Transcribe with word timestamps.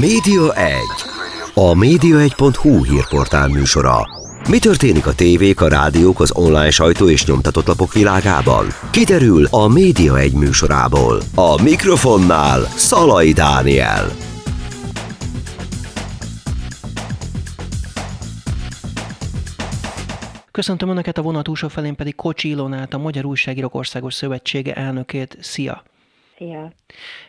Média 0.00 0.52
1. 0.54 0.74
A 1.54 1.72
média1.hu 1.74 2.84
hírportál 2.84 3.48
műsora. 3.48 4.08
Mi 4.48 4.58
történik 4.58 5.06
a 5.06 5.14
tévék, 5.14 5.60
a 5.60 5.68
rádiók, 5.68 6.20
az 6.20 6.32
online 6.34 6.70
sajtó 6.70 7.08
és 7.08 7.26
nyomtatott 7.26 7.66
lapok 7.66 7.92
világában? 7.92 8.66
Kiderül 8.90 9.46
a 9.50 9.68
Média 9.68 10.18
1 10.18 10.32
műsorából. 10.32 11.20
A 11.34 11.62
mikrofonnál 11.62 12.60
Szalai 12.60 13.32
Dániel. 13.32 14.10
Köszöntöm 20.50 20.88
Önöket 20.88 21.18
a 21.18 21.22
vonat 21.22 21.44
túlsó 21.44 21.68
felén 21.68 21.94
pedig 21.94 22.14
Kocsi 22.14 22.48
Ilonát, 22.48 22.94
a 22.94 22.98
Magyar 22.98 23.24
Újságírók 23.24 23.74
Országos 23.74 24.14
Szövetsége 24.14 24.74
elnökét. 24.74 25.36
Szia! 25.40 25.82
Szia! 26.42 26.72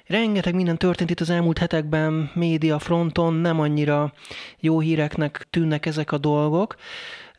Rengeteg 0.05 0.55
minden 0.55 0.77
történt 0.77 1.09
itt 1.09 1.19
az 1.19 1.29
elmúlt 1.29 1.57
hetekben, 1.57 2.31
média 2.33 2.79
fronton, 2.79 3.33
nem 3.33 3.59
annyira 3.59 4.13
jó 4.59 4.79
híreknek 4.79 5.47
tűnnek 5.49 5.85
ezek 5.85 6.11
a 6.11 6.17
dolgok, 6.17 6.75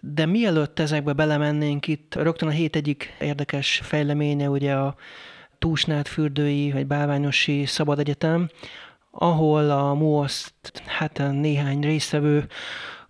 de 0.00 0.26
mielőtt 0.26 0.78
ezekbe 0.78 1.12
belemennénk 1.12 1.86
itt, 1.86 2.14
rögtön 2.14 2.48
a 2.48 2.52
hét 2.52 2.76
egyik 2.76 3.16
érdekes 3.20 3.80
fejleménye 3.84 4.48
ugye 4.48 4.74
a 4.74 4.94
Túsnát 5.58 6.08
fürdői 6.08 6.72
vagy 6.72 6.86
Bálványosi 6.86 7.66
Szabad 7.66 7.98
Egyetem, 7.98 8.48
ahol 9.10 9.70
a 9.70 9.94
MUOSZ, 9.94 10.52
hát 10.86 11.18
néhány 11.18 11.80
résztvevő 11.80 12.46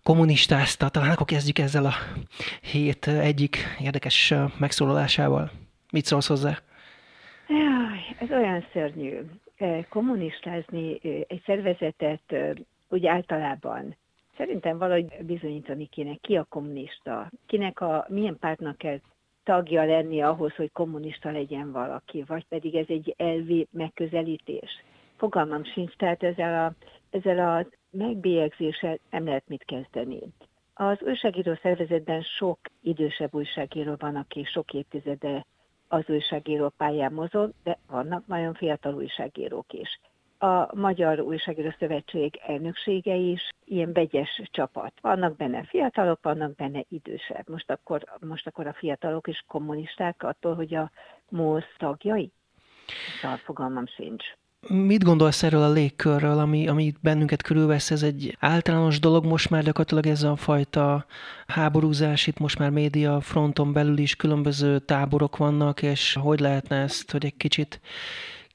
kommunistázta. 0.02 0.88
Talán 0.88 1.10
akkor 1.10 1.26
kezdjük 1.26 1.58
ezzel 1.58 1.84
a 1.84 1.94
hét 2.60 3.06
egyik 3.06 3.76
érdekes 3.80 4.34
megszólalásával. 4.58 5.50
Mit 5.90 6.04
szólsz 6.04 6.26
hozzá? 6.26 6.58
Jaj, 7.48 8.16
ez 8.18 8.30
olyan 8.30 8.66
szörnyű. 8.72 9.20
Kommunistázni 9.88 10.98
egy 11.28 11.42
szervezetet 11.44 12.34
úgy 12.88 13.06
általában 13.06 13.96
szerintem 14.36 14.78
valahogy 14.78 15.16
bizonyítani 15.20 15.86
kéne, 15.86 16.14
ki 16.20 16.36
a 16.36 16.46
kommunista, 16.48 17.30
kinek 17.46 17.80
a, 17.80 18.06
milyen 18.08 18.38
pártnak 18.38 18.78
kell 18.78 19.00
tagja 19.44 19.84
lenni 19.84 20.20
ahhoz, 20.20 20.54
hogy 20.54 20.72
kommunista 20.72 21.30
legyen 21.30 21.72
valaki, 21.72 22.24
vagy 22.26 22.46
pedig 22.48 22.74
ez 22.74 22.86
egy 22.88 23.14
elvi 23.16 23.66
megközelítés. 23.70 24.70
Fogalmam 25.16 25.64
sincs, 25.64 25.94
tehát 25.96 26.22
ezzel 26.22 26.64
a, 26.66 26.86
ezzel 27.16 27.38
a 27.38 27.66
megbélyegzéssel 27.90 28.98
nem 29.10 29.24
lehet 29.24 29.48
mit 29.48 29.64
kezdeni. 29.64 30.18
Az 30.74 30.98
újságíró 31.02 31.58
szervezetben 31.62 32.22
sok 32.22 32.58
idősebb 32.82 33.34
újságíró 33.34 33.94
van, 33.98 34.16
aki 34.16 34.44
sok 34.44 34.72
évtizede 34.72 35.46
az 35.88 36.04
újságíró 36.06 36.68
pályán 36.68 37.12
mozog, 37.12 37.52
de 37.62 37.78
vannak 37.86 38.26
nagyon 38.26 38.54
fiatal 38.54 38.94
újságírók 38.94 39.72
is. 39.72 40.00
A 40.38 40.76
Magyar 40.76 41.20
Újságíró 41.20 41.74
Szövetség 41.78 42.40
elnöksége 42.46 43.14
is 43.14 43.48
ilyen 43.64 43.92
vegyes 43.92 44.42
csapat. 44.44 44.92
Vannak 45.00 45.36
benne 45.36 45.64
fiatalok, 45.64 46.18
vannak 46.22 46.54
benne 46.54 46.84
idősebb. 46.88 47.48
Most 47.48 47.70
akkor, 47.70 48.04
most 48.20 48.46
akkor 48.46 48.66
a 48.66 48.72
fiatalok 48.72 49.26
is 49.26 49.44
kommunisták 49.48 50.22
attól, 50.22 50.54
hogy 50.54 50.74
a 50.74 50.90
MOSZ 51.28 51.76
tagjai? 51.76 52.30
Szóval 53.20 53.36
fogalmam 53.36 53.86
sincs. 53.86 54.24
Mit 54.68 55.04
gondolsz 55.04 55.42
erről 55.42 55.62
a 55.62 55.70
légkörről, 55.70 56.38
ami, 56.38 56.68
ami 56.68 56.94
bennünket 57.00 57.42
körülvesz? 57.42 57.90
Ez 57.90 58.02
egy 58.02 58.36
általános 58.40 59.00
dolog 59.00 59.24
most 59.24 59.50
már 59.50 59.62
gyakorlatilag 59.62 60.06
ez 60.06 60.22
a 60.22 60.36
fajta 60.36 61.06
háborúzás, 61.46 62.26
itt 62.26 62.38
most 62.38 62.58
már 62.58 62.70
média 62.70 63.20
fronton 63.20 63.72
belül 63.72 63.98
is 63.98 64.16
különböző 64.16 64.78
táborok 64.78 65.36
vannak, 65.36 65.82
és 65.82 66.16
hogy 66.20 66.40
lehetne 66.40 66.76
ezt, 66.76 67.10
hogy 67.10 67.24
egy 67.24 67.36
kicsit 67.36 67.80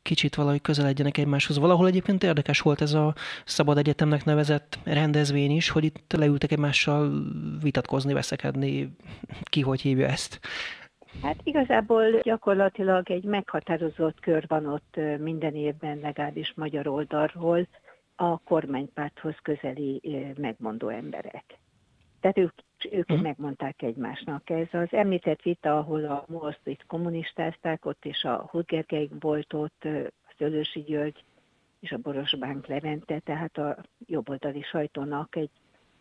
kicsit 0.02 0.36
valahogy 0.36 0.62
közeledjenek 0.62 1.18
egymáshoz. 1.18 1.58
Valahol 1.58 1.88
egyébként 1.88 2.24
érdekes 2.24 2.60
volt 2.60 2.82
ez 2.82 2.94
a 2.94 3.16
Szabad 3.46 3.78
Egyetemnek 3.78 4.26
nevezett 4.26 4.80
rendezvény 4.84 5.52
is, 5.52 5.70
hogy 5.70 5.84
itt 5.84 6.14
leültek 6.18 6.52
egymással 6.52 7.24
vitatkozni, 7.62 8.14
veszekedni, 8.14 8.96
ki 9.44 9.62
hogy 9.62 9.82
hívja 9.82 10.08
ezt. 10.08 10.40
Hát 11.22 11.40
igazából 11.44 12.20
gyakorlatilag 12.22 13.10
egy 13.10 13.24
meghatározott 13.24 14.20
kör 14.20 14.46
van 14.48 14.66
ott 14.66 15.00
minden 15.20 15.56
évben, 15.56 16.00
legalábbis 16.00 16.54
magyar 16.56 16.88
oldalról, 16.88 17.68
a 18.16 18.38
kormánypárthoz 18.38 19.36
közeli 19.42 20.02
megmondó 20.38 20.88
emberek. 20.88 21.44
Tehát 22.20 22.38
ők, 22.38 22.54
ők 22.92 23.10
uh-huh. 23.10 23.22
megmondták 23.22 23.82
egymásnak. 23.82 24.50
Ez 24.50 24.68
az 24.72 24.88
említett 24.92 25.42
vita, 25.42 25.78
ahol 25.78 26.06
a 26.06 26.26
most 26.28 26.60
itt 26.64 26.86
kommunistázták, 26.86 27.86
ott 27.86 28.06
és 28.06 28.24
a 28.24 28.48
Hudgergeik 28.52 29.12
volt 29.20 29.54
ott, 29.54 29.84
a 30.28 30.34
Szőlősi 30.38 30.80
György 30.82 31.24
és 31.80 31.92
a 31.92 31.98
Borosbánk 31.98 32.68
Levente, 32.68 33.20
tehát 33.20 33.58
a 33.58 33.78
jobboldali 34.06 34.62
sajtónak 34.62 35.36
egy 35.36 35.50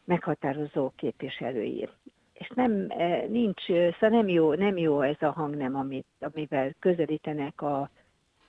meghatározó 0.04 0.92
képviselői 0.96 1.88
és 2.38 2.48
nem, 2.54 2.86
e, 2.88 3.26
nincs, 3.28 3.64
szóval 3.66 4.08
nem 4.08 4.28
jó, 4.28 4.54
nem 4.54 4.76
jó 4.76 5.00
ez 5.00 5.22
a 5.22 5.30
hang 5.30 5.56
nem, 5.56 5.76
amit, 5.76 6.06
amivel 6.20 6.74
közelítenek 6.78 7.62
a, 7.62 7.90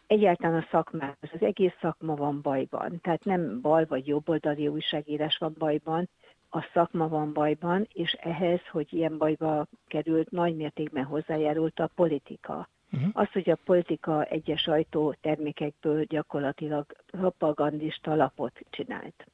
egyáltalán 0.08 0.62
a 0.62 0.68
szakmához. 0.72 1.30
Az 1.34 1.42
egész 1.42 1.74
szakma 1.82 2.16
van 2.16 2.42
bajban. 2.42 3.00
Tehát 3.02 3.24
nem 3.24 3.62
bal 3.62 3.86
vagy 3.86 4.08
jobboldali 4.08 4.68
újságírás 4.68 5.38
van 5.38 5.56
bajban, 5.58 6.10
a 6.50 6.62
szakma 6.74 7.08
van 7.08 7.34
bajban, 7.34 7.88
és 7.94 8.12
ehhez, 8.12 8.68
hogy 8.72 8.94
ilyen 8.94 9.18
bajba 9.18 9.66
került, 9.88 10.32
nagy 10.32 10.56
mértékben 10.56 11.04
hozzájárult 11.04 11.80
a 11.80 11.90
politika. 11.96 12.70
Uh-huh. 12.92 13.10
Az, 13.14 13.32
hogy 13.32 13.50
a 13.50 13.58
politika 13.66 14.24
egyes 14.24 14.62
sajtó 14.62 15.16
termékekből 15.22 16.04
gyakorlatilag 16.04 16.86
propagandista 17.06 18.16
lapot 18.16 18.60
csinált. 18.70 19.26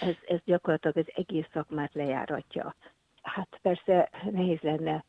Ez, 0.00 0.14
ez 0.26 0.40
gyakorlatilag 0.44 0.96
az 0.96 1.12
egész 1.14 1.46
szakmát 1.52 1.94
lejáratja 1.94 2.74
hát 3.24 3.48
persze 3.62 4.10
nehéz 4.30 4.60
lenne 4.60 5.04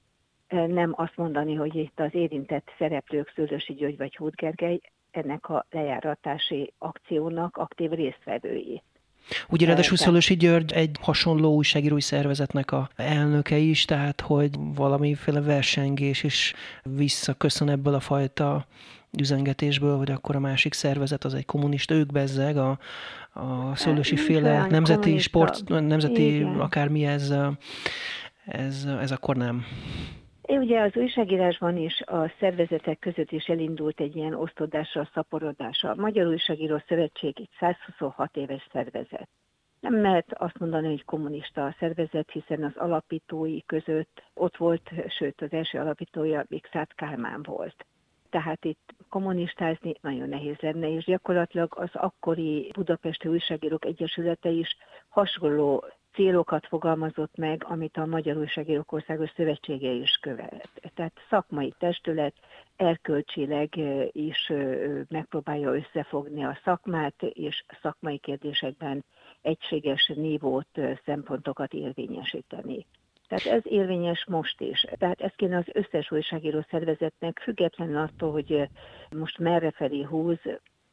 nem 0.49 0.93
azt 0.95 1.15
mondani, 1.15 1.53
hogy 1.55 1.75
itt 1.75 1.99
az 1.99 2.13
érintett 2.13 2.71
szereplők, 2.77 3.31
Szőlősi 3.35 3.73
György 3.73 3.97
vagy 3.97 4.15
Hót 4.15 4.35
Gergely, 4.35 4.79
ennek 5.11 5.49
a 5.49 5.65
lejáratási 5.69 6.73
akciónak 6.77 7.57
aktív 7.57 7.91
résztvevői. 7.91 8.81
Ugye 9.49 9.65
ráadásul 9.65 9.97
Szőlősi 9.97 10.35
György 10.35 10.71
egy 10.73 10.97
hasonló 11.01 11.55
újságírói 11.55 12.01
szervezetnek 12.01 12.71
a 12.71 12.89
elnöke 12.95 13.57
is, 13.57 13.85
tehát 13.85 14.21
hogy 14.21 14.49
valamiféle 14.75 15.41
versengés 15.41 16.23
is 16.23 16.53
visszaköszön 16.83 17.69
ebből 17.69 17.93
a 17.93 17.99
fajta 17.99 18.65
üzengetésből, 19.19 19.97
hogy 19.97 20.11
akkor 20.11 20.35
a 20.35 20.39
másik 20.39 20.73
szervezet 20.73 21.23
az 21.23 21.33
egy 21.33 21.45
kommunista, 21.45 21.93
ők 21.93 22.11
bezzeg, 22.11 22.57
a, 22.57 22.79
a 23.33 23.75
szőlősi 23.75 24.15
féle 24.15 24.67
nemzeti 24.67 25.17
sport, 25.17 25.67
nemzeti 25.67 26.35
Igen. 26.35 26.59
akármi 26.59 27.05
ez, 27.05 27.33
ez, 28.45 28.87
ez 29.01 29.11
akkor 29.11 29.35
nem. 29.35 29.65
Ugye 30.47 30.81
az 30.81 30.91
újságírásban 30.95 31.77
is 31.77 32.01
a 32.01 32.31
szervezetek 32.39 32.99
között 32.99 33.31
is 33.31 33.45
elindult 33.45 33.99
egy 33.99 34.15
ilyen 34.15 34.33
osztodásra, 34.33 35.09
szaporodásra. 35.13 35.89
A 35.89 35.95
Magyar 35.95 36.27
Újságíró 36.27 36.83
Szövetség 36.87 37.39
egy 37.39 37.49
126 37.59 38.35
éves 38.35 38.67
szervezet. 38.71 39.29
Nem 39.79 40.01
lehet 40.01 40.33
azt 40.33 40.57
mondani, 40.57 40.87
hogy 40.87 41.05
kommunista 41.05 41.65
a 41.65 41.75
szervezet, 41.79 42.31
hiszen 42.31 42.63
az 42.63 42.71
alapítói 42.75 43.61
között 43.65 44.23
ott 44.33 44.57
volt, 44.57 44.89
sőt 45.07 45.41
az 45.41 45.51
első 45.51 45.79
alapítója 45.79 46.45
Vikszát 46.47 46.93
Kálmán 46.95 47.43
volt 47.43 47.85
tehát 48.35 48.65
itt 48.65 48.95
kommunistázni 49.09 49.93
nagyon 50.01 50.29
nehéz 50.29 50.55
lenne, 50.59 50.89
és 50.89 51.05
gyakorlatilag 51.05 51.73
az 51.77 51.89
akkori 51.93 52.71
Budapesti 52.73 53.27
Újságírók 53.27 53.85
Egyesülete 53.85 54.49
is 54.49 54.77
hasonló 55.09 55.85
célokat 56.13 56.67
fogalmazott 56.67 57.35
meg, 57.35 57.65
amit 57.67 57.97
a 57.97 58.05
Magyar 58.05 58.37
Újságírók 58.37 58.91
Országos 58.91 59.31
Szövetsége 59.35 59.89
is 59.91 60.17
követ. 60.21 60.69
Tehát 60.95 61.13
szakmai 61.29 61.73
testület 61.79 62.35
erkölcsileg 62.75 63.69
is 64.11 64.51
megpróbálja 65.09 65.75
összefogni 65.75 66.43
a 66.43 66.59
szakmát, 66.63 67.21
és 67.21 67.63
szakmai 67.81 68.17
kérdésekben 68.17 69.05
egységes 69.41 70.11
nívót, 70.15 70.79
szempontokat 71.05 71.73
érvényesíteni. 71.73 72.85
Tehát 73.27 73.45
ez 73.45 73.61
érvényes 73.63 74.25
most 74.27 74.61
is. 74.61 74.85
Tehát 74.97 75.21
ezt 75.21 75.35
kéne 75.35 75.57
az 75.57 75.65
összes 75.73 76.11
újságíró 76.11 76.65
szervezetnek, 76.69 77.39
függetlenül 77.39 77.97
attól, 77.97 78.31
hogy 78.31 78.69
most 79.09 79.37
merre 79.37 79.71
felé 79.71 80.01
húz, 80.01 80.39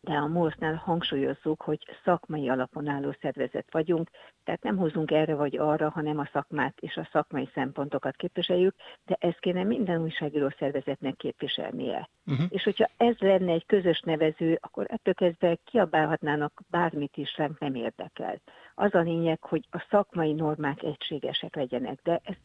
de 0.03 0.13
a 0.13 0.27
MOSZ-nál 0.27 0.75
hangsúlyozzuk, 0.75 1.63
hogy 1.63 1.79
szakmai 2.05 2.49
alapon 2.49 2.89
álló 2.89 3.17
szervezet 3.21 3.67
vagyunk, 3.71 4.11
tehát 4.45 4.63
nem 4.63 4.79
húzunk 4.79 5.11
erre 5.11 5.35
vagy 5.35 5.57
arra, 5.59 5.91
hanem 5.91 6.19
a 6.19 6.29
szakmát 6.33 6.79
és 6.81 6.97
a 6.97 7.09
szakmai 7.13 7.49
szempontokat 7.55 8.17
képviseljük, 8.17 8.75
de 9.07 9.17
ezt 9.21 9.39
kéne 9.39 9.63
minden 9.63 10.03
újságíró 10.03 10.55
szervezetnek 10.59 11.17
képviselnie. 11.17 12.09
Uh-huh. 12.27 12.47
És 12.49 12.63
hogyha 12.63 12.91
ez 12.97 13.19
lenne 13.19 13.53
egy 13.53 13.67
közös 13.67 14.01
nevező, 14.01 14.59
akkor 14.61 14.87
ettől 14.89 15.15
kezdve 15.15 15.59
kiabálhatnának 15.65 16.61
bármit 16.71 17.17
is, 17.17 17.37
ránk 17.37 17.59
nem 17.59 17.75
érdekel. 17.75 18.41
Az 18.75 18.95
a 18.95 19.01
lényeg, 19.01 19.43
hogy 19.43 19.67
a 19.71 19.87
szakmai 19.91 20.33
normák 20.33 20.83
egységesek 20.83 21.57
legyenek, 21.57 22.01
de 22.03 22.21
ez 22.25 22.37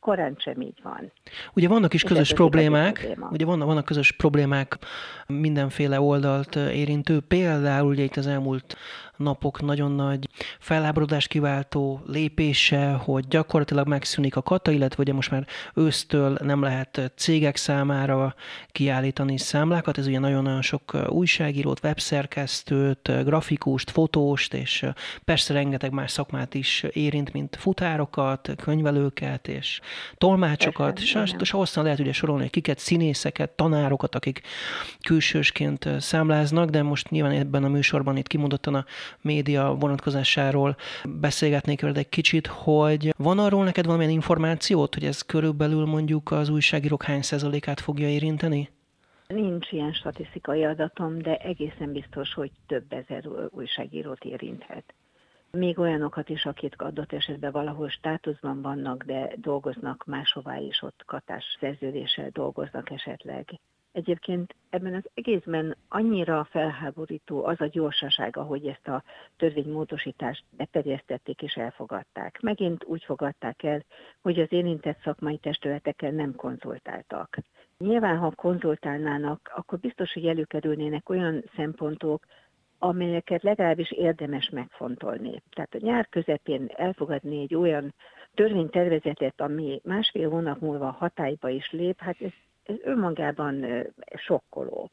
korán 0.00 0.36
sem 0.38 0.60
így 0.60 0.80
van. 0.82 1.12
Ugye 1.54 1.68
vannak 1.68 1.94
is 1.94 2.02
közös 2.02 2.32
problémák, 2.32 2.92
probléma. 2.92 3.28
ugye 3.32 3.44
vannak, 3.44 3.66
vannak 3.66 3.84
közös 3.84 4.12
problémák 4.12 4.78
mindenféle 5.26 6.00
oldalt 6.00 6.56
érintő, 6.56 7.20
például 7.20 7.88
ugye 7.88 8.02
itt 8.02 8.16
az 8.16 8.26
elmúlt 8.26 8.76
napok 9.16 9.62
nagyon 9.62 9.92
nagy 9.92 10.28
felháborodást 10.58 11.28
kiváltó 11.28 12.02
lépése, 12.06 12.92
hogy 12.92 13.28
gyakorlatilag 13.28 13.88
megszűnik 13.88 14.36
a 14.36 14.42
kata, 14.42 14.70
illetve 14.70 15.02
ugye 15.02 15.12
most 15.12 15.30
már 15.30 15.46
ősztől 15.74 16.38
nem 16.42 16.62
lehet 16.62 17.12
cégek 17.16 17.56
számára 17.56 18.34
kiállítani 18.68 19.38
számlákat. 19.38 19.98
Ez 19.98 20.06
ugye 20.06 20.18
nagyon-nagyon 20.18 20.62
sok 20.62 20.96
újságírót, 21.08 21.84
webszerkesztőt, 21.84 23.24
grafikust, 23.24 23.90
fotóst, 23.90 24.54
és 24.54 24.86
persze 25.24 25.52
rengeteg 25.52 25.92
más 25.92 26.10
szakmát 26.10 26.54
is 26.54 26.82
érint, 26.82 27.32
mint 27.32 27.56
futárokat, 27.56 28.50
könyvelőket 28.56 29.48
és 29.48 29.80
tolmácsokat, 30.14 31.00
és, 31.00 31.18
és 31.38 31.50
hosszan 31.50 31.84
lehet 31.84 31.98
ugye 31.98 32.12
sorolni, 32.12 32.42
hogy 32.42 32.50
kiket, 32.50 32.78
színészeket, 32.78 33.50
tanárokat, 33.50 34.14
akik 34.14 34.40
külsősként 35.06 35.88
számláznak, 35.98 36.70
de 36.70 36.82
most 36.82 37.10
nyilván 37.10 37.32
ebben 37.32 37.64
a 37.64 37.68
műsorban 37.68 38.16
itt 38.16 38.26
kimondottan 38.26 38.74
a 38.74 38.84
média 39.20 39.74
vonatkozásáról 39.74 40.76
beszélgetnék 41.04 41.80
veled 41.80 41.96
egy 41.96 42.08
kicsit, 42.08 42.46
hogy 42.46 43.14
van 43.16 43.38
arról 43.38 43.64
neked 43.64 43.84
valamilyen 43.84 44.12
információt, 44.12 44.94
hogy 44.94 45.04
ez 45.04 45.22
körülbelül 45.22 45.86
mondjuk 45.86 46.30
az 46.30 46.48
újságírók 46.48 47.02
hány 47.02 47.22
százalékát 47.22 47.80
fogja 47.80 48.08
érinteni? 48.08 48.68
Nincs 49.26 49.72
ilyen 49.72 49.92
statisztikai 49.92 50.64
adatom, 50.64 51.18
de 51.18 51.36
egészen 51.36 51.92
biztos, 51.92 52.34
hogy 52.34 52.50
több 52.66 52.92
ezer 52.92 53.24
újságírót 53.50 54.24
érinthet. 54.24 54.94
Még 55.50 55.78
olyanokat 55.78 56.28
is, 56.28 56.44
akik 56.44 56.82
adott 56.82 57.12
esetben 57.12 57.52
valahol 57.52 57.88
státuszban 57.88 58.62
vannak, 58.62 59.04
de 59.04 59.32
dolgoznak 59.36 60.04
máshová 60.06 60.58
is, 60.58 60.82
ott 60.82 61.02
katás 61.06 61.44
szerződéssel 61.60 62.28
dolgoznak 62.32 62.90
esetleg. 62.90 63.60
Egyébként 63.94 64.54
ebben 64.70 64.94
az 64.94 65.10
egészben 65.14 65.76
annyira 65.88 66.44
felháborító 66.50 67.44
az 67.44 67.60
a 67.60 67.66
gyorsaság, 67.66 68.36
ahogy 68.36 68.66
ezt 68.66 68.88
a 68.88 69.02
törvénymódosítást 69.36 70.44
beterjesztették 70.50 71.42
és 71.42 71.54
elfogadták. 71.54 72.40
Megint 72.40 72.84
úgy 72.84 73.04
fogadták 73.04 73.62
el, 73.62 73.84
hogy 74.22 74.40
az 74.40 74.52
érintett 74.52 75.00
szakmai 75.02 75.38
testületekkel 75.38 76.10
nem 76.10 76.34
konzultáltak. 76.34 77.36
Nyilván, 77.78 78.18
ha 78.18 78.30
konzultálnának, 78.30 79.52
akkor 79.54 79.78
biztos, 79.78 80.12
hogy 80.12 80.26
előkerülnének 80.26 81.08
olyan 81.08 81.44
szempontok, 81.56 82.26
amelyeket 82.78 83.42
legalábbis 83.42 83.90
érdemes 83.90 84.50
megfontolni. 84.50 85.42
Tehát 85.50 85.74
a 85.74 85.78
nyár 85.80 86.08
közepén 86.08 86.70
elfogadni 86.76 87.40
egy 87.40 87.54
olyan 87.54 87.94
törvénytervezetet, 88.34 89.40
ami 89.40 89.80
másfél 89.84 90.30
hónap 90.30 90.60
múlva 90.60 90.90
hatályba 90.90 91.48
is 91.48 91.70
lép, 91.70 92.00
hát 92.00 92.20
ez, 92.20 92.32
ez 92.64 92.76
önmagában 92.82 93.66
sokkoló. 94.16 94.90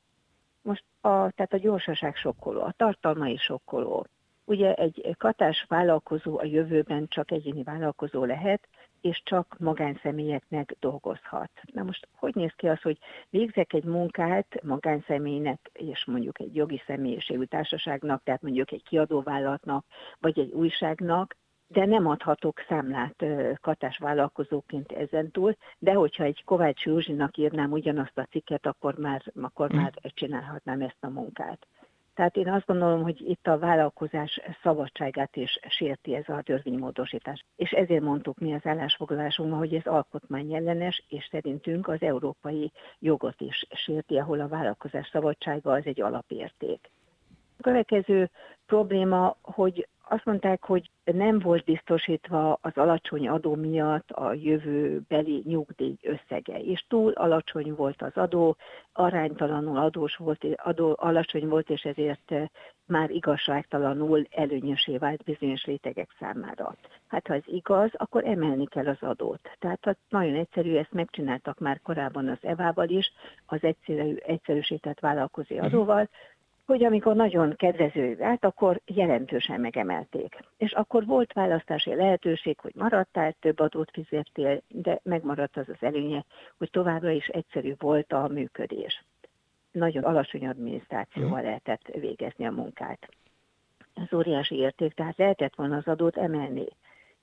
Most 0.61 0.83
a, 1.01 1.09
tehát 1.09 1.53
a 1.53 1.57
gyorsaság 1.57 2.15
sokkoló, 2.15 2.61
a 2.61 2.73
tartalma 2.77 3.27
is 3.27 3.41
sokkoló. 3.41 4.05
Ugye 4.45 4.73
egy 4.73 5.15
katás 5.17 5.65
vállalkozó 5.67 6.39
a 6.39 6.45
jövőben 6.45 7.07
csak 7.07 7.31
egyéni 7.31 7.63
vállalkozó 7.63 8.25
lehet, 8.25 8.67
és 9.01 9.21
csak 9.23 9.55
magánszemélyeknek 9.59 10.75
dolgozhat. 10.79 11.49
Na 11.73 11.83
most 11.83 12.07
hogy 12.15 12.35
néz 12.35 12.51
ki 12.55 12.67
az, 12.67 12.81
hogy 12.81 12.97
végzek 13.29 13.73
egy 13.73 13.83
munkát 13.83 14.63
magánszemélynek, 14.63 15.69
és 15.73 16.05
mondjuk 16.05 16.39
egy 16.39 16.55
jogi 16.55 16.81
személyiségű 16.85 17.43
társaságnak, 17.43 18.23
tehát 18.23 18.41
mondjuk 18.41 18.71
egy 18.71 18.83
kiadóvállalatnak, 18.83 19.85
vagy 20.19 20.39
egy 20.39 20.51
újságnak, 20.51 21.35
de 21.71 21.85
nem 21.85 22.07
adhatok 22.07 22.59
számlát 22.67 23.25
katás 23.61 23.97
vállalkozóként 23.97 24.91
ezentúl, 24.91 25.55
de 25.79 25.93
hogyha 25.93 26.23
egy 26.23 26.43
Kovács 26.43 26.85
Józsinak 26.85 27.37
írnám 27.37 27.71
ugyanazt 27.71 28.17
a 28.17 28.27
cikket, 28.29 28.65
akkor 28.65 28.97
már, 28.97 29.21
akkor 29.41 29.73
mm. 29.73 29.77
már 29.77 29.93
csinálhatnám 30.03 30.81
ezt 30.81 30.97
a 30.99 31.09
munkát. 31.09 31.67
Tehát 32.13 32.35
én 32.35 32.49
azt 32.49 32.65
gondolom, 32.65 33.01
hogy 33.01 33.29
itt 33.29 33.47
a 33.47 33.59
vállalkozás 33.59 34.41
szabadságát 34.63 35.35
is 35.35 35.59
sérti 35.67 36.15
ez 36.15 36.29
a 36.29 36.41
törvénymódosítás. 36.41 37.45
És 37.55 37.71
ezért 37.71 38.03
mondtuk 38.03 38.39
mi 38.39 38.53
az 38.53 38.65
állásfoglalásunkban, 38.65 39.59
hogy 39.59 39.73
ez 39.73 39.85
alkotmányellenes, 39.85 41.03
és 41.07 41.27
szerintünk 41.31 41.87
az 41.87 42.01
európai 42.01 42.71
jogot 42.99 43.41
is 43.41 43.65
sérti, 43.69 44.17
ahol 44.17 44.39
a 44.39 44.47
vállalkozás 44.47 45.09
szabadsága 45.11 45.71
az 45.71 45.85
egy 45.85 46.01
alapérték. 46.01 46.89
A 47.61 47.63
következő 47.63 48.29
probléma, 48.65 49.37
hogy 49.41 49.87
azt 50.09 50.25
mondták, 50.25 50.63
hogy 50.63 50.89
nem 51.03 51.39
volt 51.39 51.63
biztosítva 51.63 52.57
az 52.61 52.71
alacsony 52.75 53.27
adó 53.27 53.55
miatt 53.55 54.11
a 54.11 54.33
jövőbeli 54.33 55.41
nyugdíj 55.45 55.97
összege, 56.01 56.59
és 56.59 56.85
túl 56.87 57.11
alacsony 57.11 57.73
volt 57.73 58.01
az 58.01 58.11
adó, 58.13 58.55
aránytalanul 58.93 59.77
adós 59.77 60.15
volt, 60.15 60.45
adó 60.55 60.95
alacsony 60.99 61.47
volt, 61.47 61.69
és 61.69 61.81
ezért 61.81 62.31
eh, 62.31 62.47
már 62.85 63.09
igazságtalanul 63.09 64.27
előnyösé 64.31 64.97
vált 64.97 65.23
bizonyos 65.23 65.63
rétegek 65.63 66.09
számára. 66.19 66.75
Hát 67.07 67.27
ha 67.27 67.33
ez 67.33 67.43
igaz, 67.45 67.89
akkor 67.93 68.25
emelni 68.25 68.67
kell 68.67 68.87
az 68.87 69.01
adót. 69.01 69.49
Tehát 69.59 69.79
hát 69.81 69.97
nagyon 70.09 70.35
egyszerű, 70.35 70.75
ezt 70.75 70.93
megcsináltak 70.93 71.59
már 71.59 71.79
korábban 71.83 72.27
az 72.27 72.39
EVA-val 72.41 72.89
is, 72.89 73.11
az 73.45 73.63
egyszerű, 73.63 74.15
egyszerűsített 74.15 74.99
vállalkozó 74.99 75.55
mhm. 75.55 75.65
adóval, 75.65 76.09
hogy 76.71 76.83
amikor 76.83 77.15
nagyon 77.15 77.55
kedvező 77.55 78.15
vált, 78.15 78.45
akkor 78.45 78.81
jelentősen 78.85 79.59
megemelték. 79.59 80.35
És 80.57 80.71
akkor 80.71 81.05
volt 81.05 81.33
választási 81.33 81.95
lehetőség, 81.95 82.59
hogy 82.59 82.71
maradtál, 82.75 83.35
több 83.39 83.59
adót 83.59 83.91
fizettél, 83.91 84.61
de 84.67 84.99
megmaradt 85.03 85.57
az 85.57 85.69
az 85.69 85.87
előnye, 85.87 86.25
hogy 86.57 86.69
továbbra 86.69 87.09
is 87.09 87.27
egyszerű 87.27 87.73
volt 87.79 88.13
a 88.13 88.27
működés. 88.27 89.03
Nagyon 89.71 90.03
alacsony 90.03 90.47
adminisztrációval 90.47 91.37
mhm. 91.37 91.45
lehetett 91.45 91.87
végezni 91.93 92.45
a 92.45 92.51
munkát. 92.51 93.09
Ez 93.93 94.13
óriási 94.13 94.55
érték, 94.55 94.93
tehát 94.93 95.17
lehetett 95.17 95.55
volna 95.55 95.77
az 95.77 95.87
adót 95.87 96.17
emelni. 96.17 96.67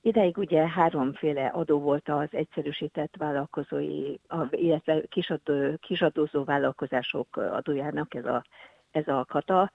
Ideig 0.00 0.38
ugye 0.38 0.68
háromféle 0.68 1.46
adó 1.46 1.78
volt 1.78 2.08
az 2.08 2.28
egyszerűsített 2.30 3.14
vállalkozói, 3.18 4.14
illetve 4.50 5.02
kisadó, 5.08 5.76
kisadózó 5.80 6.44
vállalkozások 6.44 7.36
adójának, 7.36 8.14
ez 8.14 8.24
a 8.24 8.44
ez 8.90 9.08
a 9.08 9.24
kata. 9.28 9.72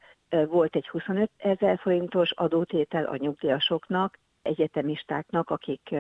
Volt 0.48 0.75
egy 0.75 0.88
25 0.88 1.30
ezer 1.38 1.80
forintos 1.80 2.31
adótétel 2.31 3.06
a 3.06 3.15
nyugdíjasoknak, 3.15 4.19
egyetemistáknak, 4.42 5.50
akik 5.50 5.95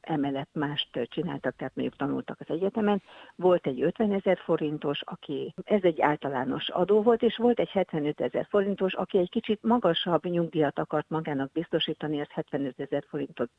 emellett 0.00 0.48
mást 0.52 0.88
csináltak, 1.02 1.56
tehát 1.56 1.74
mondjuk 1.74 1.98
tanultak 1.98 2.40
az 2.40 2.46
egyetemen. 2.48 3.02
Volt 3.36 3.66
egy 3.66 3.82
50 3.82 4.12
ezer 4.12 4.38
forintos, 4.38 5.02
aki, 5.02 5.54
ez 5.64 5.82
egy 5.82 6.00
általános 6.00 6.68
adó 6.68 7.02
volt, 7.02 7.22
és 7.22 7.36
volt 7.36 7.58
egy 7.60 7.70
75 7.70 8.20
ezer 8.20 8.46
forintos, 8.50 8.94
aki 8.94 9.18
egy 9.18 9.30
kicsit 9.30 9.62
magasabb 9.62 10.24
nyugdíjat 10.24 10.78
akart 10.78 11.08
magának 11.08 11.52
biztosítani, 11.52 12.20
az 12.20 12.28
75 12.30 12.80
ezer 12.80 13.04
forintot 13.08 13.50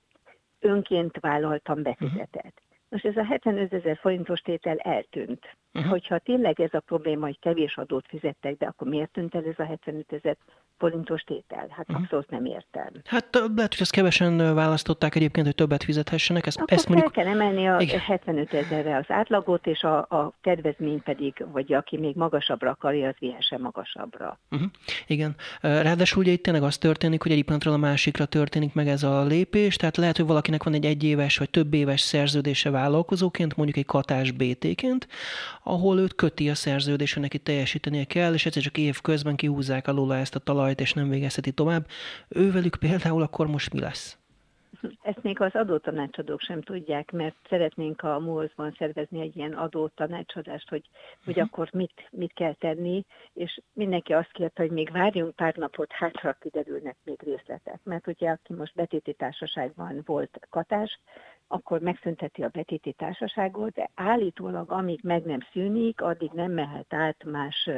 önként 0.59 1.19
vállaltam 1.19 1.81
befizetett. 1.83 2.61
Uh-huh. 2.61 2.74
Most 2.89 3.05
ez 3.05 3.17
a 3.17 3.25
75 3.25 3.73
ezer 3.73 3.97
forintos 3.97 4.39
tétel 4.39 4.77
eltűnt. 4.77 5.55
Uh-huh. 5.73 5.91
Hogyha 5.91 6.19
tényleg 6.19 6.59
ez 6.59 6.73
a 6.73 6.79
probléma, 6.79 7.25
hogy 7.25 7.39
kevés 7.39 7.77
adót 7.77 8.05
fizettek 8.07 8.57
de 8.57 8.65
akkor 8.65 8.87
miért 8.87 9.11
tűnt 9.11 9.35
el 9.35 9.43
ez 9.45 9.59
a 9.59 9.65
75 9.65 10.13
ezer 10.13 10.37
forintos 10.77 11.21
tétel? 11.21 11.67
Hát 11.69 11.89
uh-huh. 11.89 12.03
abszolút 12.03 12.29
nem 12.29 12.45
értem. 12.45 12.87
Hát 13.05 13.27
lehet, 13.31 13.71
hogy 13.71 13.81
ezt 13.81 13.91
kevesen 13.91 14.55
választották 14.55 15.15
egyébként, 15.15 15.45
hogy 15.45 15.55
többet 15.55 15.83
fizethessenek. 15.83 16.45
Ezt, 16.45 16.57
akkor 16.57 16.73
ezt 16.73 16.89
mondjuk... 16.89 17.11
kell 17.11 17.27
emelni 17.27 17.67
a 17.67 17.79
Igen. 17.79 17.99
75 17.99 18.53
ezerre 18.53 18.97
az 18.97 19.05
átlagot, 19.07 19.67
és 19.67 19.83
a, 19.83 19.97
a 19.97 20.33
kedvezmény 20.41 21.03
pedig, 21.03 21.45
vagy 21.51 21.73
aki 21.73 21.97
még 21.97 22.15
magasabbra 22.15 22.69
akarja, 22.69 23.07
az 23.07 23.15
vihessen 23.19 23.61
magasabbra. 23.61 24.39
Uh-huh. 24.51 24.69
Igen. 25.07 25.35
Ráadásul 25.61 26.21
ugye 26.21 26.31
itt 26.31 26.43
tényleg 26.43 26.63
az 26.63 26.77
történik, 26.77 27.21
hogy 27.21 27.31
egy 27.31 27.43
pillanatról 27.43 27.73
a 27.73 27.77
másikra 27.77 28.25
történik 28.25 28.73
meg 28.73 28.87
ez 28.87 29.03
a 29.03 29.23
lépés, 29.23 29.75
tehát 29.75 29.97
lehet, 29.97 30.17
hogy 30.17 30.25
valakinek 30.25 30.63
van 30.63 30.73
egy 30.73 30.85
egyéves 30.85 31.37
vagy 31.37 31.49
több 31.49 31.73
éves 31.73 32.01
szerződése 32.01 32.69
vállalkozóként, 32.75 33.55
mondjuk 33.55 33.77
egy 33.77 33.85
katás 33.85 34.31
BT-ként, 34.31 35.07
ahol 35.63 35.99
őt 35.99 36.15
köti 36.15 36.49
a 36.49 36.55
szerződés, 36.55 37.13
hogy 37.13 37.21
neki 37.21 37.37
teljesítenie 37.37 38.05
kell, 38.05 38.33
és 38.33 38.45
egyszer 38.45 38.63
csak 38.63 38.77
év 38.77 39.01
közben 39.01 39.35
kihúzzák 39.35 39.87
alóla 39.87 40.15
ezt 40.15 40.35
a 40.35 40.39
talajt, 40.39 40.79
és 40.79 40.93
nem 40.93 41.09
végezheti 41.09 41.51
tovább. 41.51 41.87
Ővelük 42.27 42.75
például 42.75 43.21
akkor 43.21 43.47
most 43.47 43.73
mi 43.73 43.79
lesz? 43.79 44.17
Ezt 45.01 45.23
még 45.23 45.41
az 45.41 45.55
adótanácsadók 45.55 46.39
sem 46.39 46.61
tudják, 46.61 47.11
mert 47.11 47.35
szeretnénk 47.49 48.01
a 48.01 48.19
MOLZ-ban 48.19 48.75
szervezni 48.77 49.21
egy 49.21 49.37
ilyen 49.37 49.53
adótanácsadást, 49.53 50.69
hogy, 50.69 50.89
hogy 51.25 51.33
uh-huh. 51.33 51.49
akkor 51.51 51.69
mit, 51.73 52.07
mit 52.11 52.33
kell 52.33 52.53
tenni, 52.53 53.05
és 53.33 53.59
mindenki 53.73 54.13
azt 54.13 54.31
kérte, 54.31 54.61
hogy 54.61 54.71
még 54.71 54.91
várjunk 54.91 55.35
pár 55.35 55.55
napot, 55.55 55.91
hátra 55.91 56.37
kiderülnek 56.39 56.95
még 57.03 57.21
részletek. 57.23 57.79
Mert 57.83 58.07
ugye 58.07 58.29
aki 58.29 58.53
most 58.53 58.75
betéti 58.75 59.13
társaságban 59.13 60.01
volt 60.05 60.39
katás, 60.49 60.99
akkor 61.47 61.79
megszünteti 61.79 62.43
a 62.43 62.49
betéti 62.49 62.93
társaságot, 62.93 63.73
de 63.73 63.89
állítólag 63.95 64.71
amíg 64.71 64.99
meg 65.03 65.23
nem 65.23 65.39
szűnik, 65.51 66.01
addig 66.01 66.31
nem 66.31 66.51
mehet 66.51 66.93
át 66.93 67.23
más 67.23 67.69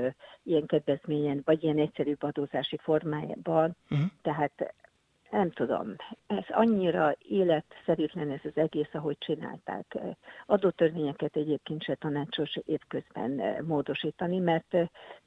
ilyen 0.43 0.65
kedvezményen, 0.65 1.41
vagy 1.45 1.63
ilyen 1.63 1.77
egyszerűbb 1.77 2.23
adózási 2.23 2.77
formájában. 2.77 3.75
Uh-huh. 3.89 4.07
Tehát 4.21 4.73
nem 5.31 5.51
tudom, 5.51 5.95
ez 6.27 6.43
annyira 6.47 7.15
életszerűtlen 7.27 8.31
ez 8.31 8.39
az 8.43 8.51
egész, 8.55 8.89
ahogy 8.91 9.17
csinálták. 9.19 9.97
Adótörvényeket 10.45 11.35
egyébként 11.35 11.83
se 11.83 11.95
tanácsos 11.95 12.57
évközben 12.65 13.41
módosítani, 13.67 14.39
mert 14.39 14.75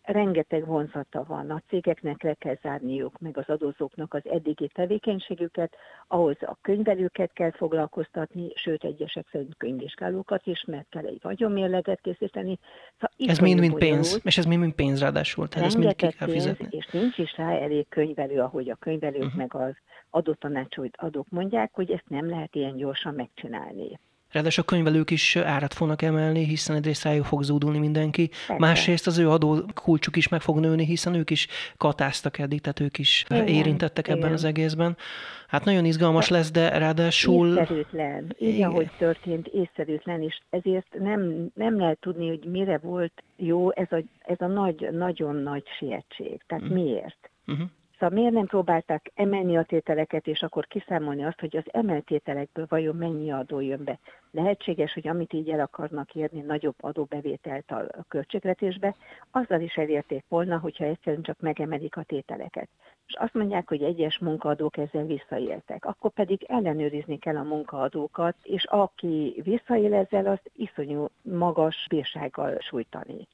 rengeteg 0.03 0.67
vonzata 0.67 1.25
van. 1.29 1.51
A 1.51 1.63
cégeknek 1.69 2.23
le 2.23 2.35
kell 2.35 2.57
zárniuk, 2.63 3.19
meg 3.19 3.39
az 3.39 3.49
adózóknak 3.49 4.15
az 4.15 4.23
eddigi 4.25 4.71
tevékenységüket, 4.75 5.77
ahhoz 6.07 6.37
a 6.41 6.57
könyvelőket 6.61 7.33
kell 7.33 7.51
foglalkoztatni, 7.51 8.49
sőt 8.55 8.85
egyesek 8.85 9.27
szerint 9.33 9.57
könyvvizsgálókat 9.57 10.47
is, 10.47 10.65
mert 10.67 10.87
kell 10.89 11.05
egy 11.07 11.19
vagyonmérleget 11.23 12.01
készíteni. 12.01 12.59
Szóval 12.93 13.31
ez 13.31 13.39
mind-mind 13.39 13.75
pénz, 13.75 14.21
és 14.25 14.39
ez 14.39 14.45
mind-mind 14.45 14.75
pénz 14.75 15.01
ráadásul, 15.01 15.49
tehát 15.49 15.67
ez 15.67 15.75
mind 15.75 15.95
ki 15.95 16.07
kell 16.07 16.29
fizetni. 16.29 16.69
Pénz, 16.69 16.85
és 16.85 16.93
nincs 16.93 17.19
is 17.19 17.37
rá 17.37 17.51
elég 17.51 17.89
könyvelő, 17.89 18.41
ahogy 18.41 18.71
a 18.71 18.75
könyvelők 18.75 19.23
uh-huh. 19.23 19.37
meg 19.37 19.55
az 19.55 19.75
adótanácsot 20.11 20.97
adók 20.97 21.27
mondják, 21.29 21.71
hogy 21.73 21.91
ezt 21.91 22.09
nem 22.09 22.29
lehet 22.29 22.55
ilyen 22.55 22.77
gyorsan 22.77 23.15
megcsinálni. 23.15 23.99
Ráadásul 24.31 24.65
a 24.67 24.71
könyvelők 24.71 25.11
is 25.11 25.37
árat 25.37 25.75
fognak 25.75 26.03
emelni, 26.03 26.45
hiszen 26.45 26.77
egyrészt 26.77 27.05
rájuk 27.05 27.25
fog 27.25 27.43
zúdulni 27.43 27.79
mindenki. 27.79 28.27
Persze. 28.29 28.57
Másrészt 28.59 29.07
az 29.07 29.19
ő 29.19 29.31
adó 29.31 29.59
kulcsuk 29.75 30.17
is 30.17 30.29
meg 30.29 30.41
fog 30.41 30.59
nőni, 30.59 30.85
hiszen 30.85 31.15
ők 31.15 31.31
is 31.31 31.47
katáztak 31.77 32.39
eddig, 32.39 32.61
tehát 32.61 32.81
ők 32.81 32.99
is 32.99 33.25
igen, 33.29 33.47
érintettek 33.47 34.07
igen. 34.07 34.19
ebben 34.19 34.33
az 34.33 34.45
egészben. 34.45 34.97
Hát 35.49 35.65
nagyon 35.65 35.85
izgalmas 35.85 36.29
de 36.29 36.37
lesz, 36.37 36.51
de 36.51 36.79
ráadásul... 36.79 37.49
Észszerűtlen. 37.49 38.37
Így, 38.39 38.55
igen. 38.55 38.71
ahogy 38.71 38.91
történt, 38.99 39.47
észszerűtlen, 39.47 40.23
és 40.23 40.41
ezért 40.51 40.99
nem, 40.99 41.51
nem 41.55 41.79
lehet 41.79 41.99
tudni, 42.01 42.29
hogy 42.29 42.45
mire 42.45 42.79
volt 42.79 43.23
jó 43.37 43.73
ez 43.73 43.93
a, 43.93 44.03
ez 44.19 44.41
a 44.41 44.47
nagy, 44.47 44.89
nagyon 44.93 45.37
nagy 45.37 45.65
sietség. 45.79 46.41
Tehát 46.47 46.65
uh-huh. 46.65 46.83
miért? 46.83 47.31
Uh-huh. 47.47 47.69
Szóval 48.01 48.19
miért 48.19 48.35
nem 48.35 48.47
próbálták 48.47 49.11
emelni 49.15 49.57
a 49.57 49.63
tételeket, 49.63 50.27
és 50.27 50.43
akkor 50.43 50.67
kiszámolni 50.67 51.25
azt, 51.25 51.41
hogy 51.41 51.57
az 51.57 51.65
emeltételekből 51.73 52.67
vajon 52.69 52.97
mennyi 52.97 53.33
adó 53.33 53.61
jön 53.61 53.85
be? 53.85 53.99
Lehetséges, 54.31 54.93
hogy 54.93 55.09
amit 55.09 55.33
így 55.33 55.51
el 55.51 55.61
akarnak 55.61 56.15
érni, 56.15 56.41
nagyobb 56.41 56.75
adóbevételt 56.81 57.71
a 57.71 58.05
költségvetésbe, 58.09 58.95
azzal 59.31 59.61
is 59.61 59.77
elérték 59.77 60.25
volna, 60.29 60.59
hogyha 60.59 60.85
egyszerűen 60.85 61.23
csak 61.23 61.41
megemelik 61.41 61.97
a 61.97 62.03
tételeket. 62.03 62.69
És 63.07 63.15
azt 63.15 63.35
mondják, 63.35 63.69
hogy 63.69 63.83
egyes 63.83 64.19
munkaadók 64.19 64.77
ezzel 64.77 65.05
visszaéltek. 65.05 65.85
Akkor 65.85 66.11
pedig 66.11 66.45
ellenőrizni 66.49 67.19
kell 67.19 67.37
a 67.37 67.43
munkaadókat, 67.43 68.37
és 68.43 68.65
aki 68.65 69.41
visszaél 69.45 69.95
ezzel, 69.95 70.27
azt 70.27 70.51
iszonyú 70.57 71.07
magas 71.23 71.87
bírsággal 71.89 72.57
sújtani. 72.59 73.29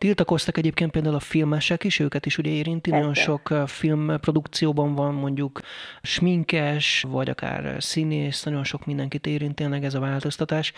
Tiltakoztak 0.00 0.58
egyébként 0.58 0.90
például 0.90 1.14
a 1.14 1.20
filmesek 1.20 1.84
is, 1.84 1.98
őket 1.98 2.26
is 2.26 2.38
ugye 2.38 2.50
érinti, 2.50 2.90
nagyon 2.90 3.14
sok 3.14 3.54
filmprodukcióban 3.66 4.94
van 4.94 5.14
mondjuk 5.14 5.60
sminkes, 6.02 7.04
vagy 7.08 7.30
akár 7.30 7.82
színész, 7.82 8.42
nagyon 8.42 8.64
sok 8.64 8.86
mindenkit 8.86 9.26
érint 9.26 9.54
tényleg 9.54 9.84
ez 9.84 9.94
a 9.94 10.00
változtatás, 10.00 10.72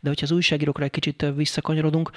de 0.00 0.08
hogyha 0.08 0.24
az 0.24 0.30
újságírókra 0.30 0.84
egy 0.84 0.90
kicsit 0.90 1.26
visszakanyarodunk, 1.36 2.10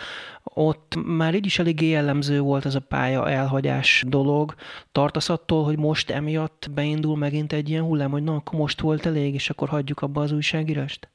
ott 0.44 0.96
már 1.06 1.36
így 1.36 1.46
is 1.46 1.60
eléggé 1.60 1.88
jellemző 1.88 2.40
volt 2.40 2.66
ez 2.66 2.76
a 2.76 2.80
pálya 2.80 3.30
elhagyás 3.30 4.04
dolog. 4.08 4.56
Tartasz 4.92 5.30
attól, 5.30 5.64
hogy 5.64 5.78
most 5.78 6.10
emiatt 6.10 6.70
beindul 6.74 7.18
megint 7.18 7.54
egy 7.54 7.70
ilyen 7.70 7.84
hullám, 7.84 8.12
hogy 8.12 8.24
na, 8.24 8.36
akkor 8.36 8.60
most 8.60 8.82
volt 8.82 9.06
elég, 9.06 9.34
és 9.34 9.50
akkor 9.50 9.70
hagyjuk 9.70 10.02
abba 10.02 10.22
az 10.22 10.32
újságírást? 10.32 11.10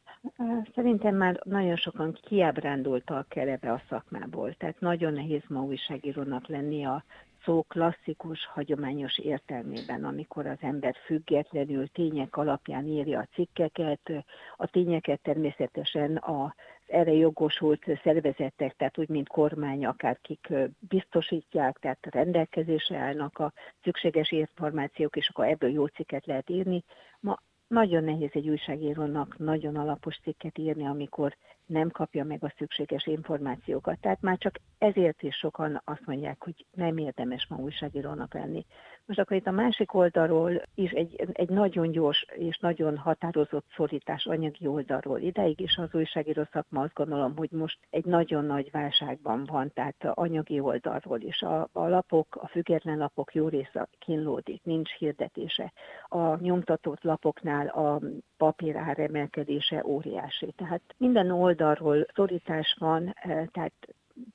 Szerintem 0.74 1.16
már 1.16 1.40
nagyon 1.44 1.76
sokan 1.76 2.18
kiábrándultak 2.22 3.36
el 3.36 3.48
ebbe 3.48 3.72
a 3.72 3.82
szakmából, 3.88 4.54
tehát 4.54 4.80
nagyon 4.80 5.12
nehéz 5.12 5.42
ma 5.48 5.62
újságírónak 5.62 6.46
lenni 6.46 6.84
a 6.84 7.04
szó 7.44 7.62
klasszikus, 7.62 8.46
hagyományos 8.46 9.18
értelmében, 9.18 10.04
amikor 10.04 10.46
az 10.46 10.56
ember 10.60 10.94
függetlenül 11.04 11.88
tények 11.88 12.36
alapján 12.36 12.86
írja 12.86 13.18
a 13.18 13.28
cikkeket, 13.32 14.10
a 14.56 14.66
tényeket 14.66 15.20
természetesen 15.22 16.16
a 16.16 16.54
erre 16.86 17.12
jogosult 17.12 17.84
szervezetek, 18.02 18.76
tehát 18.76 18.98
úgy, 18.98 19.08
mint 19.08 19.28
kormány, 19.28 19.86
akár 19.86 20.18
kik 20.22 20.52
biztosítják, 20.88 21.78
tehát 21.78 22.06
rendelkezésre 22.10 22.96
állnak 22.96 23.38
a 23.38 23.52
szükséges 23.82 24.30
információk, 24.30 25.16
és 25.16 25.28
akkor 25.28 25.46
ebből 25.46 25.70
jó 25.70 25.86
cikket 25.86 26.26
lehet 26.26 26.50
írni. 26.50 26.84
Ma 27.20 27.38
nagyon 27.74 28.04
nehéz 28.04 28.30
egy 28.32 28.48
újságírónak 28.48 29.38
nagyon 29.38 29.76
alapos 29.76 30.18
cikket 30.22 30.58
írni, 30.58 30.86
amikor 30.86 31.36
nem 31.66 31.90
kapja 31.90 32.24
meg 32.24 32.44
a 32.44 32.54
szükséges 32.56 33.06
információkat. 33.06 34.00
Tehát 34.00 34.20
már 34.20 34.38
csak 34.38 34.60
ezért 34.78 35.22
is 35.22 35.36
sokan 35.36 35.82
azt 35.84 36.06
mondják, 36.06 36.44
hogy 36.44 36.66
nem 36.70 36.98
érdemes 36.98 37.46
ma 37.48 37.56
újságírónak 37.56 38.34
lenni. 38.34 38.66
Most 39.06 39.18
akkor 39.18 39.36
itt 39.36 39.46
a 39.46 39.50
másik 39.50 39.94
oldalról 39.94 40.62
is 40.74 40.90
egy, 40.90 41.28
egy 41.32 41.48
nagyon 41.48 41.90
gyors 41.90 42.26
és 42.34 42.58
nagyon 42.58 42.96
határozott 42.96 43.66
szorítás 43.76 44.26
anyagi 44.26 44.66
oldalról. 44.66 45.18
Ideig 45.18 45.60
is 45.60 45.76
az 45.76 45.88
újságíró 45.92 46.42
szakma 46.52 46.80
azt 46.80 46.94
gondolom, 46.94 47.36
hogy 47.36 47.50
most 47.50 47.78
egy 47.90 48.04
nagyon 48.04 48.44
nagy 48.44 48.70
válságban 48.70 49.44
van, 49.44 49.70
tehát 49.74 50.04
anyagi 50.04 50.60
oldalról 50.60 51.20
is. 51.20 51.42
A, 51.42 51.68
a 51.72 51.88
lapok, 51.88 52.36
a 52.36 52.48
független 52.48 52.98
lapok 52.98 53.34
jó 53.34 53.48
része 53.48 53.88
kínlódik, 53.98 54.62
nincs 54.62 54.90
hirdetése. 54.90 55.72
A 56.08 56.40
nyomtatott 56.40 57.02
lapoknál 57.02 57.66
a 57.66 58.00
papírár 58.36 58.98
emelkedése 58.98 59.84
óriási. 59.86 60.52
Tehát 60.56 60.82
minden 60.96 61.30
oldalról 61.30 62.06
szorítás 62.14 62.76
van, 62.78 63.12
eh, 63.14 63.46
tehát 63.52 63.72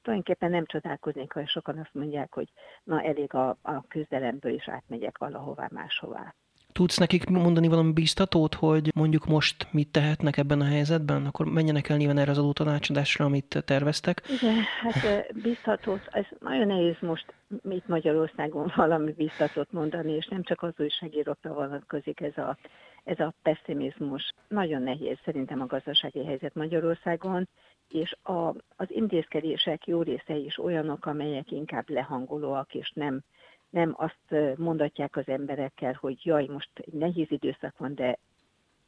tulajdonképpen 0.01 0.49
nem 0.49 0.65
csodálkoznék, 0.65 1.31
ha 1.31 1.47
sokan 1.47 1.77
azt 1.77 1.93
mondják, 1.93 2.33
hogy 2.33 2.49
na 2.83 3.03
elég 3.03 3.33
a, 3.33 3.49
a 3.49 3.87
küzdelemből 3.87 4.53
is 4.53 4.67
átmegyek 4.69 5.17
valahová 5.17 5.67
máshová. 5.71 6.35
Tudsz 6.71 6.97
nekik 6.97 7.29
mondani 7.29 7.67
valami 7.67 7.91
biztatót, 7.91 8.53
hogy 8.53 8.91
mondjuk 8.95 9.25
most 9.25 9.67
mit 9.71 9.91
tehetnek 9.91 10.37
ebben 10.37 10.61
a 10.61 10.65
helyzetben? 10.65 11.25
Akkor 11.25 11.45
menjenek 11.45 11.89
el 11.89 11.97
nyilván 11.97 12.17
erre 12.17 12.31
az 12.31 12.37
adótanácsadásra, 12.37 13.25
amit 13.25 13.63
terveztek. 13.65 14.21
Igen, 14.41 14.55
hát 14.81 15.33
biztatót, 15.41 16.01
ez 16.11 16.25
nagyon 16.39 16.67
nehéz 16.67 16.95
most 16.99 17.33
itt 17.69 17.87
Magyarországon 17.87 18.71
valami 18.75 19.11
biztatót 19.11 19.71
mondani, 19.71 20.11
és 20.11 20.27
nem 20.27 20.43
csak 20.43 20.63
az 20.63 20.73
újságírókra 20.77 21.53
vonatkozik 21.53 22.21
ez 22.21 22.37
a, 22.37 22.57
ez 23.03 23.19
a 23.19 23.33
pessimizmus. 23.41 24.33
Nagyon 24.47 24.81
nehéz 24.81 25.17
szerintem 25.25 25.61
a 25.61 25.65
gazdasági 25.65 26.25
helyzet 26.25 26.55
Magyarországon, 26.55 27.47
és 27.93 28.15
a, 28.23 28.47
az 28.75 28.87
intézkedések 28.87 29.87
jó 29.87 30.01
része 30.01 30.35
is 30.35 30.57
olyanok, 30.57 31.05
amelyek 31.05 31.51
inkább 31.51 31.89
lehangolóak, 31.89 32.73
és 32.73 32.91
nem, 32.95 33.21
nem 33.69 33.93
azt 33.97 34.57
mondatják 34.57 35.15
az 35.15 35.27
emberekkel, 35.27 35.97
hogy 35.99 36.25
jaj, 36.25 36.45
most 36.45 36.69
egy 36.73 36.93
nehéz 36.93 37.31
időszak 37.31 37.77
van, 37.77 37.95
de 37.95 38.17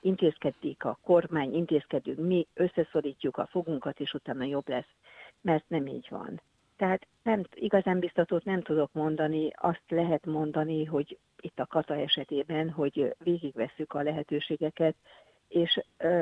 intézkedik 0.02 0.86
a 0.86 1.00
kormány, 1.04 1.54
intézkedünk, 1.54 2.20
mi 2.20 2.48
összeszorítjuk 2.54 3.38
a 3.38 3.46
fogunkat, 3.46 4.00
és 4.00 4.14
utána 4.14 4.44
jobb 4.44 4.70
lesz, 4.70 4.94
mert 5.42 5.64
nem 5.68 5.88
így 5.88 6.08
van. 6.10 6.42
Tehát 6.78 7.08
nem, 7.24 7.44
igazán 7.54 8.00
biztatót 8.00 8.44
nem 8.44 8.62
tudok 8.62 8.94
mondani, 8.94 9.50
azt 9.56 9.84
lehet 9.88 10.26
mondani, 10.26 10.86
hogy 10.86 11.18
itt 11.42 11.60
a 11.60 11.66
kata 11.66 11.96
esetében, 11.96 12.70
hogy 12.70 13.16
végigvesszük 13.24 13.94
a 13.94 14.02
lehetőségeket, 14.02 14.96
és 15.52 15.80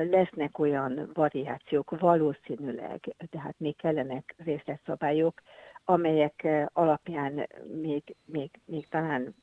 lesznek 0.09 0.59
olyan 0.59 1.09
variációk 1.13 1.99
valószínűleg, 1.99 3.15
tehát 3.29 3.55
még 3.57 3.75
kellenek 3.75 4.35
részletszabályok, 4.37 5.41
amelyek 5.85 6.47
alapján 6.73 7.47
még, 7.81 8.15
még, 8.25 8.49
még 8.65 8.87
talán 8.87 9.35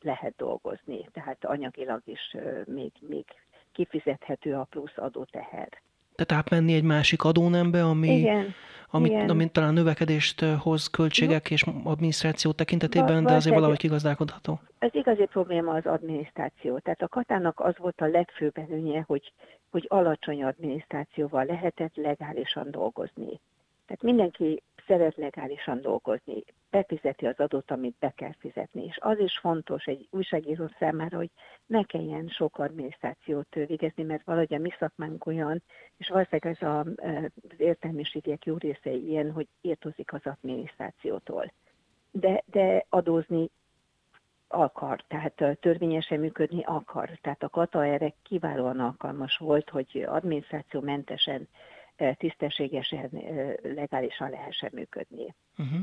lehet 0.00 0.34
dolgozni, 0.36 1.08
tehát 1.12 1.44
anyagilag 1.44 2.00
is 2.04 2.36
még, 2.64 2.92
még 3.08 3.24
kifizethető 3.72 4.54
a 4.54 4.66
plusz 4.70 4.96
adóteher. 4.96 5.68
Tehát 6.14 6.44
átmenni 6.44 6.74
egy 6.74 6.82
másik 6.82 7.24
adónembe, 7.24 7.84
ami, 7.84 8.18
igen, 8.18 8.54
amit, 8.90 9.12
igen. 9.12 9.30
amit 9.30 9.52
talán 9.52 9.72
növekedést 9.72 10.40
hoz 10.40 10.86
költségek 10.86 11.50
és 11.50 11.64
adminisztráció 11.84 12.52
tekintetében, 12.52 13.24
de 13.24 13.34
azért 13.34 13.54
valahogy 13.54 13.78
kigazdálkodható. 13.78 14.60
Ez 14.78 14.94
igazi 14.94 15.24
probléma 15.24 15.74
az 15.74 15.86
adminisztráció. 15.86 16.78
Tehát 16.78 17.02
a 17.02 17.08
katának 17.08 17.60
az 17.60 17.74
volt 17.78 18.00
a 18.00 18.06
legfőbb 18.06 18.58
előnye, 18.58 19.04
hogy, 19.06 19.32
hogy 19.70 19.86
alacsony 19.88 20.44
adminisztrációval 20.44 21.44
lehetett 21.44 21.94
legálisan 21.94 22.70
dolgozni. 22.70 23.40
Tehát 23.88 24.02
mindenki 24.02 24.62
szeret 24.86 25.16
legálisan 25.16 25.80
dolgozni, 25.80 26.44
befizeti 26.70 27.26
az 27.26 27.38
adót, 27.38 27.70
amit 27.70 27.96
be 27.98 28.12
kell 28.16 28.32
fizetni. 28.38 28.84
És 28.84 28.98
az 29.00 29.18
is 29.18 29.38
fontos 29.38 29.84
egy 29.84 30.08
újságíró 30.10 30.70
számára, 30.78 31.16
hogy 31.16 31.30
ne 31.66 31.82
kelljen 31.82 32.28
sok 32.28 32.58
adminisztrációt 32.58 33.54
végezni, 33.54 34.02
mert 34.02 34.24
valahogy 34.24 34.54
a 34.54 34.58
mi 34.58 34.70
szakmánk 34.78 35.26
olyan, 35.26 35.62
és 35.96 36.08
valószínűleg 36.08 36.56
ez 36.60 36.68
a, 36.68 36.78
az 36.80 37.60
értelmiségek 37.60 38.44
jó 38.44 38.56
része 38.56 38.90
ilyen, 38.90 39.32
hogy 39.32 39.46
értozik 39.60 40.12
az 40.12 40.20
adminisztrációtól. 40.24 41.52
De, 42.10 42.42
de 42.46 42.84
adózni 42.88 43.50
akar, 44.48 45.04
tehát 45.08 45.58
törvényesen 45.60 46.20
működni 46.20 46.62
akar. 46.64 47.18
Tehát 47.20 47.42
a 47.42 47.48
kata 47.48 47.84
erre 47.84 48.14
kiválóan 48.22 48.80
alkalmas 48.80 49.36
volt, 49.36 49.70
hogy 49.70 50.04
adminisztrációmentesen 50.06 51.48
tisztességesen, 52.16 53.10
legálisan 53.62 54.30
lehessen 54.30 54.70
működni. 54.72 55.34
Uh-huh. 55.58 55.80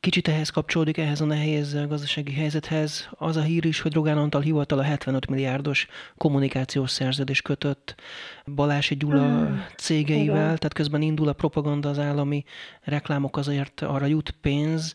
Kicsit 0.00 0.28
ehhez 0.28 0.50
kapcsolódik, 0.50 0.98
ehhez 0.98 1.20
a 1.20 1.24
nehéz 1.24 1.86
gazdasági 1.88 2.32
helyzethez 2.32 3.08
az 3.18 3.36
a 3.36 3.42
hír 3.42 3.64
is, 3.64 3.80
hogy 3.80 3.94
Rogán 3.94 4.18
Antal 4.18 4.40
hivatal 4.40 4.78
a 4.78 4.82
75 4.82 5.26
milliárdos 5.26 5.86
kommunikációs 6.16 6.90
szerződés 6.90 7.42
kötött 7.42 7.94
Balási 8.54 8.96
Gyula 8.96 9.46
hmm. 9.46 9.64
cégeivel, 9.76 10.24
Igen. 10.24 10.42
tehát 10.42 10.72
közben 10.72 11.02
indul 11.02 11.28
a 11.28 11.32
propaganda, 11.32 11.88
az 11.88 11.98
állami 11.98 12.44
reklámok 12.82 13.36
azért 13.36 13.80
arra 13.80 14.06
jut 14.06 14.30
pénz. 14.30 14.94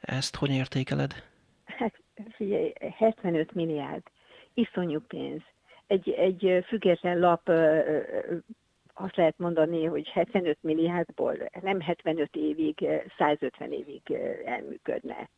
Ezt 0.00 0.36
hogy 0.36 0.50
értékeled? 0.50 1.14
Hát 1.64 1.94
figyelj, 2.34 2.72
75 2.96 3.54
milliárd, 3.54 4.02
iszonyú 4.54 5.00
pénz. 5.00 5.42
Egy, 5.86 6.10
egy 6.10 6.64
független 6.66 7.18
lap 7.18 7.50
azt 9.02 9.16
lehet 9.16 9.38
mondani, 9.38 9.84
hogy 9.84 10.08
75 10.08 10.58
milliárdból 10.60 11.36
nem 11.60 11.80
75 11.80 12.36
évig, 12.36 12.86
150 13.18 13.72
évig 13.72 14.02
elműködne. 14.44 15.28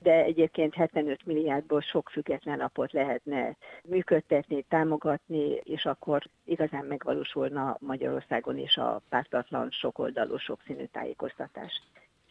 De 0.00 0.12
egyébként 0.12 0.74
75 0.74 1.26
milliárdból 1.26 1.80
sok 1.80 2.08
független 2.08 2.58
lapot 2.58 2.92
lehetne 2.92 3.56
működtetni, 3.84 4.62
támogatni, 4.62 5.50
és 5.50 5.84
akkor 5.84 6.22
igazán 6.44 6.84
megvalósulna 6.84 7.76
Magyarországon 7.80 8.58
is 8.58 8.76
a 8.76 9.00
pártatlan, 9.08 9.70
sokoldalú, 9.70 10.36
sokszínű 10.36 10.84
tájékoztatás. 10.84 11.82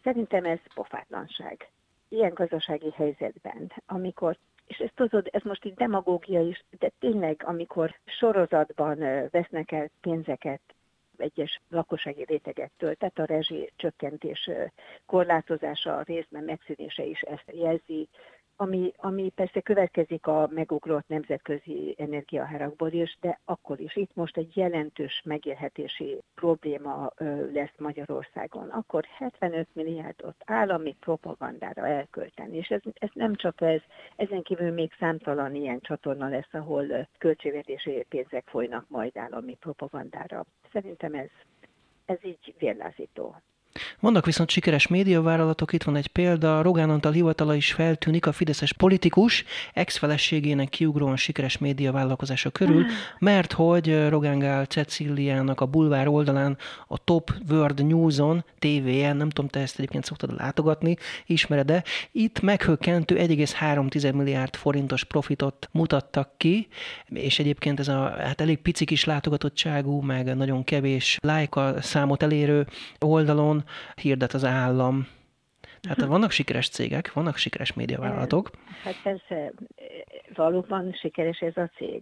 Szerintem 0.04 0.46
ez 0.46 0.60
pofátlanság. 0.74 1.70
Ilyen 2.10 2.34
gazdasági 2.34 2.92
helyzetben, 2.96 3.72
amikor 3.86 4.38
és 4.68 4.78
ezt 4.78 4.96
tudod, 4.96 5.28
ez 5.32 5.42
most 5.42 5.66
így 5.66 5.74
demagógia 5.74 6.42
is, 6.42 6.64
de 6.80 6.92
tényleg, 7.00 7.42
amikor 7.46 7.96
sorozatban 8.06 8.98
vesznek 9.32 9.72
el 9.72 9.90
pénzeket 10.02 10.62
egyes 11.18 11.62
lakossági 11.70 12.24
rétegektől, 12.24 12.96
tehát 12.96 13.20
a 13.20 13.26
rezsi 13.26 13.72
csökkentés 13.76 14.50
korlátozása, 15.06 15.98
a 15.98 16.02
részben 16.02 16.44
megszűnése 16.44 17.04
is 17.04 17.22
ezt 17.22 17.52
jelzi, 17.52 18.08
ami, 18.60 18.94
ami 18.98 19.32
persze 19.36 19.62
következik 19.62 20.28
a 20.28 20.50
megugrott 20.52 21.08
nemzetközi 21.08 21.96
energiahárakból 21.98 22.92
is, 22.92 23.18
de 23.22 23.40
akkor 23.46 23.80
is 23.80 23.96
itt 23.96 24.16
most 24.16 24.38
egy 24.38 24.58
jelentős 24.58 25.22
megélhetési 25.26 26.22
probléma 26.36 27.12
lesz 27.54 27.74
Magyarországon. 27.78 28.70
Akkor 28.70 29.06
75 29.18 29.68
milliárdot 29.74 30.36
állami 30.46 30.96
propagandára 31.00 31.88
elkölteni, 31.88 32.58
és 32.58 32.68
ez, 32.68 32.82
ez 32.94 33.10
nem 33.14 33.36
csak 33.36 33.62
ez, 33.62 33.82
ezen 34.16 34.42
kívül 34.42 34.72
még 34.72 34.92
számtalan 35.00 35.56
ilyen 35.56 35.80
csatorna 35.80 36.30
lesz, 36.30 36.54
ahol 36.54 37.08
költségvetési 37.18 38.06
pénzek 38.10 38.48
folynak 38.48 38.86
majd 38.90 39.18
állami 39.18 39.56
propagandára. 39.60 40.46
Szerintem 40.72 41.14
ez, 41.14 41.30
ez 42.06 42.18
így 42.24 42.56
vérlázító. 42.58 43.36
Vannak 44.00 44.26
viszont 44.26 44.50
sikeres 44.50 44.88
médiavállalatok, 44.88 45.74
itt 45.74 45.84
van 45.84 45.96
egy 45.96 46.08
példa, 46.08 46.62
Rogán 46.62 46.90
Antal 46.90 47.12
hivatala 47.12 47.56
is 47.56 47.74
feltűnik 47.74 48.26
a 48.26 48.32
fideszes 48.32 48.74
politikus 48.74 49.44
ex-feleségének 49.74 50.70
kiugróan 50.70 51.16
sikeres 51.16 51.58
médiavállalkozása 51.58 52.50
körül, 52.50 52.86
mert 53.20 53.54
hogy 53.54 54.10
Rogán 54.10 54.40
Gál 54.40 54.66
Ceciliának 54.66 55.62
a 55.62 55.66
bulvár 55.66 56.08
oldalán 56.08 56.58
a 56.88 57.04
Top 57.04 57.32
World 57.50 57.86
News-on, 57.86 58.44
tévéjen, 58.60 59.18
nem 59.18 59.30
tudom, 59.30 59.50
te 59.50 59.60
ezt 59.60 59.78
egyébként 59.78 60.06
szoktad 60.06 60.38
látogatni, 60.38 60.96
ismered-e, 61.26 61.84
itt 62.12 62.42
meghökkentő 62.42 63.16
1,3 63.16 64.14
milliárd 64.14 64.56
forintos 64.56 65.04
profitot 65.04 65.70
mutattak 65.72 66.30
ki, 66.38 66.68
és 67.10 67.40
egyébként 67.40 67.80
ez 67.80 67.88
a 67.88 68.16
hát 68.20 68.42
elég 68.42 68.58
pici 68.58 68.86
kis 68.86 69.04
látogatottságú, 69.04 70.02
meg 70.02 70.36
nagyon 70.36 70.64
kevés 70.64 71.18
lájka 71.22 71.82
számot 71.82 72.24
elérő 72.24 72.68
oldalon 73.00 73.57
hirdet 73.96 74.34
az 74.34 74.44
állam. 74.44 75.08
Tehát 75.82 76.06
vannak 76.06 76.32
sikeres 76.32 76.70
cégek, 76.70 77.14
vannak 77.14 77.38
sikeres 77.38 77.74
médiavállalatok. 77.74 78.50
Hát 78.84 79.02
persze, 79.04 79.52
valóban 80.36 80.94
sikeres 80.94 81.40
ez 81.40 81.58
a 81.58 81.70
cég. 81.76 82.02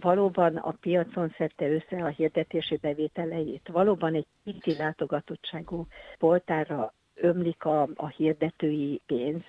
Valóban 0.00 0.56
a 0.56 0.70
piacon 0.80 1.34
szedte 1.36 1.70
össze 1.70 2.04
a 2.04 2.08
hirdetési 2.08 2.76
bevételeit. 2.76 3.68
Valóban 3.72 4.14
egy 4.14 4.26
pici 4.44 4.76
látogatottságú 4.76 5.86
poltára 6.18 6.92
ömlik 7.14 7.64
a, 7.64 7.88
a 7.94 8.08
hirdetői 8.08 9.00
pénz. 9.06 9.42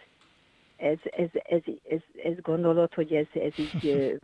Ez, 0.76 0.98
ez, 1.04 1.30
ez, 1.34 1.62
ez, 1.90 2.00
ez 2.24 2.42
gondolod, 2.42 2.94
hogy 2.94 3.14
ez, 3.14 3.26
ez 3.34 3.60
így 3.60 4.18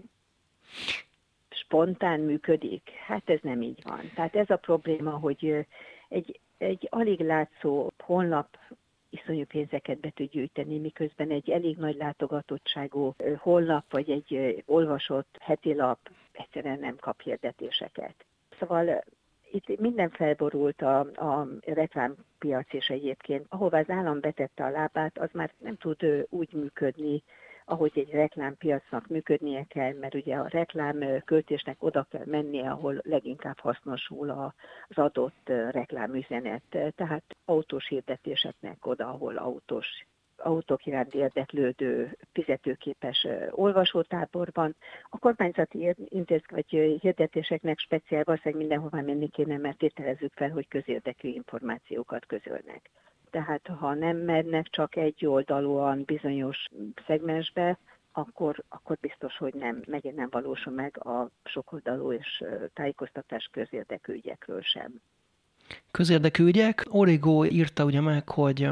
spontán 1.49 2.19
működik? 2.19 2.89
Hát 3.05 3.29
ez 3.29 3.39
nem 3.41 3.61
így 3.61 3.79
van. 3.83 4.11
Tehát 4.15 4.35
ez 4.35 4.49
a 4.49 4.55
probléma, 4.55 5.11
hogy 5.11 5.65
egy, 6.13 6.39
egy 6.57 6.87
alig 6.91 7.19
látszó 7.19 7.91
honlap 7.99 8.57
iszonyú 9.09 9.45
pénzeket 9.45 9.99
be 9.99 10.11
tud 10.15 10.29
gyűjteni, 10.29 10.79
miközben 10.79 11.29
egy 11.29 11.49
elég 11.49 11.77
nagy 11.77 11.95
látogatottságú 11.95 13.15
honlap 13.37 13.91
vagy 13.91 14.09
egy 14.09 14.63
olvasott 14.65 15.37
heti 15.39 15.73
lap 15.73 15.99
egyszerűen 16.31 16.79
nem 16.79 16.95
kap 16.95 17.21
hirdetéseket. 17.21 18.15
Szóval 18.59 19.03
itt 19.51 19.79
minden 19.79 20.09
felborult 20.09 20.81
a, 20.81 20.99
a 20.99 21.47
reklámpiac 21.65 22.73
és 22.73 22.87
egyébként, 22.87 23.45
ahová 23.49 23.79
az 23.79 23.89
állam 23.89 24.19
betette 24.19 24.63
a 24.63 24.69
lábát, 24.69 25.17
az 25.17 25.29
már 25.33 25.51
nem 25.57 25.77
tud 25.77 26.25
úgy 26.29 26.53
működni, 26.53 27.23
ahogy 27.65 27.91
egy 27.95 28.09
reklámpiacnak 28.09 29.07
működnie 29.07 29.63
kell, 29.63 29.93
mert 29.93 30.13
ugye 30.13 30.35
a 30.35 30.47
reklám 30.47 31.21
költésnek 31.25 31.83
oda 31.83 32.07
kell 32.09 32.25
mennie, 32.25 32.69
ahol 32.69 33.01
leginkább 33.03 33.59
hasznosul 33.59 34.29
az 34.29 34.97
adott 34.97 35.49
reklámüzenet. 35.71 36.63
Tehát 36.95 37.23
autós 37.45 37.87
hirdetéseknek 37.87 38.85
oda, 38.85 39.07
ahol 39.07 39.37
autós 39.37 40.05
autók 40.43 40.85
iránt 40.85 41.13
érdeklődő, 41.13 42.17
fizetőképes 42.31 43.27
olvasótáborban. 43.51 44.75
A 45.09 45.17
kormányzati 45.17 45.95
intéz 46.07 46.41
vagy 46.49 46.69
hirdetéseknek 47.01 47.79
speciál 47.79 48.23
valószínűleg 48.23 48.67
mindenhová 48.67 49.01
menni 49.01 49.29
kéne, 49.29 49.57
mert 49.57 49.77
tételezzük 49.77 50.33
fel, 50.33 50.49
hogy 50.49 50.67
közérdekű 50.67 51.27
információkat 51.27 52.25
közölnek 52.25 52.89
tehát 53.33 53.67
ha 53.67 53.93
nem 53.93 54.17
mernek 54.17 54.67
csak 54.69 54.95
egy 54.95 55.25
oldalúan 55.25 56.03
bizonyos 56.05 56.67
szegmensbe, 57.05 57.77
akkor, 58.11 58.63
akkor 58.69 58.97
biztos, 59.01 59.37
hogy 59.37 59.53
nem, 59.53 59.83
megint 59.87 60.15
nem 60.15 60.27
valósul 60.31 60.73
meg 60.73 61.05
a 61.05 61.29
sokoldalú 61.43 62.11
és 62.11 62.43
tájékoztatás 62.73 63.49
közérdekű 63.51 64.13
ügyekről 64.13 64.61
sem. 64.61 65.01
Közérdekű 65.91 66.45
ügyek. 66.45 66.85
Origo 66.89 67.45
írta 67.45 67.83
ugye 67.83 68.01
meg, 68.01 68.29
hogy 68.29 68.67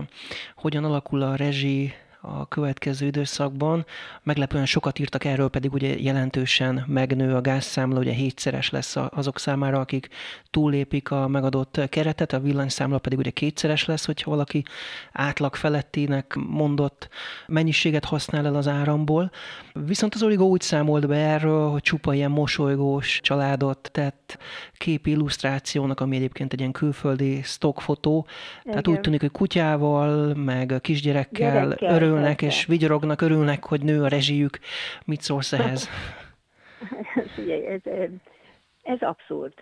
hogyan 0.56 0.84
alakul 0.84 1.22
a 1.22 1.36
rezsi 1.36 1.94
a 2.22 2.48
következő 2.48 3.06
időszakban. 3.06 3.86
Meglepően 4.24 4.66
sokat 4.66 5.00
írtak 5.00 5.24
erről, 5.24 5.50
pedig 5.50 5.74
ugye 5.74 6.00
jelentősen 6.00 6.84
megnő 6.88 7.36
a 7.36 7.42
gázszámla, 7.42 8.00
ugye 8.00 8.12
hétszeres 8.12 8.70
lesz 8.70 8.96
azok 8.96 9.40
számára, 9.40 9.80
akik 9.80 10.08
túllépik 10.50 11.12
a 11.12 11.28
megadott 11.28 11.82
keretet, 11.90 12.34
a 12.34 12.40
villanyszámla 12.40 12.98
pedig 12.98 13.18
ugye 13.18 13.30
kétszeres 13.30 13.86
lesz, 13.86 14.06
hogyha 14.06 14.30
valaki 14.30 14.64
átlag 15.12 15.56
felettinek 15.56 16.36
mondott 16.48 17.10
mennyiséget 17.48 18.06
használ 18.06 18.46
el 18.46 18.56
az 18.56 18.68
áramból. 18.68 19.32
Viszont 19.74 20.16
az 20.16 20.24
Origo 20.24 20.46
úgy 20.46 20.62
számolt 20.62 21.08
be 21.08 21.16
erről, 21.16 21.70
hogy 21.70 21.82
csupa 21.82 22.14
ilyen 22.14 22.32
mosolygós 22.32 23.20
családot 23.22 23.90
tett 23.92 24.38
képi 24.78 25.10
illusztrációnak, 25.10 26.00
ami 26.00 26.16
egyébként 26.16 26.54
egy 26.54 26.60
ilyen 26.60 26.72
külföldi 26.72 27.42
stockfotó. 27.42 28.28
Tehát 28.64 28.88
úgy 28.88 29.00
tűnik, 29.00 29.22
hogy 29.22 29.32
kutyával, 29.32 30.34
meg 30.34 30.78
kisgyerekkel, 30.82 31.68
Gyerekkel, 31.68 32.11
örülnek, 32.12 32.42
és 32.42 32.66
vigyorognak, 32.66 33.22
örülnek, 33.22 33.64
hogy 33.64 33.82
nő 33.82 34.04
a 34.04 34.08
rezsijük. 34.08 34.60
Mit 35.06 35.22
szólsz 35.22 35.54
ehhez? 35.54 35.90
Figyelj, 37.36 37.66
ez, 37.66 37.82
ez 38.84 39.02
abszurd. 39.02 39.54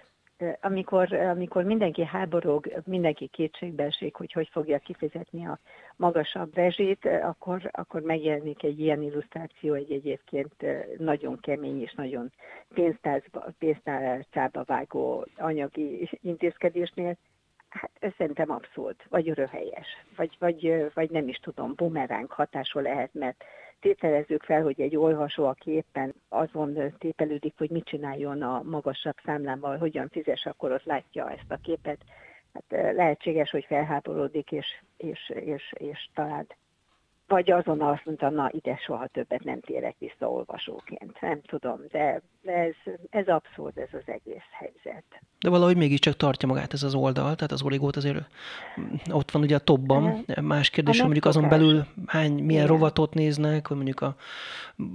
Amikor, 0.61 1.13
amikor 1.13 1.63
mindenki 1.63 2.05
háborog, 2.05 2.81
mindenki 2.85 3.27
kétségbe 3.27 3.83
esik, 3.83 4.15
hogy 4.15 4.31
hogy 4.31 4.49
fogja 4.51 4.77
kifizetni 4.77 5.45
a 5.45 5.59
magasabb 5.95 6.55
rezsit, 6.55 7.05
akkor, 7.05 7.69
akkor 7.71 8.01
megjelenik 8.01 8.63
egy 8.63 8.79
ilyen 8.79 9.01
illusztráció 9.01 9.73
egy 9.73 9.91
egyébként 9.91 10.53
nagyon 10.97 11.39
kemény 11.39 11.81
és 11.81 11.93
nagyon 11.93 12.31
pénztárcába 13.57 14.63
vágó 14.63 15.25
anyagi 15.37 16.09
intézkedésnél, 16.21 17.17
Hát 17.69 17.91
ez 17.99 18.11
szerintem 18.17 18.51
abszurd, 18.51 18.95
vagy 19.09 19.27
röhelyes, 19.33 19.87
vagy, 20.15 20.35
vagy, 20.39 20.85
vagy 20.93 21.09
nem 21.09 21.27
is 21.27 21.37
tudom, 21.37 21.73
bumeránk 21.75 22.31
hatású 22.31 22.79
lehet, 22.79 23.13
mert 23.13 23.43
tételezzük 23.79 24.43
fel, 24.43 24.61
hogy 24.61 24.81
egy 24.81 24.95
olvasó, 24.95 25.45
aki 25.45 25.71
éppen 25.71 26.13
azon 26.29 26.93
tépelődik, 26.97 27.53
hogy 27.57 27.69
mit 27.69 27.85
csináljon 27.85 28.41
a 28.41 28.61
magasabb 28.63 29.15
számlámmal, 29.23 29.77
hogyan 29.77 30.09
fizes, 30.09 30.45
akkor 30.45 30.71
ott 30.71 30.83
látja 30.83 31.31
ezt 31.31 31.51
a 31.51 31.57
képet. 31.63 31.99
Hát 32.53 32.95
lehetséges, 32.95 33.49
hogy 33.49 33.65
felháborodik, 33.65 34.51
és, 34.51 34.65
és, 34.97 35.29
és, 35.29 35.73
és 35.77 36.09
talált 36.13 36.55
vagy 37.29 37.51
azon 37.51 37.81
azt 37.81 38.05
mondta, 38.05 38.29
na 38.29 38.49
ide 38.51 38.77
soha 38.85 39.07
többet 39.07 39.43
nem 39.43 39.59
térek 39.59 39.95
vissza 39.99 40.29
olvasóként. 40.31 41.21
Nem 41.21 41.41
tudom, 41.41 41.79
de 41.91 42.21
ez, 42.43 42.73
ez 43.09 43.27
abszurd 43.27 43.77
ez 43.77 43.89
az 43.91 44.03
egész 44.05 44.49
helyzet. 44.51 45.03
De 45.39 45.49
valahogy 45.49 45.77
mégiscsak 45.77 46.15
tartja 46.15 46.47
magát 46.47 46.73
ez 46.73 46.83
az 46.83 46.95
oldal, 46.95 47.35
tehát 47.35 47.51
az 47.51 47.63
origót 47.63 47.95
azért 47.95 48.17
ott 49.11 49.31
van 49.31 49.41
ugye 49.41 49.55
a 49.55 49.59
topban. 49.59 50.25
Más 50.41 50.69
kérdés, 50.69 50.95
hogy 50.95 51.03
mondjuk 51.03 51.25
azon 51.25 51.49
belül 51.49 51.85
hány, 52.07 52.31
milyen 52.31 52.65
Igen. 52.65 52.67
rovatot 52.67 53.13
néznek, 53.13 53.67
vagy 53.67 53.77
mondjuk 53.77 54.01
a 54.01 54.15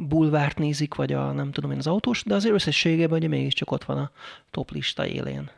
bulvárt 0.09 0.59
nézik, 0.59 0.95
vagy 0.95 1.13
a 1.13 1.33
nem 1.33 1.53
tudom 1.53 1.71
én 1.71 1.79
az 1.79 1.87
autós, 1.87 2.25
de 2.25 2.35
azért 2.35 2.55
összességében 2.55 3.19
ugye 3.19 3.29
mégiscsak 3.29 3.71
ott 3.71 3.85
van 3.85 3.99
a 3.99 4.11
top 4.51 4.71
lista 4.71 5.07
élén. 5.07 5.51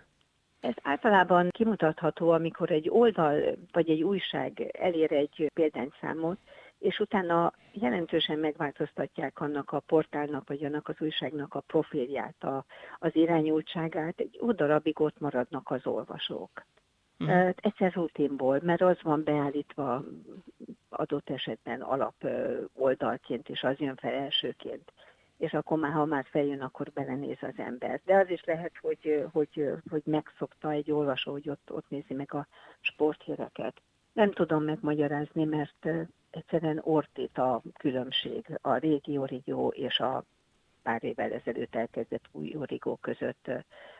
Ez 0.60 0.74
általában 0.82 1.48
kimutatható, 1.50 2.30
amikor 2.30 2.70
egy 2.70 2.88
oldal 2.88 3.40
vagy 3.72 3.90
egy 3.90 4.02
újság 4.02 4.70
elér 4.80 5.12
egy 5.12 5.50
példányszámot, 5.54 6.38
és 6.78 6.98
utána 6.98 7.52
jelentősen 7.72 8.38
megváltoztatják 8.38 9.40
annak 9.40 9.72
a 9.72 9.80
portálnak, 9.80 10.48
vagy 10.48 10.64
annak 10.64 10.88
az 10.88 10.96
újságnak 10.98 11.54
a 11.54 11.60
profilját, 11.60 12.44
a, 12.44 12.64
az 12.98 13.10
irányultságát, 13.16 14.20
egy 14.20 14.38
darabig 14.54 15.00
ott 15.00 15.18
maradnak 15.18 15.70
az 15.70 15.86
olvasók. 15.86 16.64
Mm. 17.24 17.28
Egyszer 17.56 17.92
rutinból, 17.92 18.60
mert 18.62 18.82
az 18.82 19.02
van 19.02 19.24
beállítva 19.24 20.04
adott 20.88 21.30
esetben 21.30 21.80
alap 21.80 22.14
oldalként, 22.74 23.48
és 23.48 23.62
az 23.62 23.78
jön 23.78 23.96
fel 23.96 24.12
elsőként 24.12 24.92
és 25.36 25.52
akkor 25.52 25.78
már, 25.78 25.92
ha 25.92 26.04
már 26.04 26.26
feljön, 26.30 26.60
akkor 26.60 26.90
belenéz 26.92 27.38
az 27.40 27.54
ember. 27.56 28.00
De 28.04 28.16
az 28.16 28.30
is 28.30 28.44
lehet, 28.44 28.72
hogy, 28.80 29.24
hogy, 29.32 29.72
hogy 29.90 30.02
megszokta 30.04 30.70
egy 30.70 30.90
olvasó, 30.90 31.32
hogy 31.32 31.48
ott, 31.48 31.72
ott 31.72 31.88
nézi 31.88 32.14
meg 32.14 32.34
a 32.34 32.46
sporthíreket. 32.80 33.82
Nem 34.16 34.32
tudom 34.32 34.64
megmagyarázni, 34.64 35.44
mert 35.44 35.88
egyszerűen 36.30 36.80
ortít 36.82 37.38
a 37.38 37.62
különbség 37.78 38.58
a 38.62 38.76
régi 38.76 39.18
origó 39.18 39.68
és 39.68 39.98
a 39.98 40.24
pár 40.82 41.04
évvel 41.04 41.32
ezelőtt 41.32 41.74
elkezdett 41.74 42.24
új 42.32 42.54
origó 42.56 42.96
között 43.00 43.50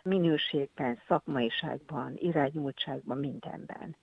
minőségben, 0.03 0.99
szakmaiságban, 1.09 2.13
irányultságban, 2.17 3.19
mindenben. 3.19 3.97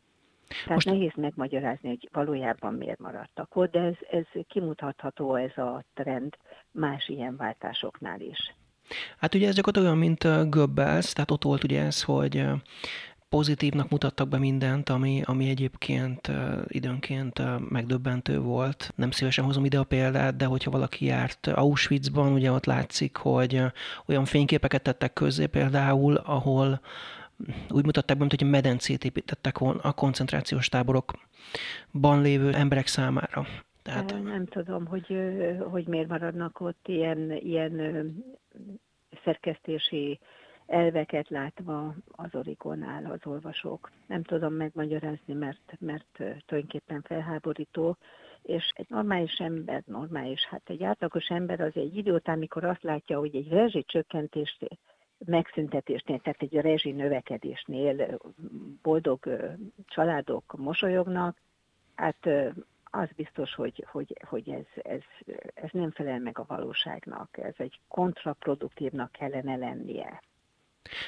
Tehát 0.47 0.67
Most... 0.67 0.85
nehéz 0.85 1.11
megmagyarázni, 1.15 1.87
hogy 1.89 2.09
valójában 2.11 2.73
miért 2.73 2.99
maradtak 2.99 3.55
ott, 3.55 3.71
de 3.71 3.79
ez, 3.79 3.95
ez 4.11 4.43
kimutatható 4.47 5.35
ez 5.35 5.57
a 5.57 5.83
trend 5.93 6.37
más 6.71 7.07
ilyen 7.07 7.35
váltásoknál 7.35 8.21
is. 8.21 8.55
Hát 9.17 9.35
ugye 9.35 9.47
ez 9.47 9.55
gyakorlatilag 9.55 9.95
olyan, 9.95 10.07
mint 10.09 10.49
Goebbels, 10.49 11.13
tehát 11.13 11.31
ott 11.31 11.43
volt 11.43 11.63
ugye 11.63 11.81
ez, 11.83 12.03
hogy 12.03 12.45
pozitívnak 13.33 13.89
mutattak 13.89 14.27
be 14.27 14.37
mindent, 14.37 14.89
ami, 14.89 15.21
ami 15.25 15.49
egyébként 15.49 16.31
időnként 16.67 17.41
megdöbbentő 17.69 18.39
volt. 18.39 18.93
Nem 18.95 19.11
szívesen 19.11 19.45
hozom 19.45 19.65
ide 19.65 19.79
a 19.79 19.83
példát, 19.83 20.35
de 20.35 20.45
hogyha 20.45 20.71
valaki 20.71 21.05
járt 21.05 21.47
Auschwitzban, 21.47 22.33
ugye 22.33 22.51
ott 22.51 22.65
látszik, 22.65 23.15
hogy 23.15 23.61
olyan 24.05 24.25
fényképeket 24.25 24.81
tettek 24.81 25.13
közzé 25.13 25.45
például, 25.45 26.15
ahol 26.15 26.81
úgy 27.69 27.85
mutatták 27.85 28.17
be, 28.17 28.25
mint 28.25 28.39
hogy 28.39 28.47
a 28.47 28.51
medencét 28.51 29.03
építettek 29.03 29.57
volna 29.57 29.79
a 29.81 29.91
koncentrációs 29.91 30.69
táborokban 30.69 32.21
lévő 32.21 32.53
emberek 32.53 32.87
számára. 32.87 33.45
Tehát... 33.81 34.23
Nem 34.23 34.45
tudom, 34.45 34.85
hogy, 34.85 35.17
hogy 35.69 35.87
miért 35.87 36.07
maradnak 36.07 36.59
ott 36.59 36.87
ilyen, 36.87 37.31
ilyen 37.31 37.75
szerkesztési 39.23 40.19
elveket 40.73 41.29
látva 41.29 41.95
az 42.11 42.35
origonál 42.35 43.05
az 43.05 43.19
olvasók. 43.23 43.91
Nem 44.07 44.23
tudom 44.23 44.53
megmagyarázni, 44.53 45.33
mert, 45.33 45.73
mert 45.79 46.11
tulajdonképpen 46.45 47.01
felháborító, 47.01 47.97
és 48.41 48.71
egy 48.75 48.89
normális 48.89 49.37
ember, 49.37 49.83
normális, 49.85 50.45
hát 50.45 50.69
egy 50.69 50.83
átlagos 50.83 51.27
ember 51.27 51.59
az 51.59 51.71
egy 51.75 51.97
idő 51.97 52.13
után, 52.13 52.35
amikor 52.35 52.63
azt 52.63 52.83
látja, 52.83 53.19
hogy 53.19 53.35
egy 53.35 53.49
rezsicsökkentést 53.49 54.67
megszüntetésnél, 55.25 56.19
tehát 56.19 56.41
egy 56.41 56.53
rezsi 56.53 56.91
növekedésnél 56.91 58.19
boldog 58.81 59.19
családok 59.85 60.55
mosolyognak, 60.57 61.37
hát 61.95 62.29
az 62.83 63.09
biztos, 63.15 63.55
hogy, 63.55 63.85
hogy, 63.91 64.17
hogy 64.27 64.49
ez, 64.49 64.83
ez, 64.83 65.01
ez 65.53 65.69
nem 65.71 65.91
felel 65.91 66.19
meg 66.19 66.39
a 66.39 66.45
valóságnak, 66.47 67.37
ez 67.37 67.53
egy 67.57 67.79
kontraproduktívnak 67.87 69.11
kellene 69.11 69.55
lennie. 69.55 70.21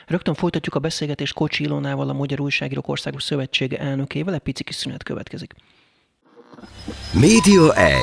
Rögtön 0.07 0.33
folytatjuk 0.33 0.75
a 0.75 0.79
beszélgetést 0.79 1.33
Kocsi 1.33 1.63
Ilonával, 1.63 2.09
a 2.09 2.13
Magyar 2.13 2.39
Újságírók 2.39 2.88
Országos 2.88 3.23
Szövetsége 3.23 3.77
elnökével, 3.77 4.33
egy 4.33 4.39
pici 4.39 4.63
kis 4.63 4.75
szünet 4.75 5.03
következik. 5.03 5.53
Média 7.11 7.73
1. 7.73 7.97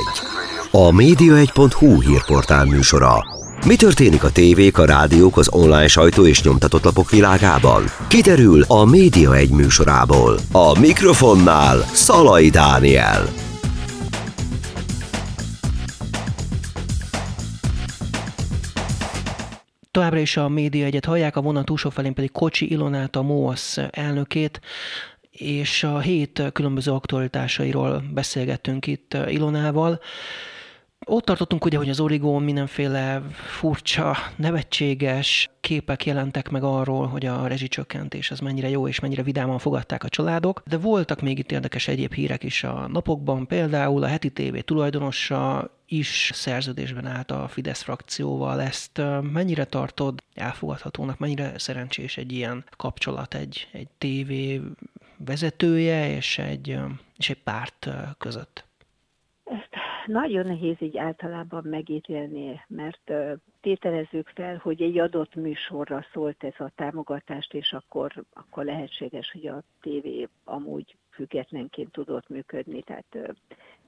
A 0.71 0.91
média1.hu 0.91 2.01
hírportál 2.01 2.65
műsora. 2.65 3.25
Mi 3.67 3.77
történik 3.77 4.25
a 4.25 4.33
tévék, 4.33 4.79
a 4.79 4.85
rádiók, 4.85 5.37
az 5.37 5.49
online 5.53 5.87
sajtó 5.87 6.27
és 6.27 6.43
nyomtatott 6.43 6.85
lapok 6.85 7.11
világában? 7.11 7.85
Kiderül 8.09 8.63
a 8.63 8.85
Média 8.85 9.35
egy 9.35 9.51
műsorából. 9.51 10.39
A 10.53 10.79
mikrofonnál 10.79 11.79
Szalai 11.79 12.49
Dániel. 12.49 13.42
Továbbra 19.93 20.19
is 20.19 20.37
a 20.37 20.49
média 20.49 20.85
egyet 20.85 21.05
hallják, 21.05 21.37
a 21.37 21.41
vonat 21.41 21.65
túlsó 21.65 21.91
felén 21.91 22.15
pedig 22.15 22.33
Kocsi 22.33 22.71
Ilonát, 22.71 23.17
a 23.17 23.23
MOASZ 23.23 23.79
elnökét, 23.91 24.61
és 25.31 25.85
a 25.85 25.99
hét 25.99 26.43
különböző 26.53 26.93
aktualitásairól 26.93 28.03
beszélgettünk 28.15 28.87
itt 28.87 29.17
Ilonával. 29.29 30.01
Ott 31.07 31.25
tartottunk 31.25 31.65
ugye, 31.65 31.77
hogy 31.77 31.89
az 31.89 32.01
origón 32.01 32.43
mindenféle 32.43 33.23
furcsa, 33.33 34.17
nevetséges 34.37 35.51
képek 35.61 36.07
jelentek 36.07 36.51
meg 36.51 36.63
arról, 36.63 37.07
hogy 37.07 37.27
a 37.27 37.47
rezsicsökkentés 37.47 38.31
az 38.31 38.39
mennyire 38.39 38.69
jó 38.69 38.89
és 38.89 39.01
mennyire 39.01 39.23
vidáman 39.23 39.59
fogadták 39.59 40.05
a 40.05 40.09
családok, 40.09 40.63
de 40.67 40.77
voltak 40.77 41.21
még 41.21 41.39
itt 41.39 41.53
érdekes 41.53 41.89
egyéb 41.89 42.15
hírek 42.15 42.43
is 42.43 42.65
a 42.65 42.89
napokban, 42.93 43.47
például 43.47 44.03
a 44.03 44.07
heti 44.07 44.31
tévé 44.31 44.61
tulajdonosa 44.61 45.71
is 45.93 46.31
szerződésben 46.35 47.07
állt 47.07 47.31
a 47.31 47.49
Fidesz 47.49 47.83
frakcióval. 47.83 48.61
Ezt 48.61 49.03
mennyire 49.33 49.65
tartod 49.65 50.23
elfogadhatónak, 50.35 51.19
mennyire 51.19 51.59
szerencsés 51.59 52.17
egy 52.17 52.33
ilyen 52.33 52.65
kapcsolat 52.77 53.35
egy, 53.35 53.69
egy 53.73 53.89
tévé 53.99 54.61
vezetője 55.17 56.17
és 56.17 56.39
egy, 56.39 56.79
és 57.17 57.31
egy 57.31 57.43
párt 57.43 57.89
között? 58.19 58.65
Ezt 59.45 59.71
nagyon 60.07 60.47
nehéz 60.47 60.77
így 60.79 60.99
általában 60.99 61.65
megítélni, 61.65 62.61
mert 62.69 63.13
tételezzük 63.61 64.29
fel, 64.35 64.57
hogy 64.63 64.83
egy 64.83 64.99
adott 64.99 65.35
műsorra 65.35 66.07
szólt 66.13 66.45
ez 66.45 66.55
a 66.67 66.71
támogatást, 66.75 67.55
és 67.55 67.73
akkor, 67.73 68.25
akkor 68.33 68.65
lehetséges, 68.65 69.31
hogy 69.33 69.47
a 69.47 69.63
tévé 69.81 70.29
amúgy 70.45 70.97
függetlenként 71.13 71.93
tudott 71.93 72.29
működni. 72.29 72.83
Tehát 72.83 73.37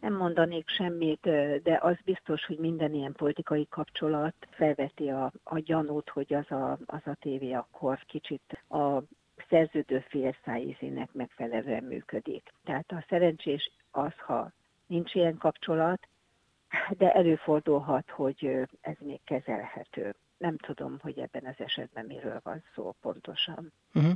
nem 0.00 0.14
mondanék 0.14 0.68
semmit, 0.68 1.20
de 1.62 1.78
az 1.80 1.96
biztos, 2.04 2.44
hogy 2.44 2.58
minden 2.58 2.94
ilyen 2.94 3.12
politikai 3.12 3.66
kapcsolat 3.70 4.34
felveti 4.50 5.08
a, 5.08 5.32
a 5.42 5.58
gyanút, 5.58 6.08
hogy 6.08 6.34
az 6.34 6.50
a, 6.50 6.78
az 6.86 7.02
a 7.04 7.16
tévé 7.20 7.52
akkor 7.52 7.98
kicsit 8.06 8.62
a 8.68 9.02
szerződő 9.48 10.04
félszájízének 10.08 11.12
megfelelően 11.12 11.84
működik. 11.84 12.52
Tehát 12.64 12.92
a 12.92 13.04
szerencsés 13.08 13.70
az, 13.90 14.12
ha 14.26 14.52
nincs 14.86 15.14
ilyen 15.14 15.36
kapcsolat, 15.36 16.08
de 16.90 17.12
előfordulhat, 17.12 18.10
hogy 18.10 18.66
ez 18.80 18.96
még 18.98 19.20
kezelhető. 19.24 20.14
Nem 20.38 20.56
tudom, 20.56 20.98
hogy 21.00 21.18
ebben 21.18 21.44
az 21.44 21.54
esetben 21.58 22.04
miről 22.04 22.40
van 22.42 22.62
szó 22.74 22.94
pontosan. 23.00 23.72
Uh-huh. 23.94 24.12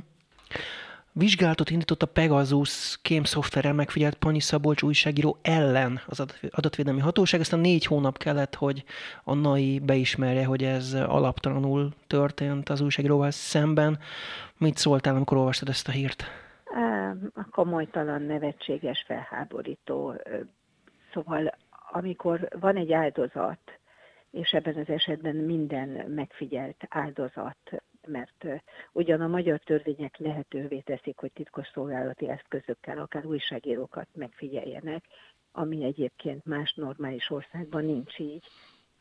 Vizsgálatot 1.11 1.69
indított 1.69 2.01
a 2.01 2.05
Pegasus 2.05 2.99
kémszoftverrel 3.01 3.73
megfigyelt 3.73 4.15
Panyi 4.15 4.39
Szabolcs 4.39 4.81
újságíró 4.81 5.37
ellen 5.41 6.01
az 6.07 6.25
adatvédelmi 6.49 6.99
hatóság. 6.99 7.39
Aztán 7.39 7.59
négy 7.59 7.85
hónap 7.85 8.17
kellett, 8.17 8.55
hogy 8.55 8.83
a 9.23 9.33
NAI 9.33 9.79
beismerje, 9.79 10.45
hogy 10.45 10.63
ez 10.63 10.93
alaptalanul 10.93 11.93
történt 12.07 12.69
az 12.69 12.81
újságíróval 12.81 13.31
szemben. 13.31 13.99
Mit 14.57 14.77
szóltál, 14.77 15.15
amikor 15.15 15.37
olvastad 15.37 15.69
ezt 15.69 15.87
a 15.87 15.91
hírt? 15.91 16.23
A 17.33 17.49
komolytalan, 17.51 18.21
nevetséges, 18.21 19.03
felháborító. 19.07 20.13
Szóval 21.13 21.57
amikor 21.91 22.47
van 22.59 22.75
egy 22.75 22.91
áldozat, 22.91 23.59
és 24.31 24.51
ebben 24.51 24.75
az 24.75 24.89
esetben 24.89 25.35
minden 25.35 25.89
megfigyelt 25.89 26.85
áldozat, 26.89 27.57
mert 28.09 28.45
ugyan 28.91 29.21
a 29.21 29.27
magyar 29.27 29.59
törvények 29.59 30.17
lehetővé 30.17 30.79
teszik, 30.79 31.17
hogy 31.17 31.31
titkos 31.31 31.67
szolgálati 31.73 32.29
eszközökkel 32.29 32.97
akár 32.97 33.25
újságírókat 33.25 34.07
megfigyeljenek, 34.13 35.03
ami 35.51 35.83
egyébként 35.83 36.45
más 36.45 36.73
normális 36.73 37.29
országban 37.29 37.85
nincs 37.85 38.19
így, 38.19 38.43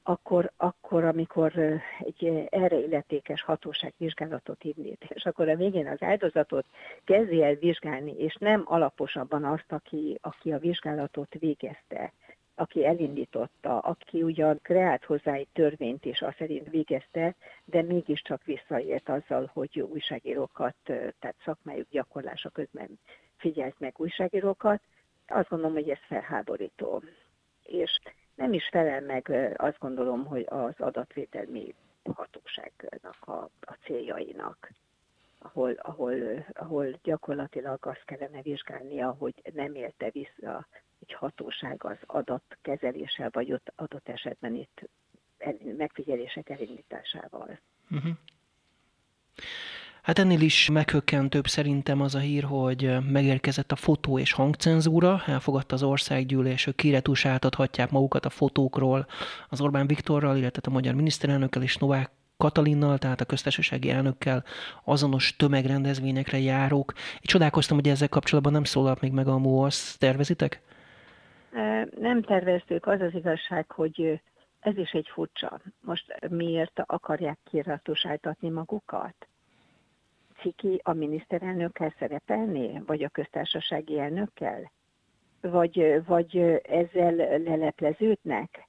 akkor, 0.09 0.53
akkor, 0.57 1.05
amikor 1.05 1.53
egy 1.99 2.47
erre 2.51 2.79
illetékes 2.79 3.43
hatóság 3.43 3.93
vizsgálatot 3.97 4.65
indít, 4.65 5.05
és 5.09 5.25
akkor 5.25 5.49
a 5.49 5.57
végén 5.57 5.87
az 5.87 6.03
áldozatot 6.03 6.65
kezdi 7.05 7.43
el 7.43 7.55
vizsgálni, 7.55 8.13
és 8.13 8.35
nem 8.35 8.63
alaposabban 8.65 9.45
azt, 9.45 9.73
aki, 9.73 10.19
aki 10.21 10.53
a 10.53 10.59
vizsgálatot 10.59 11.35
végezte, 11.39 12.13
aki 12.59 12.85
elindította, 12.85 13.79
aki 13.79 14.23
ugyan 14.23 14.59
kreált 14.63 15.05
hozzá 15.05 15.33
egy 15.33 15.49
törvényt 15.53 16.05
és 16.05 16.21
azt 16.21 16.37
szerint 16.37 16.71
végezte, 16.71 17.35
de 17.65 17.83
mégiscsak 17.83 18.45
visszaért 18.45 19.09
azzal, 19.09 19.51
hogy 19.53 19.81
újságírókat, 19.81 20.75
tehát 20.85 21.37
szakmájuk 21.45 21.89
gyakorlása 21.91 22.49
közben 22.49 22.99
figyelt 23.37 23.75
meg 23.79 23.95
újságírókat, 23.97 24.81
azt 25.27 25.49
gondolom, 25.49 25.75
hogy 25.75 25.91
ez 25.91 25.99
felháborító. 26.07 27.03
És 27.63 27.99
nem 28.35 28.53
is 28.53 28.69
felel 28.71 29.01
meg 29.01 29.55
azt 29.57 29.79
gondolom, 29.79 30.25
hogy 30.25 30.47
az 30.49 30.75
adatvételmi 30.77 31.75
hatóságnak 32.15 33.17
a, 33.21 33.51
a 33.61 33.77
céljainak, 33.85 34.71
ahol, 35.39 35.73
ahol, 35.73 36.15
ahol 36.53 36.99
gyakorlatilag 37.03 37.87
azt 37.87 38.05
kellene 38.05 38.43
vizsgálnia, 38.43 39.17
hogy 39.19 39.35
nem 39.55 39.75
élte 39.75 40.11
vissza 40.11 40.67
egy 41.01 41.13
hatóság 41.13 41.85
az 41.85 41.97
adatkezeléssel, 42.07 43.29
vagy 43.33 43.53
ott 43.53 43.73
adott 43.77 44.09
esetben 44.09 44.55
itt 44.55 44.89
megfigyelések 45.77 46.49
elindításával. 46.49 47.59
Uh-huh. 47.91 48.13
Hát 50.03 50.19
ennél 50.19 50.41
is 50.41 50.71
meghökkentőbb 50.71 51.47
szerintem 51.47 52.01
az 52.01 52.15
a 52.15 52.19
hír, 52.19 52.43
hogy 52.43 53.11
megérkezett 53.11 53.73
a 53.73 53.77
fotó 53.77 54.19
és 54.19 54.33
hangcenzúra, 54.33 55.23
elfogadta 55.27 55.75
az 55.75 55.83
országgyűlés, 55.83 56.65
hogy 56.65 56.75
kiretusáltathatják 56.75 57.91
magukat 57.91 58.25
a 58.25 58.31
fotókról 58.31 59.07
az 59.49 59.61
Orbán 59.61 59.87
Viktorral, 59.87 60.37
illetve 60.37 60.63
a 60.65 60.71
magyar 60.71 60.95
miniszterelnökkel 60.95 61.63
és 61.63 61.77
Novák 61.77 62.11
Katalinnal, 62.39 62.99
tehát 62.99 63.21
a 63.21 63.25
köztársasági 63.25 63.91
elnökkel 63.91 64.45
azonos 64.85 65.37
tömegrendezvényekre 65.37 66.39
járók. 66.39 66.93
Én 66.97 67.21
csodálkoztam, 67.23 67.77
hogy 67.77 67.89
ezzel 67.89 68.09
kapcsolatban 68.09 68.53
nem 68.53 68.65
szólalt 68.65 69.01
még 69.01 69.13
meg 69.13 69.29
a 69.29 69.39
MUOSZ. 69.39 69.97
Tervezitek? 69.97 70.61
Nem 72.01 72.23
terveztük. 72.23 72.87
Az 72.87 73.01
az 73.01 73.15
igazság, 73.15 73.71
hogy 73.71 74.21
ez 74.61 74.77
is 74.77 74.91
egy 74.91 75.09
furcsa. 75.13 75.61
Most 75.81 76.29
miért 76.29 76.83
akarják 76.87 77.39
kiratusáltatni 77.45 78.49
magukat? 78.49 79.29
ciki 80.41 80.81
a 80.83 80.93
miniszterelnökkel 80.93 81.95
szerepelni, 81.99 82.83
vagy 82.87 83.03
a 83.03 83.09
köztársasági 83.09 83.99
elnökkel? 83.99 84.73
Vagy, 85.41 86.03
vagy 86.07 86.37
ezzel 86.63 87.15
lelepleződnek? 87.45 88.69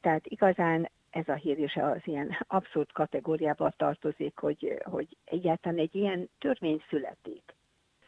Tehát 0.00 0.26
igazán 0.26 0.90
ez 1.10 1.28
a 1.28 1.34
hír 1.34 1.58
is 1.58 1.76
az 1.76 2.00
ilyen 2.04 2.36
abszurd 2.46 2.92
kategóriába 2.92 3.70
tartozik, 3.76 4.38
hogy, 4.38 4.82
hogy 4.84 5.16
egyáltalán 5.24 5.78
egy 5.78 5.94
ilyen 5.94 6.28
törvény 6.38 6.82
születik. 6.88 7.54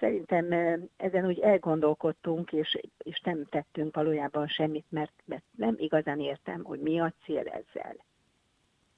Szerintem 0.00 0.52
ezen 0.96 1.26
úgy 1.26 1.38
elgondolkodtunk, 1.38 2.52
és, 2.52 2.78
és 2.98 3.20
nem 3.20 3.44
tettünk 3.50 3.94
valójában 3.94 4.46
semmit, 4.48 4.84
mert, 4.88 5.12
mert 5.24 5.44
nem 5.56 5.74
igazán 5.78 6.20
értem, 6.20 6.64
hogy 6.64 6.80
mi 6.80 7.00
a 7.00 7.12
cél 7.24 7.48
ezzel. 7.48 7.96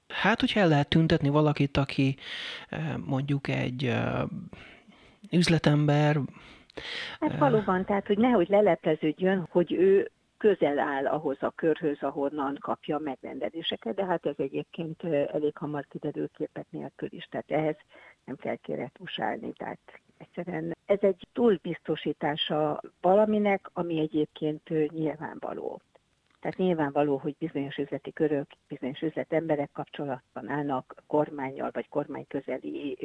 Hát, 0.07 0.39
hogyha 0.39 0.59
el 0.59 0.67
lehet 0.67 0.89
tüntetni 0.89 1.29
valakit, 1.29 1.77
aki 1.77 2.15
mondjuk 3.05 3.47
egy 3.47 3.93
üzletember. 5.31 6.17
Hát 7.19 7.37
valóban, 7.37 7.85
tehát, 7.85 8.07
hogy 8.07 8.17
nehogy 8.17 8.49
lelepleződjön, 8.49 9.47
hogy 9.51 9.73
ő 9.73 10.11
közel 10.37 10.79
áll 10.79 11.07
ahhoz 11.07 11.37
a 11.39 11.49
körhöz, 11.55 12.03
ahonnan 12.03 12.57
kapja 12.59 12.95
a 12.95 12.99
megrendeléseket, 12.99 13.95
de 13.95 14.05
hát 14.05 14.25
ez 14.25 14.35
egyébként 14.37 15.03
elég 15.03 15.57
hamar 15.57 15.85
kiderül 15.89 16.29
képek 16.37 16.65
nélkül 16.69 17.09
is, 17.11 17.25
tehát 17.25 17.51
ehhez 17.51 17.75
nem 18.25 18.35
kell 18.35 18.55
kéretusálni, 18.55 19.53
tehát 19.53 19.79
egyszerűen 20.17 20.75
ez 20.85 20.99
egy 21.01 21.27
túlbiztosítása 21.33 22.81
valaminek, 23.01 23.69
ami 23.73 23.99
egyébként 23.99 24.69
nyilvánvaló. 24.91 25.81
Tehát 26.39 26.57
nyilvánvaló, 26.57 27.17
hogy 27.17 27.35
bizonyos 27.39 27.77
üzleti 27.77 28.13
körök, 28.13 28.47
bizonyos 28.67 29.01
üzletemberek 29.01 29.69
kapcsolatban 29.73 30.49
állnak 30.49 31.03
kormányjal 31.07 31.69
vagy 31.73 31.89
kormány 31.89 32.27
közeli 32.27 32.97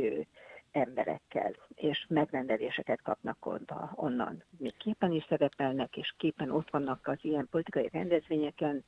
emberekkel, 0.73 1.53
és 1.75 2.07
megrendeléseket 2.09 3.03
kapnak 3.03 3.47
onnan. 3.95 4.43
Még 4.59 4.77
képen 4.77 5.13
is 5.13 5.25
szerepelnek, 5.29 5.97
és 5.97 6.15
képen 6.17 6.51
ott 6.51 6.71
vannak 6.71 7.07
az 7.07 7.19
ilyen 7.21 7.49
politikai 7.51 7.89
rendezvényeken, 7.93 8.85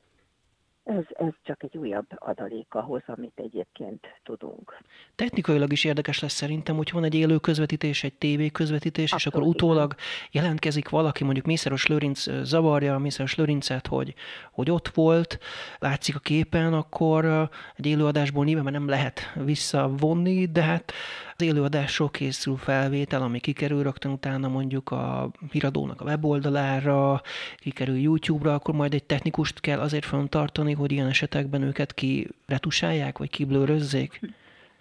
ez, 0.85 1.05
ez 1.13 1.33
csak 1.43 1.63
egy 1.63 1.77
újabb 1.77 2.07
adalék 2.17 2.75
ahhoz, 2.75 3.03
amit 3.07 3.33
egyébként 3.35 4.07
tudunk. 4.23 4.79
Technikailag 5.15 5.73
is 5.73 5.85
érdekes 5.85 6.21
lesz 6.21 6.33
szerintem, 6.33 6.77
hogy 6.77 6.91
van 6.93 7.05
egy 7.05 7.15
élő 7.15 7.39
közvetítés, 7.39 8.05
egy 8.05 8.15
tévé 8.15 8.49
közvetítés, 8.49 9.13
Abszolút, 9.13 9.21
és 9.21 9.27
akkor 9.27 9.55
utólag 9.55 9.95
jelentkezik 10.31 10.89
valaki, 10.89 11.25
mondjuk 11.25 11.47
Mészáros 11.47 11.87
Lőrinc 11.87 12.43
zavarja 12.43 12.99
Mészáros 12.99 13.35
Lőrincet, 13.35 13.87
hogy, 13.87 14.15
hogy 14.53 14.71
ott 14.71 14.89
volt, 14.89 15.39
látszik 15.79 16.17
a 16.17 16.19
képen, 16.19 16.73
akkor 16.73 17.51
egy 17.77 17.87
élőadásból 17.87 18.45
nyilván 18.45 18.73
nem 18.73 18.89
lehet 18.89 19.21
visszavonni, 19.45 20.47
de 20.47 20.63
hát 20.63 20.93
az 21.37 21.43
élőadásról 21.45 22.11
készül 22.11 22.57
felvétel, 22.57 23.23
ami 23.23 23.41
kikerül 23.41 23.83
rögtön 23.83 24.13
utána 24.13 24.49
mondjuk 24.49 24.91
a 24.91 25.31
híradónak 25.51 26.01
a 26.01 26.05
weboldalára, 26.05 27.21
kikerül 27.57 27.97
YouTube-ra, 27.97 28.55
akkor 28.55 28.75
majd 28.75 28.95
egy 28.95 29.05
technikust 29.05 29.61
kell 29.61 29.81
azért 29.81 30.05
fenntartani, 30.05 30.73
hogy 30.73 30.93
ilyen 30.93 31.09
esetekben 31.09 31.63
őket 31.63 31.95
kiretusálják, 31.95 33.19
vagy 33.19 33.31
kiblőrözzék? 33.31 34.21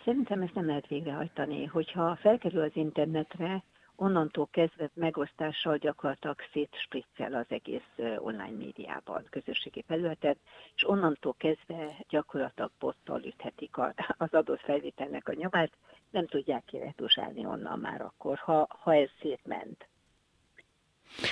Szerintem 0.05 0.41
ezt 0.41 0.53
nem 0.53 0.65
lehet 0.65 0.87
végrehajtani. 0.87 1.65
Hogyha 1.65 2.17
felkerül 2.21 2.61
az 2.61 2.71
internetre, 2.73 3.63
onnantól 3.95 4.47
kezdve 4.51 4.89
megosztással 4.93 5.77
gyakorlatilag 5.77 6.37
szétspriccel 6.53 7.33
az 7.33 7.45
egész 7.47 7.89
online 8.17 8.57
médiában, 8.57 9.23
közösségi 9.29 9.83
felületet, 9.87 10.37
és 10.75 10.87
onnantól 10.89 11.35
kezdve 11.37 11.97
gyakorlatilag 12.09 12.71
bottal 12.79 13.21
üthetik 13.23 13.77
az 14.17 14.33
adott 14.33 14.59
felvételnek 14.59 15.27
a 15.27 15.33
nyomát, 15.33 15.71
nem 16.12 16.28
tudják 16.28 16.63
kiretusálni 16.65 17.45
onnan 17.45 17.80
már 17.80 18.02
akkor, 18.02 18.38
ha, 18.38 18.67
ha 18.69 18.95
ez 18.95 19.10
szétment. 19.21 19.86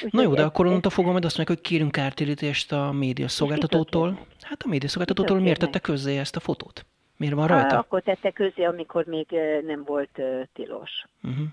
Úgy 0.04 0.14
Na 0.14 0.22
jó, 0.22 0.34
de 0.34 0.44
akkor 0.44 0.66
onnantól 0.66 0.92
fogom 0.92 1.12
majd 1.12 1.26
azt 1.26 1.38
mondják, 1.38 1.58
hogy 1.58 1.68
kérünk 1.68 1.92
kártérítést 1.92 2.72
a 2.72 2.92
média 2.92 3.28
szolgáltatótól. 3.28 4.26
Hát 4.42 4.62
a 4.64 4.68
média 4.68 4.90
szolgáltatótól 4.90 5.40
miért 5.40 5.60
tette 5.60 5.80
közzé 5.80 6.18
ezt 6.18 6.36
a 6.36 6.40
fotót? 6.40 6.86
Miért 7.18 7.34
van 7.34 7.48
rajta? 7.48 7.74
Há, 7.74 7.78
akkor 7.78 8.02
tette 8.02 8.32
közzé, 8.32 8.64
amikor 8.64 9.06
még 9.06 9.28
nem 9.66 9.84
volt 9.84 10.22
tilos. 10.54 11.06
Uh-huh. 11.24 11.48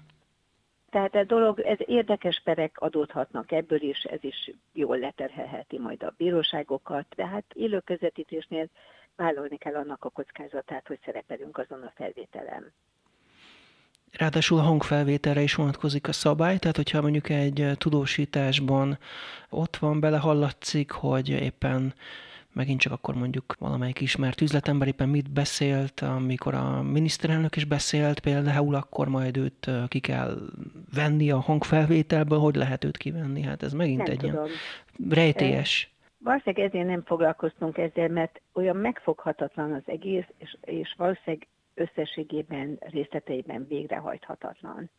Tehát 0.91 1.15
a 1.15 1.25
dolog, 1.25 1.61
ez 1.61 1.79
érdekes 1.79 2.41
perek 2.45 2.81
adódhatnak 2.81 3.53
ebből 3.53 3.83
is, 3.83 4.03
ez 4.03 4.25
is 4.25 4.51
jól 4.73 4.99
leterhelheti 4.99 5.79
majd 5.79 6.03
a 6.03 6.15
bíróságokat, 6.17 7.07
de 7.17 7.27
hát 7.27 7.45
élő 7.55 7.81
közvetítésnél 7.81 8.69
vállalni 9.17 9.57
kell 9.57 9.75
annak 9.75 10.05
a 10.05 10.11
kockázatát, 10.11 10.87
hogy 10.87 10.99
szerepelünk 11.05 11.59
azon 11.59 11.83
a 11.83 11.93
felvételen. 11.95 12.73
Ráadásul 14.19 14.59
a 14.59 14.63
hangfelvételre 14.63 15.41
is 15.43 15.55
vonatkozik 15.55 16.09
a 16.09 16.13
szabály, 16.13 16.59
tehát 16.59 16.77
hogyha 16.77 17.01
mondjuk 17.01 17.29
egy 17.29 17.71
tudósításban 17.79 18.99
ott 19.51 19.77
van, 19.77 20.01
belehallatszik, 20.01 20.91
hogy 20.91 21.29
éppen 21.29 21.95
megint 22.53 22.81
csak 22.81 22.93
akkor 22.93 23.15
mondjuk 23.15 23.55
valamelyik 23.59 24.01
ismert 24.01 24.41
üzletember 24.41 24.89
éppen 24.89 25.09
mit 25.09 25.33
beszélt, 25.33 26.01
amikor 26.01 26.55
a 26.55 26.83
miniszterelnök 26.83 27.57
is 27.57 27.65
beszélt 27.65 28.21
például, 28.21 28.75
akkor 28.75 29.09
majd 29.09 29.37
őt 29.37 29.71
ki 29.89 30.01
kell 30.01 30.37
venni 30.95 31.31
a 31.31 31.39
hangfelvételből, 31.39 32.39
hogy 32.39 32.55
lehet 32.55 32.85
őt 32.85 32.97
kivenni. 32.97 33.43
Hát 33.43 33.63
ez 33.63 33.73
megint 33.73 34.03
nem 34.03 34.11
egy 34.11 34.19
tudom. 34.19 34.35
ilyen 34.35 34.49
rejtélyes. 35.11 35.91
Valószínűleg 36.19 36.69
ezért 36.69 36.87
nem 36.87 37.03
foglalkoztunk 37.03 37.79
ezzel, 37.79 38.09
mert 38.09 38.41
olyan 38.53 38.77
megfoghatatlan 38.77 39.73
az 39.73 39.83
egész, 39.87 40.27
és, 40.39 40.57
és 40.61 40.95
valószínűleg 40.97 41.47
összességében, 41.77 42.79
részleteiben 42.81 43.67
végrehajthatatlan. 43.67 44.91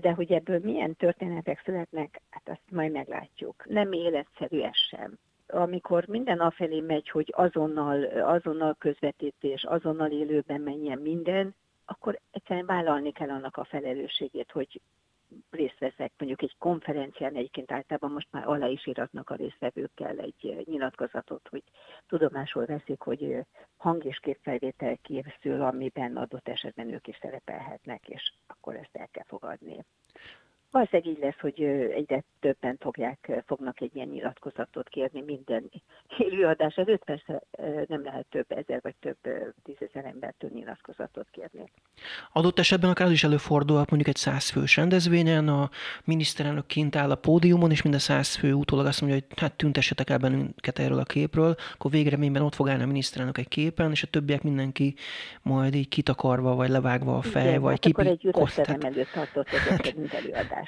De 0.00 0.12
hogy 0.12 0.32
ebből 0.32 0.58
milyen 0.62 0.96
történetek 0.96 1.62
születnek, 1.64 2.20
hát 2.30 2.48
azt 2.48 2.70
majd 2.70 2.92
meglátjuk. 2.92 3.64
Nem 3.68 3.92
életszerű 3.92 4.60
ez 4.60 4.76
sem. 4.76 5.18
Amikor 5.46 6.06
minden 6.06 6.38
afelé 6.38 6.80
megy, 6.80 7.08
hogy 7.08 7.32
azonnal, 7.36 8.04
azonnal 8.04 8.74
közvetítés, 8.78 9.64
azonnal 9.64 10.10
élőben 10.10 10.60
menjen 10.60 10.98
minden, 10.98 11.54
akkor 11.84 12.18
egyszerűen 12.30 12.66
vállalni 12.66 13.12
kell 13.12 13.30
annak 13.30 13.56
a 13.56 13.64
felelősségét, 13.64 14.50
hogy 14.50 14.80
részt 15.50 15.78
veszek 15.78 16.12
mondjuk 16.18 16.42
egy 16.42 16.56
konferencián, 16.58 17.34
egyébként 17.34 17.72
általában 17.72 18.10
most 18.10 18.28
már 18.30 18.48
alá 18.48 18.66
is 18.66 18.86
iratnak 18.86 19.30
a 19.30 19.34
résztvevőkkel 19.34 20.18
egy 20.18 20.62
nyilatkozatot, 20.64 21.48
hogy 21.48 21.62
tudomásul 22.06 22.66
veszik, 22.66 23.00
hogy 23.00 23.36
hang- 23.76 24.04
és 24.04 24.18
képfelvétel 24.18 24.96
készül, 24.96 25.62
amiben 25.62 26.16
adott 26.16 26.48
esetben 26.48 26.92
ők 26.92 27.06
is 27.06 27.18
szerepelhetnek, 27.20 28.08
és 28.08 28.32
akkor 28.46 28.76
ezt 28.76 28.96
el 28.96 29.08
kell 29.08 29.24
fogadni. 29.26 29.84
Valószínűleg 30.72 31.12
így 31.12 31.22
lesz, 31.22 31.40
hogy 31.40 31.62
egyre 31.94 32.24
többen 32.40 32.76
fogják, 32.80 33.42
fognak 33.46 33.80
egy 33.80 33.96
ilyen 33.96 34.08
nyilatkozatot 34.08 34.88
kérni 34.88 35.22
minden 35.22 35.70
élőadás 36.28 36.74
előtt. 36.76 37.04
Persze 37.04 37.42
nem 37.88 38.04
lehet 38.04 38.26
több 38.30 38.52
ezer 38.52 38.80
vagy 38.82 38.94
több 39.00 39.16
tízezer 39.62 40.04
embertől 40.04 40.50
nyilatkozatot 40.54 41.26
kérni. 41.30 41.70
Adott 42.32 42.58
esetben 42.58 42.90
akár 42.90 43.06
az 43.06 43.12
is 43.12 43.24
előfordulhat 43.24 43.90
mondjuk 43.90 44.14
egy 44.14 44.20
százfős 44.20 44.76
rendezvényen, 44.76 45.48
a 45.48 45.70
miniszterelnök 46.04 46.66
kint 46.66 46.96
áll 46.96 47.10
a 47.10 47.16
pódiumon, 47.16 47.70
és 47.70 47.82
mind 47.82 47.94
a 47.94 47.98
száz 47.98 48.34
fő 48.34 48.52
utólag 48.52 48.86
azt 48.86 49.00
mondja, 49.00 49.20
hogy 49.20 49.38
hát 49.38 49.56
tüntessetek 49.56 50.10
el 50.10 50.18
bennünket 50.18 50.78
erről 50.78 50.98
a 50.98 51.04
képről, 51.04 51.54
akkor 51.74 51.90
végeredményben 51.90 52.42
ott 52.42 52.54
fog 52.54 52.68
állni 52.68 52.82
a 52.82 52.86
miniszterelnök 52.86 53.38
egy 53.38 53.48
képen, 53.48 53.90
és 53.90 54.02
a 54.02 54.06
többiek 54.06 54.42
mindenki 54.42 54.94
majd 55.42 55.74
így 55.74 55.88
kitakarva, 55.88 56.54
vagy 56.54 56.68
levágva 56.68 57.16
a 57.16 57.22
fej, 57.22 57.48
Igen, 57.48 57.60
vagy 57.60 57.70
hát 57.70 57.80
kipi... 57.80 58.00
akkor 58.00 58.12
egy 58.12 58.24
üres 58.24 58.54
terem 58.54 58.80
előtt 58.80 59.10
tartott 59.12 59.48
egy 59.48 60.10
előadást. 60.20 60.61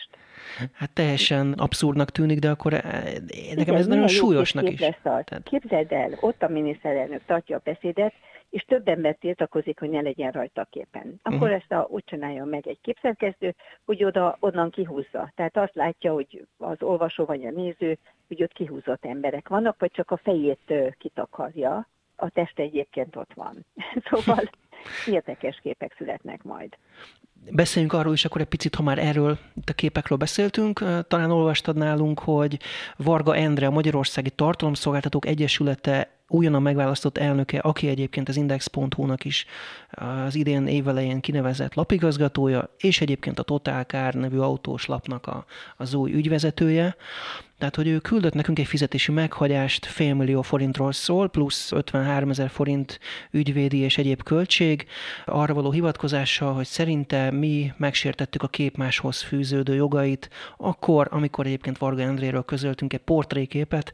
Hát 0.72 0.90
teljesen 0.92 1.52
abszurdnak 1.52 2.10
tűnik, 2.10 2.38
de 2.38 2.50
akkor 2.50 2.72
eh, 2.72 2.80
nekem 2.82 3.58
Igen, 3.58 3.74
ez 3.74 3.86
nagyon 3.86 4.08
súlyosnak 4.08 4.70
is. 4.70 4.78
Tehát... 5.02 5.40
Képzeld 5.42 5.92
el, 5.92 6.10
ott 6.20 6.42
a 6.42 6.48
miniszterelnök 6.48 7.24
tartja 7.26 7.56
a 7.56 7.60
beszédet, 7.64 8.12
és 8.50 8.62
több 8.62 8.88
ember 8.88 9.16
tiltakozik, 9.20 9.78
hogy 9.78 9.90
ne 9.90 10.00
legyen 10.00 10.30
rajta 10.30 10.60
a 10.60 10.66
képen. 10.70 11.20
Akkor 11.22 11.40
uh-huh. 11.40 11.54
ezt 11.54 11.72
a, 11.72 11.86
úgy 11.90 12.04
csinálja 12.04 12.44
meg 12.44 12.66
egy 12.66 12.78
képszerkező, 12.80 13.54
hogy 13.84 14.04
oda, 14.04 14.36
onnan 14.40 14.70
kihúzza. 14.70 15.32
Tehát 15.34 15.56
azt 15.56 15.74
látja, 15.74 16.12
hogy 16.12 16.46
az 16.56 16.82
olvasó 16.82 17.24
vagy 17.24 17.46
a 17.46 17.50
néző, 17.50 17.98
hogy 18.28 18.42
ott 18.42 18.52
kihúzott 18.52 19.04
emberek 19.04 19.48
vannak, 19.48 19.76
vagy 19.78 19.90
csak 19.90 20.10
a 20.10 20.16
fejét 20.16 20.74
kitakarja, 20.98 21.88
a 22.16 22.28
test 22.28 22.58
egyébként 22.58 23.16
ott 23.16 23.32
van. 23.34 23.66
szóval 24.10 24.50
érdekes 25.06 25.60
képek 25.62 25.94
születnek 25.98 26.42
majd. 26.42 26.76
Beszéljünk 27.50 27.92
arról 27.92 28.12
is 28.12 28.24
akkor 28.24 28.40
egy 28.40 28.46
picit, 28.46 28.74
ha 28.74 28.82
már 28.82 28.98
erről, 28.98 29.38
a 29.66 29.72
képekről 29.72 30.18
beszéltünk, 30.18 30.84
talán 31.08 31.30
olvastad 31.30 31.76
nálunk, 31.76 32.18
hogy 32.18 32.58
Varga 32.96 33.36
Endre, 33.36 33.66
a 33.66 33.70
Magyarországi 33.70 34.30
Tartalomszolgáltatók 34.30 35.26
Egyesülete 35.26 36.14
újonnan 36.28 36.62
megválasztott 36.62 37.18
elnöke, 37.18 37.58
aki 37.58 37.88
egyébként 37.88 38.28
az 38.28 38.36
Index.hu-nak 38.36 39.24
is 39.24 39.46
az 39.90 40.34
idén 40.34 40.66
évelején 40.66 41.20
kinevezett 41.20 41.74
lapigazgatója, 41.74 42.74
és 42.78 43.00
egyébként 43.00 43.38
a 43.38 43.42
Total 43.42 43.82
Car 43.82 44.14
nevű 44.14 44.38
autós 44.38 44.86
lapnak 44.86 45.26
a, 45.26 45.44
az 45.76 45.94
új 45.94 46.12
ügyvezetője. 46.12 46.96
Tehát, 47.58 47.76
hogy 47.76 47.88
ő 47.88 47.98
küldött 47.98 48.34
nekünk 48.34 48.58
egy 48.58 48.66
fizetési 48.66 49.12
meghagyást, 49.12 49.86
félmillió 49.86 50.42
forintról 50.42 50.92
szól, 50.92 51.28
plusz 51.28 51.72
53 51.72 52.30
ezer 52.30 52.50
forint 52.50 53.00
ügyvédi 53.30 53.78
és 53.78 53.98
egyéb 53.98 54.22
költség, 54.22 54.86
arra 55.24 55.54
való 55.54 55.70
hivatkozással, 55.70 56.54
hogy 56.54 56.66
szerinte 56.66 57.30
mi 57.30 57.72
megsértettük 57.76 58.42
a 58.42 58.48
képmáshoz 58.48 59.22
fűződő 59.22 59.74
jogait, 59.74 60.30
akkor, 60.56 61.08
amikor 61.10 61.46
egyébként 61.46 61.78
Varga 61.78 62.02
Endréről 62.02 62.44
közöltünk 62.44 62.92
egy 62.92 63.00
portréképet, 63.00 63.92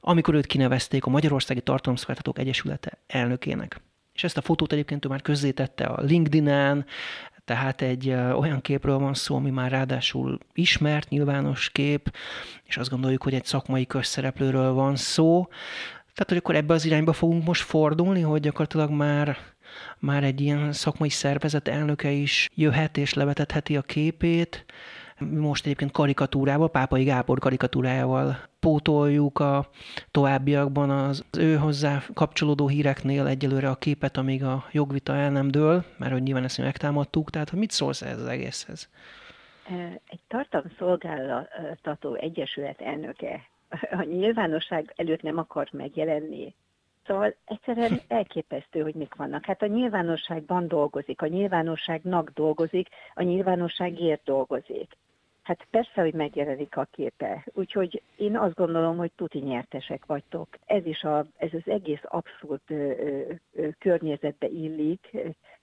amikor 0.00 0.34
őt 0.34 0.46
kinevezték 0.46 1.04
a 1.04 1.10
Magyarországi 1.10 1.60
Tartalomszolgáltatók 1.60 2.38
Egyesülete 2.38 2.98
elnökének. 3.06 3.80
És 4.12 4.24
ezt 4.24 4.36
a 4.36 4.42
fotót 4.42 4.72
egyébként 4.72 5.04
ő 5.04 5.08
már 5.08 5.22
közzétette 5.22 5.84
a 5.84 6.02
LinkedIn-en, 6.02 6.86
tehát 7.48 7.82
egy 7.82 8.10
olyan 8.10 8.60
képről 8.60 8.98
van 8.98 9.14
szó, 9.14 9.36
ami 9.36 9.50
már 9.50 9.70
ráadásul 9.70 10.38
ismert, 10.52 11.08
nyilvános 11.08 11.70
kép, 11.70 12.14
és 12.64 12.76
azt 12.76 12.90
gondoljuk, 12.90 13.22
hogy 13.22 13.34
egy 13.34 13.44
szakmai 13.44 13.86
közszereplőről 13.86 14.72
van 14.72 14.96
szó. 14.96 15.46
Tehát, 16.00 16.28
hogy 16.28 16.36
akkor 16.36 16.54
ebbe 16.54 16.74
az 16.74 16.84
irányba 16.84 17.12
fogunk 17.12 17.44
most 17.44 17.62
fordulni, 17.62 18.20
hogy 18.20 18.40
gyakorlatilag 18.40 18.90
már 18.90 19.38
már 19.98 20.24
egy 20.24 20.40
ilyen 20.40 20.72
szakmai 20.72 21.08
szervezet 21.08 21.68
elnöke 21.68 22.10
is 22.10 22.50
jöhet 22.54 22.96
és 22.96 23.14
levetetheti 23.14 23.76
a 23.76 23.82
képét, 23.82 24.64
most 25.18 25.64
egyébként 25.64 25.90
karikatúrával, 25.90 26.70
Pápai 26.70 27.04
Gábor 27.04 27.38
karikatúrájával 27.38 28.36
pótoljuk 28.60 29.38
a 29.38 29.68
továbbiakban 30.10 30.90
az 30.90 31.24
ő 31.38 31.56
hozzá 31.56 32.02
kapcsolódó 32.14 32.68
híreknél 32.68 33.26
egyelőre 33.26 33.68
a 33.68 33.74
képet, 33.74 34.16
amíg 34.16 34.44
a 34.44 34.64
jogvita 34.72 35.14
el 35.14 35.30
nem 35.30 35.48
dől, 35.48 35.84
mert 35.96 36.12
hogy 36.12 36.22
nyilván 36.22 36.44
ezt 36.44 36.58
megtámadtuk, 36.58 37.30
tehát 37.30 37.48
hogy 37.48 37.58
mit 37.58 37.70
szólsz 37.70 38.02
ez 38.02 38.20
az 38.20 38.26
egészhez? 38.26 38.90
Egy 40.08 40.20
tartalomszolgáltató 40.28 42.14
egyesület 42.14 42.80
elnöke 42.80 43.48
a 43.90 44.02
nyilvánosság 44.02 44.92
előtt 44.96 45.22
nem 45.22 45.38
akar 45.38 45.68
megjelenni. 45.72 46.54
Szóval 47.06 47.34
egyszerűen 47.44 48.00
elképesztő, 48.08 48.80
hogy 48.80 48.94
mik 48.94 49.14
vannak. 49.14 49.44
Hát 49.44 49.62
a 49.62 49.66
nyilvánosságban 49.66 50.68
dolgozik, 50.68 51.22
a 51.22 51.26
nyilvánosságnak 51.26 52.30
dolgozik, 52.30 52.88
a 53.14 53.22
nyilvánosságért 53.22 54.24
dolgozik. 54.24 54.96
Hát 55.48 55.66
persze, 55.70 56.00
hogy 56.00 56.14
megjelenik 56.14 56.76
a 56.76 56.88
képe. 56.90 57.44
Úgyhogy 57.52 58.02
én 58.16 58.38
azt 58.38 58.54
gondolom, 58.54 58.96
hogy 58.96 59.10
tuti 59.16 59.38
nyertesek 59.38 60.06
vagytok. 60.06 60.48
Ez 60.66 60.86
is 60.86 61.02
a, 61.02 61.26
ez 61.36 61.48
az 61.52 61.72
egész 61.72 62.00
abszurd 62.02 62.60
ö, 62.66 62.92
ö, 63.52 63.68
környezetbe 63.78 64.46
illik, 64.46 65.16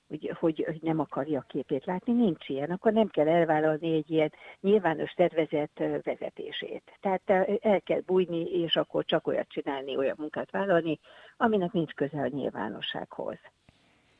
hogy, 0.07 0.35
hogy, 0.39 0.79
nem 0.81 0.99
akarja 0.99 1.39
a 1.39 1.45
képét 1.47 1.85
látni, 1.85 2.13
nincs 2.13 2.49
ilyen, 2.49 2.71
akkor 2.71 2.93
nem 2.93 3.07
kell 3.07 3.27
elvállalni 3.27 3.95
egy 3.95 4.11
ilyen 4.11 4.31
nyilvános 4.61 5.11
tervezet 5.11 5.83
vezetését. 6.03 6.97
Tehát 7.01 7.29
el 7.61 7.81
kell 7.81 8.01
bújni, 8.05 8.43
és 8.43 8.75
akkor 8.75 9.05
csak 9.05 9.27
olyat 9.27 9.49
csinálni, 9.49 9.97
olyan 9.97 10.15
munkát 10.19 10.51
vállalni, 10.51 10.99
aminek 11.37 11.71
nincs 11.71 11.93
köze 11.93 12.21
a 12.21 12.27
nyilvánossághoz. 12.27 13.37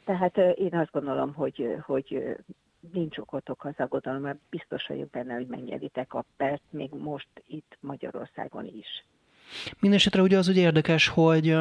Tehát 0.05 0.37
én 0.37 0.73
azt 0.73 0.91
gondolom, 0.91 1.33
hogy, 1.33 1.75
hogy 1.81 2.35
nincs 2.91 3.17
okotok 3.17 3.65
az 3.65 3.73
aggodalomra, 3.77 4.37
biztos 4.49 4.87
vagyok 4.87 5.09
benne, 5.09 5.33
hogy 5.33 5.47
megnyeritek 5.47 6.13
a 6.13 6.25
pert, 6.37 6.61
még 6.69 6.93
most 6.93 7.29
itt 7.47 7.77
Magyarországon 7.79 8.65
is. 8.65 9.05
Mindenesetre 9.79 10.21
ugye 10.21 10.37
az 10.37 10.47
ugye 10.47 10.61
érdekes, 10.61 11.07
hogy 11.07 11.57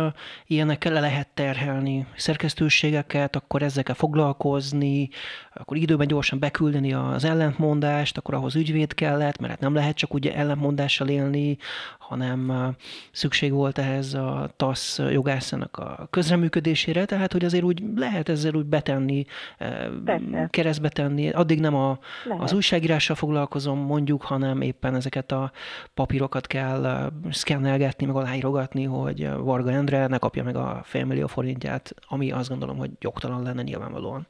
ilyenekkel 0.46 0.92
le 0.92 1.00
lehet 1.00 1.28
terhelni 1.34 2.06
szerkesztőségeket, 2.16 3.36
akkor 3.36 3.62
ezekkel 3.62 3.94
foglalkozni, 3.94 5.08
akkor 5.54 5.76
időben 5.76 6.06
gyorsan 6.06 6.38
beküldeni 6.38 6.92
az 6.92 7.24
ellentmondást, 7.24 8.18
akkor 8.18 8.34
ahhoz 8.34 8.54
ügyvéd 8.54 8.94
kellett, 8.94 9.38
mert 9.38 9.52
hát 9.52 9.60
nem 9.60 9.74
lehet 9.74 9.96
csak 9.96 10.14
ugye 10.14 10.34
ellentmondással 10.34 11.08
élni, 11.08 11.56
hanem 11.98 12.72
szükség 13.12 13.52
volt 13.52 13.78
ehhez 13.78 14.14
a 14.14 14.52
TASZ 14.56 14.98
jogászának 15.10 15.76
a 15.76 16.06
közreműködésére, 16.10 17.04
tehát 17.04 17.32
hogy 17.32 17.44
azért 17.44 17.64
úgy 17.64 17.82
lehet 17.96 18.28
ezzel 18.28 18.54
úgy 18.54 18.66
betenni, 18.66 19.24
uh, 19.60 20.50
keresztbe 20.50 20.88
tenni. 20.88 21.30
Addig 21.30 21.60
nem 21.60 21.74
a, 21.74 21.98
az 22.38 22.52
újságírással 22.52 23.16
foglalkozom 23.16 23.78
mondjuk, 23.78 24.22
hanem 24.22 24.60
éppen 24.60 24.94
ezeket 24.94 25.32
a 25.32 25.52
papírokat 25.94 26.46
kell 26.46 27.12
szkennelni, 27.30 27.73
beszélgetni, 27.78 28.06
meg 28.06 28.16
aláírogatni, 28.16 28.84
hogy 28.84 29.28
Varga 29.30 29.70
Endre 29.70 30.06
ne 30.06 30.18
kapja 30.18 30.42
meg 30.42 30.56
a 30.56 30.80
félmillió 30.84 31.26
forintját, 31.26 31.94
ami 32.08 32.32
azt 32.32 32.48
gondolom, 32.48 32.76
hogy 32.76 32.90
jogtalan 33.00 33.42
lenne 33.42 33.62
nyilvánvalóan. 33.62 34.26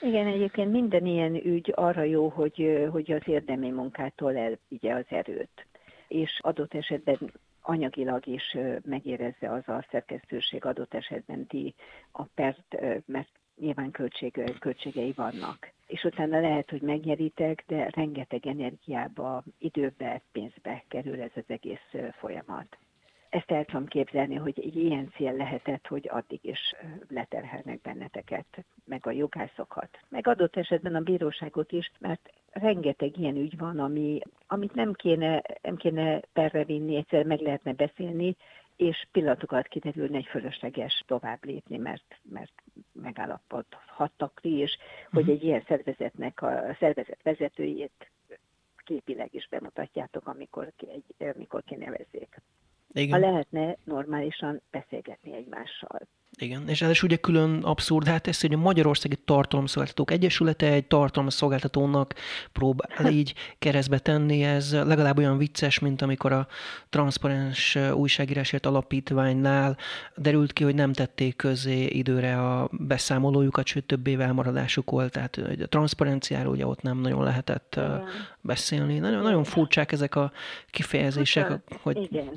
Igen, 0.00 0.26
egyébként 0.26 0.70
minden 0.70 1.06
ilyen 1.06 1.34
ügy 1.34 1.72
arra 1.74 2.02
jó, 2.02 2.28
hogy, 2.28 2.88
hogy 2.90 3.12
az 3.12 3.22
érdemi 3.24 3.70
munkától 3.70 4.36
elvigye 4.36 4.94
az 4.94 5.04
erőt, 5.08 5.66
és 6.08 6.38
adott 6.42 6.74
esetben 6.74 7.18
anyagilag 7.62 8.26
is 8.26 8.56
megérezze 8.84 9.52
az 9.52 9.68
a 9.68 9.84
szerkesztőség 9.90 10.64
adott 10.64 10.94
esetben 10.94 11.46
ti 11.46 11.74
a 12.12 12.22
pert, 12.22 12.76
mert 13.06 13.28
nyilván 13.60 13.90
költség, 13.90 14.58
költségei 14.58 15.12
vannak. 15.16 15.72
És 15.88 16.04
utána 16.04 16.40
lehet, 16.40 16.70
hogy 16.70 16.80
megnyeritek, 16.80 17.64
de 17.66 17.90
rengeteg 17.94 18.46
energiába, 18.46 19.42
időbe, 19.58 20.22
pénzbe 20.32 20.84
kerül 20.88 21.22
ez 21.22 21.30
az 21.34 21.44
egész 21.46 21.94
folyamat. 22.18 22.78
Ezt 23.28 23.50
el 23.50 23.64
tudom 23.64 23.86
képzelni, 23.86 24.34
hogy 24.34 24.60
egy 24.60 24.76
ilyen 24.76 25.12
cél 25.16 25.32
lehetett, 25.32 25.86
hogy 25.86 26.08
addig 26.12 26.38
is 26.42 26.74
leterhelnek 27.08 27.80
benneteket, 27.80 28.64
meg 28.84 29.06
a 29.06 29.10
jogászokat, 29.10 29.88
meg 30.08 30.26
adott 30.26 30.56
esetben 30.56 30.94
a 30.94 31.00
bíróságot 31.00 31.72
is, 31.72 31.90
mert 31.98 32.32
rengeteg 32.50 33.18
ilyen 33.18 33.36
ügy 33.36 33.58
van, 33.58 33.78
ami, 33.78 34.20
amit 34.46 34.74
nem 34.74 34.92
kéne, 34.92 35.42
nem 35.62 35.76
kéne 35.76 36.20
perre 36.32 36.64
vinni, 36.64 36.96
egyszer 36.96 37.24
meg 37.24 37.40
lehetne 37.40 37.72
beszélni, 37.72 38.36
és 38.78 39.06
pillanatokat 39.12 39.68
kiderülne 39.68 40.16
egy 40.16 40.26
fölösleges 40.26 41.04
tovább 41.06 41.44
lépni, 41.44 41.76
mert, 41.76 42.18
mert 42.22 42.52
megállapodhattak 42.92 44.38
ti 44.40 44.60
is, 44.60 44.78
hogy 45.10 45.20
uh-huh. 45.20 45.36
egy 45.36 45.44
ilyen 45.44 45.64
szervezetnek 45.66 46.42
a 46.42 46.76
szervezet 46.78 47.22
vezetőjét 47.22 48.10
képileg 48.76 49.34
is 49.34 49.48
bemutatjátok, 49.48 50.26
amikor, 50.26 50.72
egy, 50.76 51.34
amikor 51.36 51.62
kinevezzék. 51.64 52.40
Igen. 52.92 53.20
Ha 53.22 53.30
lehetne 53.30 53.76
normálisan 53.84 54.60
beszélgetni 54.70 55.32
egymással. 55.34 56.00
Igen, 56.40 56.68
és 56.68 56.82
ez 56.82 56.90
is 56.90 57.02
ugye 57.02 57.16
külön 57.16 57.62
abszurd, 57.62 58.06
hát 58.06 58.26
ez, 58.26 58.40
hogy 58.40 58.52
a 58.52 58.56
Magyarországi 58.56 59.16
Tartalomszolgáltatók 59.16 60.10
Egyesülete 60.10 60.66
egy 60.72 60.86
tartalomszolgáltatónak 60.86 62.14
próbál 62.52 63.06
így 63.10 63.34
keresztbe 63.58 63.98
tenni, 63.98 64.42
ez 64.42 64.72
legalább 64.72 65.18
olyan 65.18 65.38
vicces, 65.38 65.78
mint 65.78 66.02
amikor 66.02 66.32
a 66.32 66.46
transzparens 66.90 67.78
újságírásért 67.94 68.66
alapítványnál 68.66 69.76
derült 70.16 70.52
ki, 70.52 70.64
hogy 70.64 70.74
nem 70.74 70.92
tették 70.92 71.36
közé 71.36 71.84
időre 71.84 72.38
a 72.38 72.68
beszámolójukat, 72.72 73.66
sőt 73.66 73.84
több 73.84 74.06
év 74.06 74.20
elmaradásuk 74.20 74.90
volt, 74.90 75.12
tehát 75.12 75.36
a 75.36 75.68
transzparenciáról 75.68 76.52
ugye 76.52 76.66
ott 76.66 76.82
nem 76.82 77.00
nagyon 77.00 77.24
lehetett 77.24 77.74
Igen. 77.76 78.04
beszélni. 78.40 78.98
Nagyon, 78.98 79.22
nagyon 79.22 79.44
furcsák 79.44 79.92
ezek 79.92 80.14
a 80.14 80.32
kifejezések, 80.70 81.60
hogy... 81.82 81.96
Igen 82.10 82.30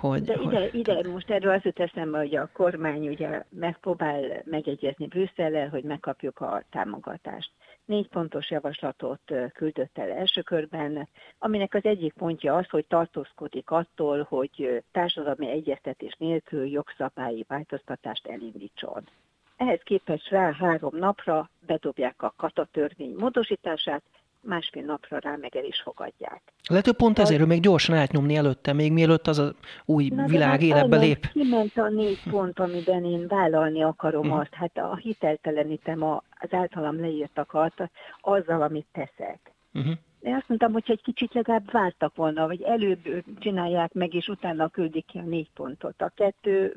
hogy, 0.00 0.22
De 0.22 0.34
ide, 0.42 0.60
hogy... 0.60 0.74
ide 0.74 1.08
most 1.08 1.30
erről 1.30 1.52
az 1.52 1.62
jut 1.62 1.80
eszembe, 1.80 2.18
hogy 2.18 2.36
a 2.36 2.50
kormány 2.52 3.08
ugye 3.08 3.42
megpróbál 3.50 4.42
megegyezni 4.44 5.06
Brüsszellel, 5.06 5.68
hogy 5.68 5.84
megkapjuk 5.84 6.40
a 6.40 6.62
támogatást. 6.70 7.50
Négy 7.84 8.08
pontos 8.08 8.50
javaslatot 8.50 9.32
küldött 9.54 9.98
el 9.98 10.10
első 10.10 10.42
körben, 10.42 11.08
aminek 11.38 11.74
az 11.74 11.84
egyik 11.84 12.12
pontja 12.12 12.56
az, 12.56 12.68
hogy 12.68 12.86
tartózkodik 12.86 13.70
attól, 13.70 14.22
hogy 14.22 14.82
társadalmi 14.92 15.50
egyeztetés 15.50 16.16
nélkül 16.18 16.66
jogszabályi 16.66 17.44
változtatást 17.48 18.26
elindítson. 18.26 19.08
Ehhez 19.56 19.80
képest 19.84 20.28
rá 20.28 20.52
három 20.52 20.96
napra 20.96 21.50
bedobják 21.66 22.22
a 22.22 22.34
katatörvény 22.36 23.14
módosítását, 23.18 24.02
másfél 24.48 24.84
napra 24.84 25.18
rá 25.18 25.36
meg 25.40 25.56
el 25.56 25.64
is 25.64 25.80
fogadják. 25.80 26.42
Lehet, 26.68 26.92
pont 26.92 27.18
ezért, 27.18 27.38
hogy 27.38 27.48
még 27.48 27.60
gyorsan 27.60 27.96
átnyomni 27.96 28.36
előtte, 28.36 28.72
még 28.72 28.92
mielőtt 28.92 29.26
az 29.26 29.38
a 29.38 29.54
új 29.84 30.08
Na, 30.08 30.26
világ 30.26 30.48
hát 30.48 30.60
életbe 30.60 30.96
lép. 30.96 31.26
Kiment 31.32 31.76
a 31.76 31.88
négy 31.88 32.22
pont, 32.30 32.58
amiben 32.58 33.04
én 33.04 33.26
vállalni 33.26 33.82
akarom 33.82 34.26
uh-huh. 34.26 34.40
azt, 34.40 34.54
hát 34.54 34.78
a 34.78 34.96
hiteltelenítem 34.96 36.02
az 36.02 36.48
általam 36.50 37.00
leírtakat 37.00 37.90
azzal, 38.20 38.62
amit 38.62 38.86
teszek. 38.92 39.52
Uh-huh. 39.74 39.92
Én 40.20 40.34
azt 40.34 40.48
mondtam, 40.48 40.72
hogy 40.72 40.84
egy 40.86 41.02
kicsit 41.02 41.34
legalább 41.34 41.70
vártak 41.70 42.16
volna, 42.16 42.46
vagy 42.46 42.62
előbb 42.62 43.24
csinálják 43.38 43.92
meg, 43.92 44.14
és 44.14 44.28
utána 44.28 44.68
küldik 44.68 45.06
ki 45.06 45.18
a 45.18 45.22
négy 45.22 45.50
pontot. 45.54 46.02
A 46.02 46.12
kettő 46.14 46.76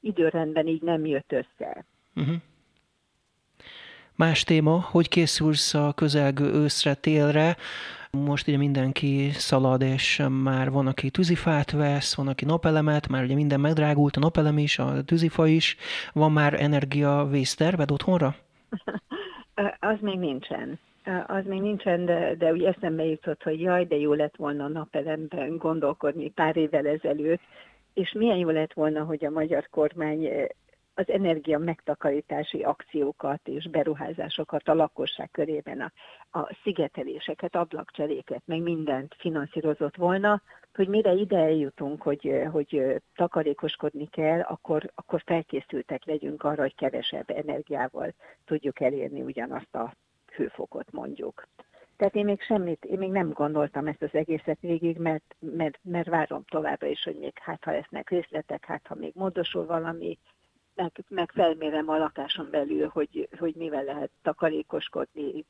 időrendben 0.00 0.66
így 0.66 0.82
nem 0.82 1.06
jött 1.06 1.32
össze. 1.32 1.84
Uh-huh. 2.14 2.36
Más 4.16 4.44
téma, 4.44 4.80
hogy 4.90 5.08
készülsz 5.08 5.74
a 5.74 5.92
közelgő 5.94 6.52
őszre, 6.52 6.94
télre. 6.94 7.56
Most 8.10 8.48
ugye 8.48 8.56
mindenki 8.56 9.30
szalad, 9.30 9.82
és 9.82 10.22
már 10.42 10.70
van, 10.70 10.86
aki 10.86 11.10
tűzifát 11.10 11.70
vesz, 11.70 12.16
van, 12.16 12.28
aki 12.28 12.44
napelemet, 12.44 13.08
már 13.08 13.24
ugye 13.24 13.34
minden 13.34 13.60
megdrágult, 13.60 14.16
a 14.16 14.20
napelem 14.20 14.58
is, 14.58 14.78
a 14.78 15.04
tűzifa 15.04 15.46
is. 15.46 15.76
Van 16.12 16.32
már 16.32 16.62
energia 16.62 17.26
vészterved 17.30 17.90
otthonra? 17.90 18.34
Az 19.80 19.96
még 20.00 20.18
nincsen. 20.18 20.78
Az 21.26 21.44
még 21.44 21.60
nincsen, 21.60 22.04
de, 22.04 22.34
de 22.38 22.52
úgy 22.52 22.64
eszembe 22.64 23.04
jutott, 23.04 23.42
hogy 23.42 23.60
jaj, 23.60 23.84
de 23.84 23.96
jó 23.96 24.12
lett 24.12 24.36
volna 24.36 24.64
a 24.64 24.68
napelemben 24.68 25.56
gondolkodni 25.56 26.30
pár 26.30 26.56
évvel 26.56 26.86
ezelőtt, 26.86 27.40
és 27.94 28.12
milyen 28.12 28.36
jó 28.36 28.50
lett 28.50 28.72
volna, 28.72 29.04
hogy 29.04 29.24
a 29.24 29.30
magyar 29.30 29.68
kormány 29.70 30.28
az 30.98 31.08
energia 31.10 31.58
megtakarítási 31.58 32.62
akciókat 32.62 33.48
és 33.48 33.68
beruházásokat 33.68 34.68
a 34.68 34.74
lakosság 34.74 35.30
körében, 35.30 35.80
a, 35.80 35.92
a 36.38 36.56
szigeteléseket, 36.62 37.54
ablakcseréket, 37.56 38.42
meg 38.44 38.60
mindent 38.60 39.14
finanszírozott 39.18 39.96
volna, 39.96 40.42
hogy 40.74 40.88
mire 40.88 41.12
ide 41.12 41.38
eljutunk, 41.38 42.02
hogy, 42.02 42.42
hogy 42.52 43.02
takarékoskodni 43.14 44.08
kell, 44.08 44.40
akkor, 44.40 44.90
akkor 44.94 45.22
felkészültek 45.24 46.04
legyünk 46.04 46.42
arra, 46.42 46.62
hogy 46.62 46.74
kevesebb 46.74 47.30
energiával 47.30 48.12
tudjuk 48.44 48.80
elérni 48.80 49.22
ugyanazt 49.22 49.74
a 49.74 49.94
hőfokot 50.36 50.92
mondjuk. 50.92 51.46
Tehát 51.96 52.14
én 52.14 52.24
még 52.24 52.42
semmit, 52.42 52.84
én 52.84 52.98
még 52.98 53.10
nem 53.10 53.30
gondoltam 53.30 53.86
ezt 53.86 54.02
az 54.02 54.14
egészet 54.14 54.60
végig, 54.60 54.96
mert, 54.96 55.36
mert, 55.38 55.78
mert 55.82 56.08
várom 56.08 56.44
továbbra 56.44 56.86
is, 56.86 57.02
hogy 57.02 57.18
még 57.18 57.38
hát 57.38 57.64
ha 57.64 57.70
lesznek 57.70 58.10
részletek, 58.10 58.64
hát 58.64 58.86
ha 58.86 58.94
még 58.94 59.12
módosul 59.14 59.66
valami, 59.66 60.18
meg, 60.76 60.92
meg 61.08 61.30
felmérem 61.30 61.88
a 61.88 61.98
lakáson 61.98 62.48
belül, 62.50 62.88
hogy, 62.88 63.28
hogy 63.38 63.54
mivel 63.54 63.84
lehet 63.84 64.10
takarékoskodni, 64.22 65.44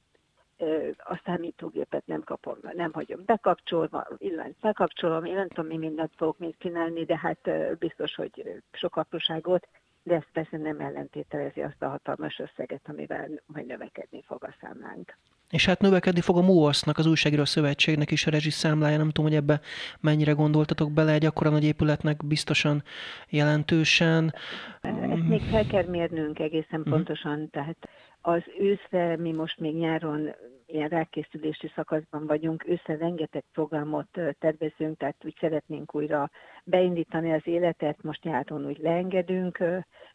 a 0.96 1.20
számítógépet 1.24 2.06
nem 2.06 2.22
kapom, 2.22 2.56
nem 2.72 2.92
hagyom 2.92 3.22
bekapcsolva, 3.24 4.06
illetve 4.18 4.52
bekapcsolom, 4.60 5.24
én 5.24 5.34
nem 5.34 5.48
tudom, 5.48 5.66
mi 5.66 5.76
mindent 5.76 6.12
fogok 6.16 6.38
még 6.38 6.54
csinálni, 6.58 7.04
de 7.04 7.18
hát 7.18 7.50
biztos, 7.78 8.14
hogy 8.14 8.62
sok 8.72 8.96
apróságot, 8.96 9.68
de 10.02 10.14
ez 10.14 10.24
persze 10.32 10.56
nem 10.56 10.80
ellentételezi 10.80 11.62
azt 11.62 11.82
a 11.82 11.88
hatalmas 11.88 12.38
összeget, 12.38 12.88
amivel 12.88 13.28
majd 13.46 13.66
növekedni 13.66 14.22
fog 14.22 14.44
a 14.44 14.54
számlánk. 14.60 15.16
És 15.51 15.66
hát 15.66 15.80
növekedni 15.80 16.20
fog 16.20 16.36
a 16.36 16.42
MOASZ-nak, 16.42 16.99
az 16.99 17.07
Újságíró 17.07 17.44
Szövetségnek 17.44 18.11
is 18.11 18.26
a 18.26 18.30
rezsiszámlája. 18.30 18.97
Nem 18.97 19.11
tudom, 19.11 19.30
hogy 19.30 19.40
ebbe 19.40 19.61
mennyire 20.01 20.32
gondoltatok 20.32 20.92
bele, 20.92 21.12
egy 21.12 21.26
akkora 21.26 21.51
nagy 21.51 21.64
épületnek 21.64 22.26
biztosan 22.26 22.82
jelentősen. 23.28 24.34
Ezt 24.80 25.28
még 25.28 25.42
fel 25.42 25.66
kell 25.66 25.84
mérnünk 25.84 26.38
egészen 26.38 26.80
uh-huh. 26.80 26.94
pontosan, 26.94 27.51
tehát 27.51 27.88
az 28.20 28.42
őszre 28.59 29.16
mi 29.16 29.32
most 29.32 29.61
még 29.61 29.76
nyáron 29.76 30.34
ilyen 30.66 30.88
rákészülési 30.88 31.72
szakaszban 31.74 32.26
vagyunk, 32.26 32.66
ősszel 32.68 32.97
rengeteg 32.97 33.44
programot 33.53 34.20
tervezünk, 34.38 34.99
tehát 34.99 35.16
úgy 35.24 35.36
szeretnénk 35.40 35.94
újra 35.94 36.30
beindítani 36.64 37.32
az 37.32 37.42
életet, 37.44 38.03
most 38.03 38.22
nyáron 38.22 38.66
úgy 38.66 38.78
leengedünk, 38.78 39.64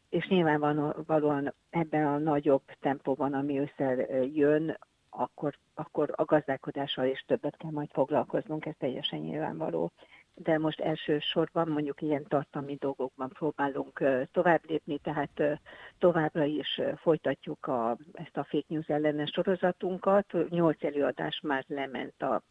és 0.10 0.28
nyilvánvalóan 0.28 1.54
ebben 1.70 2.06
a 2.06 2.18
nagyobb 2.18 2.64
tempóban, 2.80 3.34
ami 3.34 3.60
ősszel 3.60 3.96
jön, 4.34 4.78
akkor, 5.12 5.58
akkor 5.74 6.14
a 6.16 6.26
gazdálkodással 6.26 7.06
is 7.06 7.24
többet 7.28 7.58
kell 7.58 7.72
majd 7.72 7.90
foglalkoznunk, 7.92 8.66
ez 8.66 8.76
teljesen 8.78 9.20
nyilvánvaló. 9.20 9.92
De 10.34 10.58
most 10.58 10.80
elsősorban 10.80 11.68
mondjuk 11.68 12.02
ilyen 12.02 12.26
tartalmi 12.28 12.76
dolgokban 12.76 13.30
próbálunk 13.30 14.04
tovább 14.32 14.62
lépni, 14.68 14.98
tehát 14.98 15.60
továbbra 16.00 16.44
is 16.44 16.82
folytatjuk 16.96 17.68
a, 17.68 17.98
ezt 18.14 18.38
a 18.38 18.44
fake 18.44 18.66
news 18.68 18.88
ellenes 18.88 19.32
sorozatunkat. 19.32 20.50
Nyolc 20.50 20.84
előadás 20.84 21.40
már 21.44 21.64
lement 21.68 22.22
a 22.22 22.42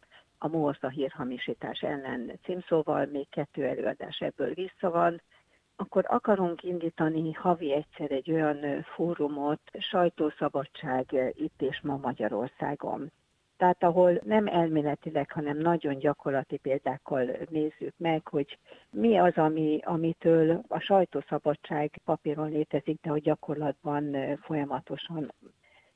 a 0.43 0.47
MOSZ 0.47 0.83
a 0.83 0.89
hírhamisítás 0.89 1.81
ellen 1.81 2.39
címszóval, 2.43 3.05
még 3.05 3.29
kettő 3.29 3.65
előadás 3.65 4.19
ebből 4.19 4.53
vissza 4.53 4.89
van 4.89 5.21
akkor 5.81 6.05
akarunk 6.07 6.63
indítani 6.63 7.31
havi 7.31 7.73
egyszer 7.73 8.11
egy 8.11 8.31
olyan 8.31 8.83
fórumot, 8.83 9.61
sajtószabadság 9.79 11.33
itt 11.33 11.61
és 11.61 11.81
ma 11.81 11.99
Magyarországon. 12.01 13.11
Tehát 13.57 13.83
ahol 13.83 14.21
nem 14.23 14.47
elméletileg, 14.47 15.31
hanem 15.31 15.57
nagyon 15.57 15.97
gyakorlati 15.97 16.57
példákkal 16.57 17.25
nézzük 17.49 17.93
meg, 17.97 18.27
hogy 18.27 18.57
mi 18.91 19.17
az, 19.17 19.33
ami, 19.35 19.79
amitől 19.83 20.61
a 20.67 20.79
sajtószabadság 20.79 21.91
papíron 22.05 22.49
létezik, 22.49 23.01
de 23.01 23.09
hogy 23.09 23.21
gyakorlatban 23.21 24.15
folyamatosan 24.41 25.33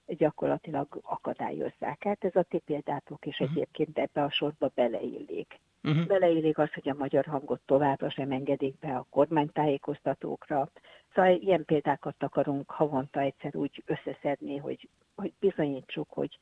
gyakorlatilag 0.08 0.99
akadályozzák. 1.03 2.03
Hát 2.03 2.24
ez 2.24 2.36
a 2.36 2.43
ti 2.43 2.58
példátok 2.58 3.26
is 3.26 3.39
mhm. 3.39 3.51
egyébként 3.51 3.97
ebbe 3.97 4.24
a 4.24 4.32
sorba 4.32 4.72
beleillik. 4.76 5.60
Uh-huh. 5.84 6.06
Beleillik 6.06 6.58
az, 6.58 6.74
hogy 6.74 6.89
a 6.89 6.95
magyar 6.97 7.26
hangot 7.26 7.62
továbbra 7.66 8.10
sem 8.10 8.32
engedik 8.32 8.80
be 8.80 8.95
a 8.95 9.06
kormánytájékoztatókra. 9.10 10.70
Szóval 11.14 11.36
ilyen 11.36 11.66
példákat 11.66 12.24
akarunk 12.24 12.72
havonta 12.72 13.20
egyszer 13.20 13.56
úgy 13.56 13.84
összeszedni, 13.86 14.58
hogy, 14.58 14.89
hogy 15.16 15.34
bizonyítsuk, 15.39 16.08
hogy, 16.10 16.39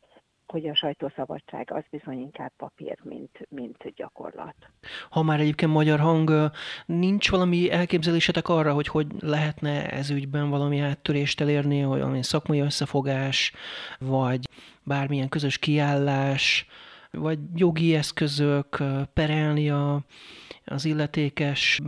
hogy 0.47 0.67
a 0.67 0.75
sajtószabadság 0.75 1.71
az 1.71 1.83
bizony 1.89 2.19
inkább 2.19 2.51
papír, 2.57 2.97
mint, 3.03 3.47
mint 3.49 3.93
gyakorlat. 3.95 4.55
Ha 5.09 5.23
már 5.23 5.39
egyébként 5.39 5.71
magyar 5.71 5.99
hang, 5.99 6.51
nincs 6.85 7.29
valami 7.29 7.71
elképzelésetek 7.71 8.47
arra, 8.47 8.73
hogy 8.73 8.87
hogy 8.87 9.07
lehetne 9.19 9.89
ez 9.89 10.09
ügyben 10.09 10.49
valami 10.49 10.79
áttörést 10.79 11.41
elérni, 11.41 11.79
hogy 11.79 11.99
valami 11.99 12.23
szakmai 12.23 12.59
összefogás, 12.59 13.53
vagy 13.99 14.47
bármilyen 14.83 15.29
közös 15.29 15.57
kiállás, 15.57 16.67
vagy 17.11 17.39
jogi 17.55 17.95
eszközök, 17.95 18.83
perelni 19.13 19.69
a, 19.69 20.01
az 20.65 20.85
illetékes 20.85 21.81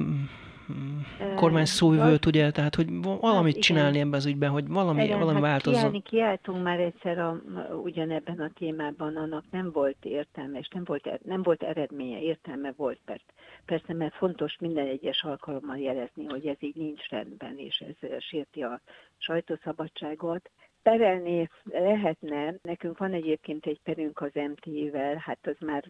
kormány 1.35 1.65
szóvivőt, 1.65 2.25
ugye, 2.25 2.51
tehát 2.51 2.75
hogy 2.75 3.01
valamit 3.01 3.53
hát 3.53 3.63
csinálni 3.63 3.99
ebben 3.99 4.13
az 4.13 4.25
ügyben, 4.25 4.49
hogy 4.49 4.67
valami, 4.67 5.03
igen, 5.03 5.19
valami 5.19 5.39
hát 5.39 5.49
változzon. 5.49 5.79
Kiállni, 5.79 6.01
kiálltunk 6.01 6.63
már 6.63 6.79
egyszer 6.79 7.19
a, 7.19 7.41
ugyanebben 7.83 8.39
a 8.39 8.49
témában, 8.53 9.15
annak 9.15 9.43
nem 9.51 9.71
volt 9.71 9.97
értelme, 10.05 10.59
és 10.59 10.67
nem 10.67 10.83
volt, 10.83 11.07
er, 11.07 11.19
nem 11.23 11.43
volt 11.43 11.63
eredménye, 11.63 12.21
értelme 12.21 12.73
volt, 12.75 12.99
mert 13.05 13.33
persze, 13.65 13.93
mert 13.93 14.13
fontos 14.13 14.55
minden 14.59 14.87
egyes 14.87 15.23
alkalommal 15.23 15.77
jelezni, 15.77 16.25
hogy 16.25 16.45
ez 16.45 16.57
így 16.59 16.75
nincs 16.75 17.09
rendben, 17.09 17.57
és 17.57 17.83
ez 18.01 18.23
sérti 18.23 18.61
a 18.61 18.81
sajtószabadságot, 19.17 20.49
perelni 20.81 21.49
lehetne. 21.63 22.53
Nekünk 22.61 22.97
van 22.97 23.13
egyébként 23.13 23.65
egy 23.65 23.79
perünk 23.83 24.21
az 24.21 24.31
MT-vel, 24.33 25.15
hát 25.15 25.39
az 25.41 25.55
már 25.59 25.83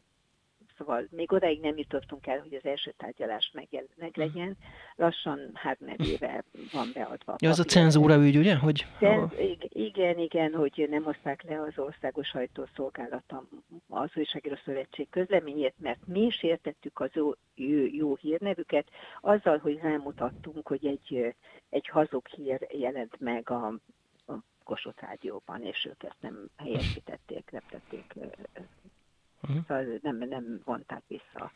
Szóval 0.78 1.08
még 1.10 1.32
odáig 1.32 1.60
nem 1.62 1.78
jutottunk 1.78 2.28
el, 2.28 2.40
hogy 2.40 2.54
az 2.54 2.66
első 2.66 2.94
tárgyalás 2.98 3.52
meg, 3.54 4.14
legyen. 4.14 4.58
Lassan 4.96 5.50
három 5.54 5.90
éve 5.98 6.44
van 6.72 6.92
beadva. 6.94 7.36
Ja, 7.40 7.50
az 7.50 7.60
a 7.60 7.64
cenzúra 7.64 8.16
ügy, 8.16 8.38
ugye? 8.38 8.56
Hogy... 8.56 8.86
Cenz, 9.00 9.32
igen, 9.70 10.18
igen, 10.18 10.54
hogy 10.54 10.88
nem 10.90 11.04
hozták 11.04 11.44
le 11.44 11.62
az 11.62 11.74
országos 11.78 12.28
sajtószolgálatom 12.28 13.48
az 13.90 14.10
újságíró 14.16 14.56
szövetség 14.66 15.10
közleményét, 15.10 15.74
mert 15.78 16.08
mi 16.08 16.22
is 16.22 16.44
értettük 16.44 17.00
az 17.00 17.10
jó, 17.14 17.32
jó, 17.56 17.86
jó 17.92 18.16
hírnevüket, 18.16 18.88
azzal, 19.22 19.58
hogy 19.58 19.80
rámutattunk, 19.82 20.68
hogy 20.68 20.86
egy, 20.86 21.36
egy 21.70 21.88
hazug 21.88 22.28
hír 22.28 22.68
jelent 22.72 23.20
meg 23.20 23.50
a, 23.50 23.68
a 24.28 24.34
Kossuth 24.64 25.02
Rádióban, 25.02 25.64
és 25.64 25.86
ők 25.86 26.04
ezt 26.04 26.22
nem 26.22 26.50
helyesítették, 26.58 27.52
nem 27.52 27.64
tették, 27.70 28.14
uh-huh. 29.44 29.66
szóval 29.68 30.00
nem, 30.02 30.18
nem 30.18 30.62
vonták 30.66 31.02
vissza. 31.08 31.52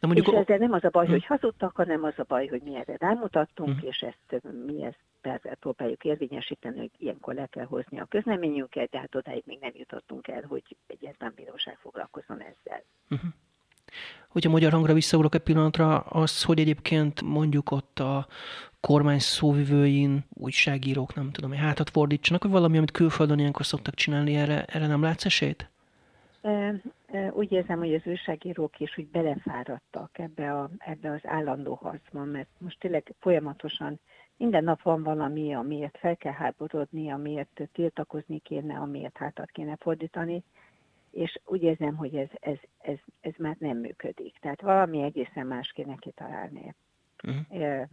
De 0.00 0.06
mondjuk... 0.06 0.28
És 0.28 0.34
ezzel 0.34 0.58
nem 0.58 0.72
az 0.72 0.84
a 0.84 0.88
baj, 0.88 1.06
hogy 1.06 1.26
hazudtak, 1.26 1.76
hanem 1.76 2.04
az 2.04 2.14
a 2.16 2.24
baj, 2.28 2.46
hogy 2.46 2.62
mi 2.62 2.76
erre 2.76 2.96
rámutattunk, 2.98 3.68
uh-huh. 3.68 3.88
és 3.88 4.00
ezt 4.00 4.42
mi 4.66 4.84
ezt 4.84 4.98
persze 5.20 5.54
próbáljuk 5.60 6.04
érvényesíteni, 6.04 6.78
hogy 6.78 6.90
ilyenkor 6.98 7.34
le 7.34 7.46
kell 7.46 7.64
hozni 7.64 8.00
a 8.00 8.04
közleményünket, 8.04 8.90
de 8.90 8.98
hát 8.98 9.14
odáig 9.14 9.42
még 9.46 9.58
nem 9.60 9.72
jutottunk 9.74 10.28
el, 10.28 10.42
hogy 10.48 10.62
egyetlen 10.86 11.32
bíróság 11.36 11.78
foglalkozzon 11.80 12.40
ezzel. 12.40 12.82
Uh-huh. 13.10 13.30
Hogyha 14.28 14.50
magyar 14.50 14.72
hangra 14.72 14.92
visszaugrok 14.92 15.34
egy 15.34 15.40
pillanatra, 15.40 15.98
az, 15.98 16.42
hogy 16.42 16.60
egyébként 16.60 17.22
mondjuk 17.22 17.70
ott 17.70 17.98
a 17.98 18.26
kormány 18.80 19.18
szóvivőin, 19.18 20.24
újságírók, 20.28 21.14
nem 21.14 21.30
tudom, 21.30 21.50
hogy 21.50 21.58
hátat 21.58 21.90
fordítsanak, 21.90 22.42
vagy 22.42 22.50
valami, 22.50 22.76
amit 22.76 22.90
külföldön 22.90 23.38
ilyenkor 23.38 23.66
szoktak 23.66 23.94
csinálni, 23.94 24.34
erre, 24.34 24.64
erre 24.64 24.86
nem 24.86 25.02
látsz 25.02 25.24
esélyt? 25.24 25.70
Úgy 27.32 27.52
érzem, 27.52 27.78
hogy 27.78 27.94
az 27.94 28.06
újságírók 28.06 28.80
is 28.80 28.98
úgy 28.98 29.08
belefáradtak 29.08 30.18
ebbe, 30.18 30.52
a, 30.58 30.70
ebbe 30.78 31.10
az 31.10 31.20
állandó 31.22 31.74
harcban, 31.74 32.28
mert 32.28 32.48
most 32.58 32.80
tényleg 32.80 33.14
folyamatosan 33.18 34.00
minden 34.36 34.64
nap 34.64 34.82
van 34.82 35.02
valami, 35.02 35.54
amiért 35.54 35.98
fel 35.98 36.16
kell 36.16 36.32
háborodni, 36.32 37.10
amiért 37.10 37.68
tiltakozni 37.72 38.38
kéne, 38.38 38.78
amiért 38.78 39.16
hátat 39.16 39.50
kéne 39.50 39.76
fordítani, 39.76 40.42
és 41.10 41.40
úgy 41.44 41.62
érzem, 41.62 41.96
hogy 41.96 42.16
ez, 42.16 42.28
ez, 42.40 42.58
ez, 42.78 42.98
ez 43.20 43.32
már 43.38 43.56
nem 43.58 43.76
működik. 43.76 44.38
Tehát 44.40 44.60
valami 44.60 45.02
egészen 45.02 45.46
más 45.46 45.72
kéne 45.72 45.94
kitalálni. 45.94 46.74
Uh-huh. 47.24 47.88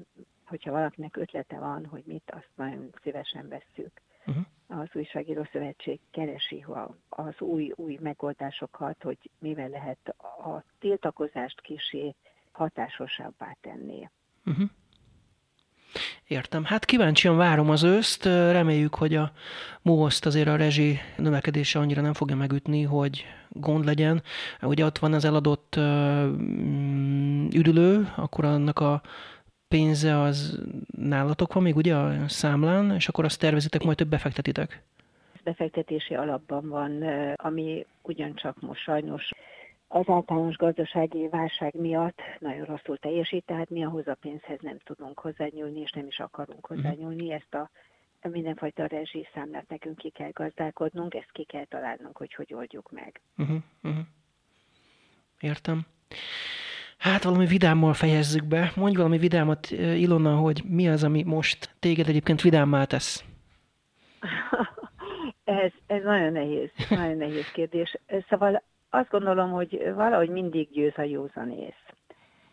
Hogyha 0.45 0.72
valakinek 0.72 1.17
ötlete 1.17 1.59
van, 1.59 1.86
hogy 1.86 2.03
mit, 2.05 2.32
azt 2.36 2.49
nagyon 2.55 2.89
szívesen 3.01 3.47
vesszük. 3.47 4.01
Uh-huh. 4.26 4.45
Az 4.80 4.88
Újságíró 4.93 5.47
Szövetség 5.51 5.99
keresi 6.11 6.65
az 7.09 7.41
új, 7.41 7.72
új 7.76 7.97
megoldásokat, 8.01 9.03
hogy 9.03 9.17
mivel 9.39 9.69
lehet 9.69 10.15
a 10.19 10.63
tiltakozást 10.80 11.61
kisé 11.61 12.15
hatásosabbá 12.51 13.57
tenni. 13.61 14.09
Uh-huh. 14.45 14.69
Értem. 16.28 16.63
Hát 16.63 16.86
kíváncsian 16.86 17.38
várom 17.38 17.69
az 17.69 17.84
őszt. 17.84 18.26
Reméljük, 18.26 18.95
hogy 18.95 19.15
a 19.15 19.32
MUOSzt 19.82 20.26
azért 20.26 20.47
a 20.47 20.55
rezsi 20.55 20.99
növekedése 21.17 21.80
annyira 21.80 22.01
nem 22.01 22.13
fogja 22.13 22.36
megütni, 22.36 22.84
hogy 22.84 23.26
gond 23.49 23.86
legyen. 23.86 24.24
Ugye 24.61 24.86
ott 24.86 24.97
van 24.97 25.13
az 25.13 25.26
eladott 25.26 25.76
mm, 25.80 27.47
üdülő, 27.53 28.13
akkor 28.15 28.45
annak 28.45 28.80
a 28.80 29.01
pénze 29.72 30.19
az 30.19 30.59
nálatok 30.97 31.53
van 31.53 31.63
még 31.63 31.76
ugye 31.76 31.95
a 31.95 32.28
számlán, 32.28 32.91
és 32.95 33.07
akkor 33.07 33.26
azt 33.26 33.39
tervezitek, 33.39 33.84
majd 33.84 33.97
több 33.97 34.07
befektetitek? 34.07 34.84
Befektetési 35.43 36.15
alapban 36.15 36.69
van, 36.69 37.03
ami 37.36 37.86
ugyancsak 38.01 38.61
most 38.61 38.82
sajnos 38.82 39.30
az 39.88 40.09
általános 40.09 40.55
gazdasági 40.55 41.28
válság 41.28 41.74
miatt 41.76 42.19
nagyon 42.39 42.65
rosszul 42.65 42.97
teljesít, 42.97 43.45
tehát 43.45 43.69
mi 43.69 43.84
ahhoz 43.84 44.07
a 44.07 44.17
pénzhez 44.22 44.59
nem 44.61 44.78
tudunk 44.84 45.19
hozzányúlni, 45.19 45.80
és 45.80 45.91
nem 45.91 46.07
is 46.07 46.19
akarunk 46.19 46.69
mhm. 46.69 46.78
hozzányúlni. 46.78 47.32
Ezt 47.32 47.53
a 47.53 47.69
mindenfajta 48.28 48.86
rezsi 48.86 49.28
számlát 49.34 49.69
nekünk 49.69 49.97
ki 49.97 50.09
kell 50.09 50.32
gazdálkodnunk, 50.32 51.13
ezt 51.13 51.32
ki 51.32 51.43
kell 51.43 51.65
találnunk, 51.65 52.17
hogy 52.17 52.34
hogy 52.34 52.53
oldjuk 52.53 52.91
meg. 52.91 53.22
Uh-huh, 53.38 53.57
uh-huh. 53.84 54.03
Értem. 55.39 55.86
Hát 57.02 57.24
valami 57.24 57.45
vidámmal 57.45 57.93
fejezzük 57.93 58.45
be. 58.45 58.72
Mondj 58.76 58.97
valami 58.97 59.18
vidámat, 59.18 59.72
Ilona, 59.72 60.36
hogy 60.36 60.64
mi 60.68 60.89
az, 60.89 61.04
ami 61.04 61.24
most 61.24 61.76
téged 61.80 62.08
egyébként 62.08 62.41
vidámmá 62.41 62.84
tesz? 62.84 63.24
ez, 65.43 65.72
ez 65.88 66.04
nagyon 66.04 66.32
nehéz, 66.32 66.70
nagyon 66.89 67.18
nehéz 67.18 67.52
kérdés. 67.52 67.97
Szóval 68.30 68.64
azt 68.89 69.10
gondolom, 69.10 69.52
hogy 69.52 69.91
valahogy 69.95 70.30
mindig 70.30 70.72
győz 70.72 70.97
a 70.97 71.02
józanész. 71.02 71.84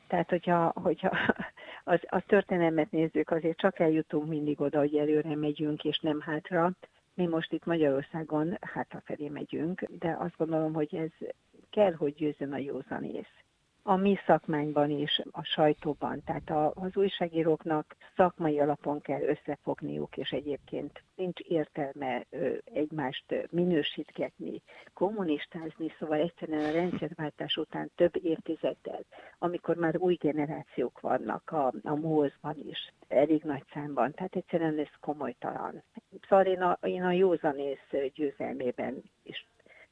Tehát, 0.06 0.28
hogyha, 0.28 0.72
hogyha 0.74 1.10
az, 1.84 2.00
az 2.06 2.22
történelmet 2.26 2.90
nézzük, 2.90 3.30
azért 3.30 3.58
csak 3.58 3.78
eljutunk 3.78 4.28
mindig 4.28 4.60
oda, 4.60 4.78
hogy 4.78 4.96
előre 4.96 5.36
megyünk, 5.36 5.84
és 5.84 5.98
nem 5.98 6.20
hátra. 6.20 6.70
Mi 7.14 7.26
most 7.26 7.52
itt 7.52 7.64
Magyarországon 7.64 8.58
hátrafelé 8.60 9.28
megyünk, 9.28 9.84
de 9.98 10.16
azt 10.18 10.36
gondolom, 10.36 10.72
hogy 10.72 10.94
ez 10.94 11.28
kell, 11.70 11.92
hogy 11.92 12.14
győzön 12.14 12.52
a 12.52 12.58
józanész 12.58 13.46
a 13.88 13.96
mi 13.96 14.18
szakmányban 14.26 14.90
is, 14.90 15.22
a 15.30 15.42
sajtóban. 15.42 16.22
Tehát 16.24 16.50
a, 16.50 16.72
az 16.74 16.96
újságíróknak 16.96 17.96
szakmai 18.16 18.60
alapon 18.60 19.00
kell 19.00 19.22
összefogniuk, 19.22 20.16
és 20.16 20.30
egyébként 20.30 21.02
nincs 21.14 21.40
értelme 21.40 22.24
ö, 22.30 22.54
egymást 22.64 23.24
minősítgetni, 23.50 24.62
kommunistázni, 24.94 25.92
szóval 25.98 26.18
egyszerűen 26.18 26.64
a 26.64 26.72
rendszerváltás 26.72 27.56
után 27.56 27.90
több 27.94 28.24
évtizeddel, 28.24 29.04
amikor 29.38 29.76
már 29.76 29.96
új 29.96 30.14
generációk 30.14 31.00
vannak 31.00 31.50
a, 31.50 31.72
a 31.82 31.94
MOZ-ban 31.94 32.56
is, 32.68 32.92
elég 33.08 33.42
nagy 33.42 33.64
számban, 33.72 34.12
tehát 34.12 34.36
egyszerűen 34.36 34.78
ez 34.78 34.92
komolytalan. 35.00 35.82
Szóval 36.28 36.44
én 36.44 36.62
a, 36.62 36.78
én 36.82 37.02
a 37.02 37.12
józanész 37.12 38.12
győzelmében 38.14 39.02
és 39.22 39.44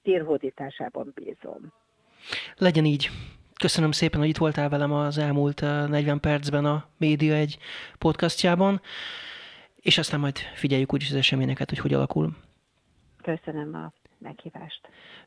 térhódításában 0.02 1.12
bízom. 1.14 1.72
Legyen 2.56 2.84
így. 2.84 3.08
Köszönöm 3.58 3.92
szépen, 3.92 4.20
hogy 4.20 4.28
itt 4.28 4.36
voltál 4.36 4.68
velem 4.68 4.92
az 4.92 5.18
elmúlt 5.18 5.60
40 5.60 6.08
eh, 6.08 6.16
percben 6.16 6.64
a 6.64 6.84
Média 6.96 7.34
egy 7.34 7.58
podcastjában, 7.98 8.80
és 9.76 9.98
aztán 9.98 10.20
majd 10.20 10.38
figyeljük 10.54 10.92
úgyis 10.92 11.10
az 11.10 11.16
eseményeket, 11.16 11.68
hogy 11.68 11.78
hogy 11.78 11.94
alakul. 11.94 12.36
Köszönöm 13.22 13.74
a 13.74 13.92
meghívást. 14.18 14.80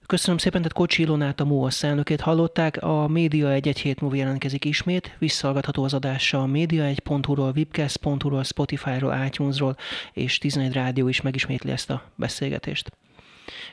Köszönöm 0.05 0.37
szépen, 0.37 0.61
tehát 0.61 0.77
Kocsi 0.77 1.01
Ilonát, 1.01 1.39
a 1.39 1.45
MOASZ 1.45 1.83
elnökét 1.83 2.21
hallották. 2.21 2.83
A 2.83 3.07
Média 3.07 3.51
egy 3.51 3.67
egy 3.67 3.79
hét 3.79 4.01
múlva 4.01 4.15
jelentkezik 4.15 4.65
ismét. 4.65 5.15
Visszahallgatható 5.19 5.83
az 5.83 5.93
adása 5.93 6.41
a 6.41 6.45
média1.hu-ról, 6.45 7.51
webcast.hu-ról, 7.55 8.43
Spotify-ról, 8.43 9.25
iTunes-ról, 9.25 9.75
és 10.13 10.37
11 10.37 10.73
rádió 10.73 11.07
is 11.07 11.21
megismétli 11.21 11.71
ezt 11.71 11.89
a 11.89 12.03
beszélgetést. 12.15 12.91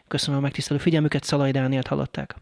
Köszönöm 0.08 0.38
a 0.38 0.42
megtisztelő 0.42 0.78
figyelmüket, 0.78 1.24
Szalaj 1.24 1.50
Dánielt 1.50 1.86
hallották. 1.86 2.36